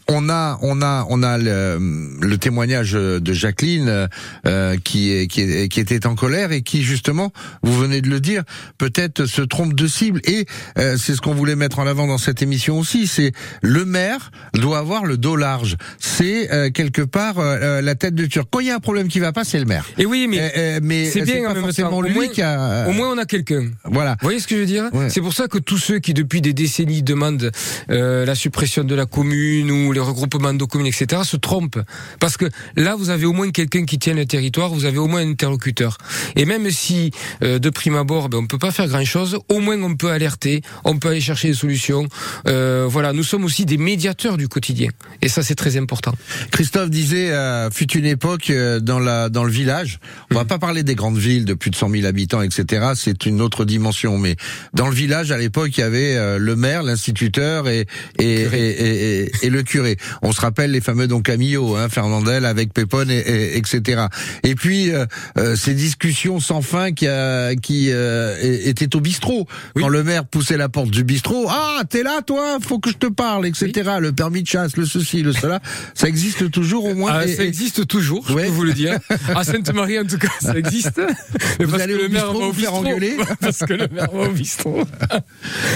on 0.08 0.30
a, 0.30 0.58
on 0.62 0.80
a, 0.80 1.06
on 1.10 1.22
a 1.22 1.36
le, 1.36 2.36
témoignage 2.38 2.92
de 2.92 3.32
Jacqueline 3.32 4.08
euh, 4.46 4.76
qui, 4.82 5.12
est, 5.12 5.26
qui, 5.26 5.42
est, 5.42 5.68
qui 5.68 5.80
était 5.80 6.06
en 6.06 6.14
colère 6.14 6.52
et 6.52 6.62
qui 6.62 6.82
justement, 6.82 7.32
vous 7.62 7.76
venez 7.76 8.00
de 8.00 8.08
le 8.08 8.20
dire, 8.20 8.44
peut-être 8.78 9.26
se 9.26 9.42
trompe 9.42 9.74
de 9.74 9.86
cible. 9.86 10.20
Et 10.24 10.46
euh, 10.78 10.96
c'est 10.96 11.14
ce 11.14 11.20
qu'on 11.20 11.34
voulait 11.34 11.56
mettre 11.56 11.78
en 11.78 11.86
avant 11.86 12.06
dans 12.06 12.16
cette 12.16 12.40
émission 12.40 12.78
aussi. 12.78 13.06
C'est 13.06 13.32
le 13.60 13.84
maire 13.84 14.30
doit 14.54 14.78
avoir 14.78 15.04
le 15.04 15.18
dos 15.18 15.36
large. 15.36 15.76
C'est 15.98 16.50
euh, 16.52 16.70
quelque 16.70 17.02
part 17.02 17.36
la 17.38 17.94
tête 17.94 18.14
de 18.14 18.26
turc. 18.26 18.48
Quand 18.50 18.60
il 18.60 18.68
y 18.68 18.70
a 18.70 18.76
un 18.76 18.80
problème 18.80 19.08
qui 19.08 19.18
va 19.18 19.32
pas, 19.32 19.44
c'est 19.44 19.58
le 19.58 19.66
maire. 19.66 19.84
Et 19.98 20.06
oui, 20.06 20.26
mais, 20.28 20.80
mais 20.82 21.10
c'est 21.10 21.22
bien 21.22 21.44
pas 21.44 21.54
forcément 21.54 22.00
lui 22.00 22.14
moins, 22.14 22.28
qui 22.28 22.40
a. 22.40 22.88
Au 22.88 22.92
moins, 22.92 23.12
on 23.12 23.18
a 23.18 23.26
quelqu'un. 23.26 23.68
Voilà. 23.84 24.12
Vous 24.20 24.26
voyez 24.26 24.40
ce 24.40 24.46
que 24.46 24.54
je 24.54 24.60
veux 24.60 24.66
dire? 24.66 24.84
C'est 25.08 25.20
pour 25.20 25.34
ça 25.34 25.48
que 25.48 25.58
tous 25.58 25.78
ceux 25.78 25.98
qui 25.98 26.14
depuis 26.14 26.40
des 26.40 26.54
décennies 26.54 27.02
demandent 27.02 27.50
la 27.88 28.34
suppression 28.34 28.84
de 28.84 28.94
la 28.94 29.06
commune 29.06 29.70
ou 29.70 29.92
les 29.98 30.04
regroupements 30.04 30.54
de 30.54 30.64
communes, 30.64 30.86
etc., 30.86 31.22
se 31.24 31.36
trompent. 31.36 31.80
Parce 32.20 32.36
que 32.36 32.46
là, 32.76 32.94
vous 32.94 33.10
avez 33.10 33.26
au 33.26 33.32
moins 33.32 33.50
quelqu'un 33.50 33.84
qui 33.84 33.98
tient 33.98 34.14
le 34.14 34.26
territoire, 34.26 34.70
vous 34.70 34.84
avez 34.84 34.98
au 34.98 35.08
moins 35.08 35.20
un 35.20 35.30
interlocuteur. 35.30 35.98
Et 36.36 36.44
même 36.44 36.70
si, 36.70 37.10
euh, 37.42 37.58
de 37.58 37.70
prime 37.70 37.96
abord, 37.96 38.28
ben, 38.28 38.38
on 38.38 38.46
peut 38.46 38.58
pas 38.58 38.70
faire 38.70 38.86
grand-chose, 38.86 39.38
au 39.48 39.60
moins 39.60 39.80
on 39.82 39.96
peut 39.96 40.10
alerter, 40.10 40.62
on 40.84 40.98
peut 40.98 41.08
aller 41.08 41.20
chercher 41.20 41.48
des 41.48 41.54
solutions. 41.54 42.06
Euh, 42.46 42.86
voilà, 42.88 43.12
nous 43.12 43.24
sommes 43.24 43.44
aussi 43.44 43.64
des 43.66 43.78
médiateurs 43.78 44.36
du 44.36 44.48
quotidien. 44.48 44.90
Et 45.22 45.28
ça, 45.28 45.42
c'est 45.42 45.54
très 45.54 45.76
important. 45.76 46.12
Christophe 46.50 46.90
disait, 46.90 47.30
euh, 47.30 47.70
fut 47.70 47.90
une 47.92 48.06
époque 48.06 48.50
euh, 48.50 48.80
dans, 48.80 48.98
la, 48.98 49.28
dans 49.28 49.44
le 49.44 49.50
village, 49.50 49.98
on 50.30 50.34
va 50.34 50.44
mm. 50.44 50.46
pas 50.46 50.58
parler 50.58 50.82
des 50.82 50.94
grandes 50.94 51.18
villes 51.18 51.44
de 51.44 51.54
plus 51.54 51.70
de 51.70 51.76
100 51.76 51.90
000 51.90 52.06
habitants, 52.06 52.42
etc., 52.42 52.92
c'est 52.94 53.26
une 53.26 53.40
autre 53.40 53.64
dimension, 53.64 54.18
mais 54.18 54.36
dans 54.74 54.88
le 54.88 54.94
village, 54.94 55.32
à 55.32 55.38
l'époque, 55.38 55.76
il 55.76 55.80
y 55.80 55.84
avait 55.84 56.16
euh, 56.16 56.38
le 56.38 56.56
maire, 56.56 56.82
l'instituteur 56.82 57.68
et, 57.68 57.86
et, 58.18 58.42
et, 58.42 59.30
et 59.42 59.50
le 59.50 59.62
curé. 59.62 59.87
On 60.22 60.32
se 60.32 60.40
rappelle 60.40 60.70
les 60.70 60.80
fameux 60.80 61.06
donc 61.06 61.24
Camillo, 61.24 61.76
hein, 61.76 61.88
Fernandel 61.88 62.44
avec 62.44 62.72
Pépone, 62.72 63.10
et, 63.10 63.56
etc. 63.56 64.06
Et 64.42 64.54
puis 64.54 64.90
euh, 64.90 65.06
euh, 65.36 65.56
ces 65.56 65.74
discussions 65.74 66.40
sans 66.40 66.62
fin 66.62 66.92
qui, 66.92 67.06
a, 67.06 67.54
qui 67.54 67.88
euh, 67.90 68.36
étaient 68.40 68.94
au 68.96 69.00
bistrot. 69.00 69.46
Quand 69.76 69.88
le 69.88 70.02
maire 70.04 70.24
poussait 70.24 70.56
la 70.56 70.68
porte 70.68 70.90
du 70.90 71.04
bistrot, 71.04 71.46
ah 71.48 71.82
t'es 71.88 72.02
là 72.02 72.22
toi, 72.26 72.58
faut 72.60 72.78
que 72.78 72.90
je 72.90 72.96
te 72.96 73.06
parle, 73.06 73.46
etc. 73.46 73.90
Le 74.00 74.12
permis 74.12 74.42
de 74.42 74.48
chasse, 74.48 74.76
le 74.76 74.84
ceci, 74.84 75.22
le 75.22 75.32
cela, 75.32 75.60
ça 75.94 76.08
existe 76.08 76.50
toujours 76.50 76.84
au 76.84 76.94
moins. 76.94 77.12
Ah, 77.14 77.28
ça 77.28 77.44
existe 77.44 77.86
toujours, 77.86 78.24
je 78.28 78.34
peux 78.34 78.46
vous 78.46 78.64
le 78.64 78.72
dire. 78.72 78.98
À 79.34 79.44
Sainte-Marie 79.44 79.98
en 79.98 80.04
tout 80.04 80.18
cas, 80.18 80.28
ça 80.40 80.56
existe. 80.56 81.00
Vous 81.60 81.68
parce 81.68 81.82
allez 81.82 81.94
que 81.94 82.02
le 82.02 82.08
maire 82.08 82.32
va 82.32 82.38
au 82.38 82.52
bistrot. 82.52 82.76
engueuler 82.76 83.16
parce 83.40 83.58
que 83.58 83.72
le 83.72 83.88
maire 83.88 84.10
va 84.12 84.28
au 84.28 84.32
bistrot. 84.32 84.82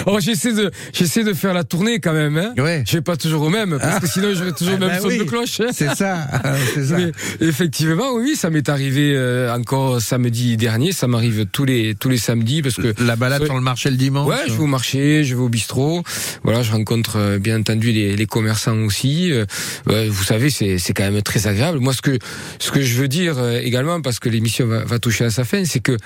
Alors 0.06 0.20
j'essaie 0.20 0.52
de 0.52 0.70
j'essaie 0.92 1.24
de 1.24 1.32
faire 1.32 1.54
la 1.54 1.64
tournée 1.64 2.00
quand 2.00 2.12
même. 2.12 2.36
Hein. 2.36 2.54
Ouais. 2.58 2.84
Je 2.86 2.92
vais 2.92 3.02
pas 3.02 3.16
toujours 3.16 3.42
au 3.42 3.50
même 3.50 3.78
parce 3.80 3.91
que 4.00 4.06
sinon 4.06 4.34
j'aurais 4.34 4.52
toujours 4.52 4.78
le 4.78 4.86
ah 4.86 4.88
même 4.88 5.02
bah 5.02 5.10
son 5.10 5.16
de 5.16 5.22
cloche. 5.24 5.60
Hein. 5.60 5.70
C'est 5.72 5.94
ça, 5.94 6.26
c'est 6.74 6.84
ça. 6.84 6.96
Mais 6.96 7.12
effectivement, 7.40 8.12
oui, 8.14 8.36
ça 8.36 8.50
m'est 8.50 8.68
arrivé 8.68 9.14
euh, 9.14 9.54
encore 9.54 10.00
samedi 10.00 10.56
dernier. 10.56 10.92
Ça 10.92 11.06
m'arrive 11.06 11.46
tous 11.46 11.64
les 11.64 11.94
tous 11.94 12.08
les 12.08 12.16
samedis 12.16 12.62
parce 12.62 12.76
que 12.76 12.94
la 13.02 13.16
balade 13.16 13.44
sur 13.44 13.54
le 13.54 13.60
marché 13.60 13.90
le 13.90 13.96
dimanche. 13.96 14.28
Ouais, 14.28 14.44
je 14.46 14.52
vais 14.52 14.62
au 14.62 14.66
marché, 14.66 15.24
je 15.24 15.34
vais 15.34 15.42
au 15.42 15.48
bistrot. 15.48 16.02
Voilà, 16.42 16.62
je 16.62 16.72
rencontre 16.72 17.16
euh, 17.16 17.38
bien 17.38 17.60
entendu 17.60 17.92
les, 17.92 18.16
les 18.16 18.26
commerçants 18.26 18.78
aussi. 18.78 19.32
Euh, 19.32 19.44
vous 19.86 20.24
savez, 20.24 20.50
c'est 20.50 20.78
c'est 20.78 20.92
quand 20.92 21.10
même 21.10 21.22
très 21.22 21.46
agréable. 21.46 21.78
Moi, 21.78 21.92
ce 21.92 22.02
que 22.02 22.18
ce 22.58 22.70
que 22.70 22.82
je 22.82 22.96
veux 22.96 23.08
dire 23.08 23.36
également, 23.62 24.00
parce 24.00 24.18
que 24.18 24.28
l'émission 24.28 24.66
va, 24.66 24.84
va, 24.84 24.98
toucher 24.98 25.24
à 25.24 25.30
sa 25.30 25.44
fin, 25.44 25.64
c'est 25.64 25.80
que 25.80 25.96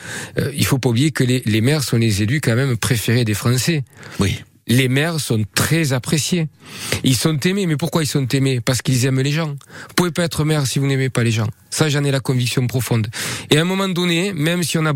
il 0.55 0.65
faut 0.65 0.79
pas 0.79 0.89
oublier 0.89 1.11
que 1.11 1.25
les, 1.25 1.43
les 1.47 1.61
maires 1.61 1.83
sont 1.83 1.97
les 1.97 2.23
élus 2.23 2.41
quand 2.41 2.57
même 2.57 2.77
préférés 2.77 3.25
des 3.25 3.35
Français. 3.35 3.85
Oui 4.21 4.43
les 4.67 4.89
maires 4.89 5.21
sont 5.21 5.45
très 5.55 5.93
appréciés. 5.93 6.49
Ils 7.05 7.17
sont 7.17 7.39
aimés, 7.41 7.67
mais 7.67 7.77
pourquoi 7.77 8.03
ils 8.03 8.09
sont 8.09 8.27
aimés? 8.29 8.61
Parce 8.61 8.83
qu'ils 8.83 9.05
aiment 9.05 9.21
les 9.21 9.31
gens. 9.31 9.51
Vous 9.51 9.95
pouvez 9.95 10.11
pas 10.11 10.25
être 10.25 10.45
maire 10.45 10.67
si 10.67 10.79
vous 10.79 10.87
n'aimez 10.87 11.09
pas 11.09 11.23
les 11.23 11.31
gens. 11.31 11.47
Ça, 11.71 11.89
j'en 11.89 12.03
ai 12.05 12.11
la 12.11 12.21
conviction 12.21 12.67
profonde. 12.67 13.09
Et 13.51 13.59
à 13.59 13.61
un 13.61 13.65
moment 13.65 13.89
donné, 13.89 14.33
même 14.33 14.63
si 14.63 14.79
on 14.79 14.87
a 14.87 14.93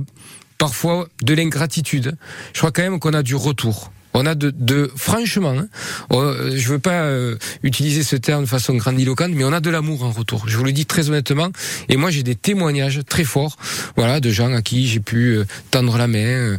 parfois 0.59 1.09
de 1.23 1.35
l'ingratitude, 1.35 2.17
je 2.53 2.59
crois 2.59 2.73
quand 2.73 2.83
même 2.83 2.99
qu'on 2.99 3.15
a 3.15 3.23
du 3.23 3.35
retour. 3.35 3.93
On 4.15 4.27
a 4.27 4.35
de, 4.35 4.51
de 4.51 4.91
franchement, 4.97 5.55
hein, 5.57 5.69
euh, 6.13 6.53
je 6.57 6.69
veux 6.69 6.79
pas 6.79 7.03
euh, 7.03 7.37
utiliser 7.63 8.03
ce 8.03 8.17
terme 8.17 8.45
de 8.45 8.49
façon 8.49 8.75
grandiloquente, 8.75 9.31
mais 9.35 9.45
on 9.45 9.53
a 9.53 9.61
de 9.61 9.71
l'amour 9.71 10.05
en 10.05 10.11
retour. 10.11 10.45
Je 10.49 10.57
vous 10.57 10.65
le 10.65 10.73
dis 10.73 10.87
très 10.87 11.09
honnêtement. 11.09 11.49
Et 11.89 11.97
moi, 11.97 12.11
j'ai 12.11 12.23
des 12.23 12.35
témoignages 12.35 13.01
très 13.09 13.25
forts, 13.25 13.57
voilà, 13.97 14.21
de 14.21 14.31
gens 14.31 14.53
à 14.53 14.63
qui 14.63 14.89
j'ai 14.89 15.01
pu 15.01 15.37
euh, 15.37 15.45
tendre 15.71 15.97
la 15.97 16.09
main, 16.09 16.57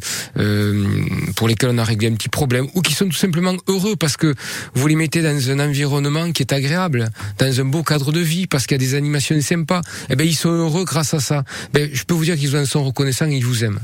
pour 1.36 1.48
lesquels 1.48 1.72
on 1.72 1.78
a 1.78 1.84
réglé 1.84 2.08
un 2.08 2.14
petit 2.14 2.30
problème, 2.30 2.68
ou 2.74 2.82
qui 2.82 2.94
sont 2.94 3.06
tout 3.06 3.18
simplement 3.18 3.56
heureux 3.68 3.96
parce 3.96 4.18
que 4.18 4.34
vous 4.74 4.88
les 4.88 4.96
mettez 4.96 5.22
dans 5.22 5.50
un 5.50 5.60
environnement 5.60 6.32
qui 6.32 6.44
est 6.44 6.54
agréable, 6.54 7.10
dans 7.38 7.62
un 7.62 7.66
beau 7.66 7.84
cadre 7.84 8.12
de 8.12 8.20
vie, 8.20 8.48
parce 8.48 8.66
qu'il 8.66 8.76
y 8.76 8.84
a 8.84 8.86
des 8.86 8.96
animations 8.96 9.40
sympas. 9.42 9.82
Eh 10.10 10.16
ben, 10.16 10.28
ils 10.28 10.36
sont 10.36 10.50
heureux 10.50 10.86
grâce 10.86 11.14
à 11.14 11.20
ça. 11.20 11.44
Ben, 11.74 11.90
je 11.92 12.04
peux 12.04 12.14
vous 12.14 12.26
dire 12.26 12.38
qu'ils 12.38 12.56
en 12.56 12.66
sont 12.66 12.84
reconnaissants 12.84 13.28
et 13.28 13.36
ils 13.36 13.46
vous 13.46 13.64
aiment. 13.64 13.80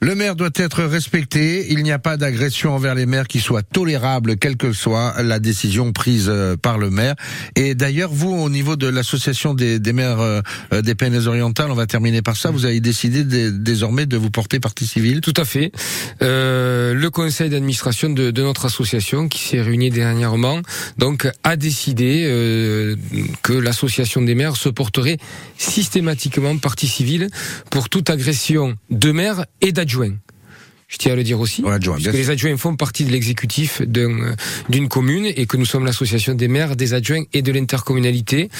Le 0.00 0.14
maire 0.14 0.36
doit 0.36 0.50
être 0.54 0.82
respecté. 0.84 1.72
Il 1.72 1.82
n'y 1.82 1.92
a 1.92 1.98
pas 1.98 2.16
d'agression 2.16 2.74
envers 2.74 2.94
les 2.94 3.06
maires 3.06 3.26
qui 3.26 3.40
soit 3.40 3.62
tolérable, 3.62 4.36
quelle 4.36 4.56
que 4.56 4.72
soit 4.72 5.22
la 5.22 5.38
décision 5.38 5.92
prise 5.92 6.26
euh, 6.28 6.56
par 6.56 6.78
le 6.78 6.90
maire. 6.90 7.14
Et 7.54 7.74
d'ailleurs, 7.74 8.10
vous, 8.12 8.30
au 8.30 8.50
niveau 8.50 8.76
de 8.76 8.86
l'association 8.86 9.54
des, 9.54 9.80
maires 9.92 10.20
euh, 10.20 10.40
euh, 10.72 10.82
des 10.82 10.94
Pyrénées-Orientales, 10.94 11.70
on 11.70 11.74
va 11.74 11.86
terminer 11.86 12.20
par 12.20 12.36
ça. 12.36 12.50
Vous 12.50 12.66
avez 12.66 12.80
décidé 12.80 13.24
désormais 13.24 14.06
de 14.06 14.16
vous 14.16 14.30
porter 14.30 14.60
partie 14.60 14.86
civile. 14.86 15.20
Tout 15.20 15.34
à 15.36 15.44
fait. 15.44 15.72
le 16.20 17.08
conseil 17.08 17.48
d'administration 17.48 18.10
de, 18.10 18.30
notre 18.42 18.66
association, 18.66 19.28
qui 19.28 19.40
s'est 19.40 19.62
réuni 19.62 19.90
dernièrement, 19.90 20.60
donc 20.98 21.28
a 21.42 21.56
décidé 21.56 22.24
que 23.42 23.52
l'association 23.52 24.22
des 24.22 24.34
maires 24.34 24.56
se 24.56 24.68
porterait 24.68 25.18
systématiquement 25.56 26.56
partie 26.58 26.86
civile 26.86 27.28
pour 27.70 27.88
toute 27.88 28.10
agression 28.10 28.76
de 28.90 29.12
maires 29.12 29.46
et 29.60 29.72
d'administration 29.72 29.85
adjoint. 29.86 30.18
Je 30.88 30.98
tiens 30.98 31.14
à 31.14 31.16
le 31.16 31.24
dire 31.24 31.40
aussi, 31.40 31.62
parce 31.62 31.80
que 31.80 32.10
les 32.10 32.30
adjoints 32.30 32.56
font 32.56 32.76
partie 32.76 33.04
de 33.04 33.10
l'exécutif 33.10 33.82
d'une 33.82 34.88
commune 34.88 35.26
et 35.26 35.46
que 35.46 35.56
nous 35.56 35.64
sommes 35.64 35.84
l'association 35.84 36.34
des 36.34 36.46
maires, 36.46 36.76
des 36.76 36.94
adjoints 36.94 37.24
et 37.32 37.42
de 37.42 37.50
l'intercommunalité. 37.50 38.50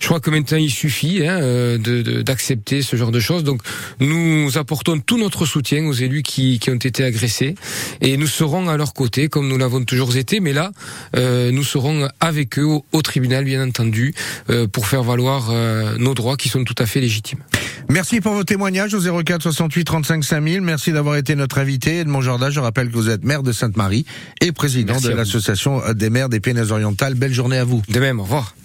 Je 0.00 0.06
crois 0.06 0.18
que 0.18 0.28
maintenant 0.30 0.58
il 0.58 0.70
suffit 0.70 1.24
hein, 1.24 1.38
euh, 1.40 2.22
d'accepter 2.24 2.82
ce 2.82 2.96
genre 2.96 3.12
de 3.12 3.20
choses. 3.20 3.44
Donc 3.44 3.62
nous 4.00 4.58
apportons 4.58 4.98
tout 4.98 5.16
notre 5.16 5.46
soutien 5.46 5.86
aux 5.86 5.92
élus 5.92 6.24
qui, 6.24 6.58
qui 6.58 6.70
ont 6.70 6.74
été 6.74 7.04
agressés 7.04 7.54
et 8.00 8.16
nous 8.16 8.26
serons 8.26 8.68
à 8.68 8.76
leur 8.76 8.92
côté 8.92 9.28
comme 9.28 9.46
nous 9.46 9.56
l'avons 9.56 9.84
toujours 9.84 10.16
été. 10.16 10.40
Mais 10.40 10.52
là, 10.52 10.72
euh, 11.14 11.52
nous 11.52 11.62
serons 11.62 12.08
avec 12.18 12.58
eux 12.58 12.66
au, 12.90 13.02
tribunal, 13.02 13.44
bien 13.44 13.64
entendu, 13.64 14.12
euh, 14.50 14.66
pour 14.66 14.88
faire 14.88 15.04
valoir 15.04 15.52
nos 15.98 16.14
droits 16.14 16.36
qui 16.36 16.48
sont 16.48 16.64
tout 16.64 16.74
à 16.78 16.86
fait 16.86 17.00
légitimes. 17.00 17.38
Merci 17.88 18.20
pour 18.20 18.32
vos 18.32 18.42
témoignages 18.42 18.92
au 18.94 19.22
04 19.22 19.40
68 19.40 19.84
35 19.84 20.24
5000. 20.24 20.60
Merci 20.62 20.90
d'avoir 20.90 21.14
été 21.14 21.36
notre 21.36 21.58
invité. 21.58 21.75
Edmond 21.84 22.22
Jordan, 22.22 22.50
je 22.50 22.60
rappelle 22.60 22.90
que 22.90 22.94
vous 22.94 23.10
êtes 23.10 23.24
maire 23.24 23.42
de 23.42 23.52
Sainte-Marie 23.52 24.04
et 24.40 24.52
président 24.52 24.98
de 25.00 25.10
l'association 25.10 25.80
des 25.94 26.10
maires 26.10 26.28
des 26.28 26.40
Pyrénées-Orientales. 26.40 27.14
Belle 27.14 27.32
journée 27.32 27.58
à 27.58 27.64
vous. 27.64 27.82
De 27.88 28.00
même, 28.00 28.20
au 28.20 28.24
revoir. 28.24 28.56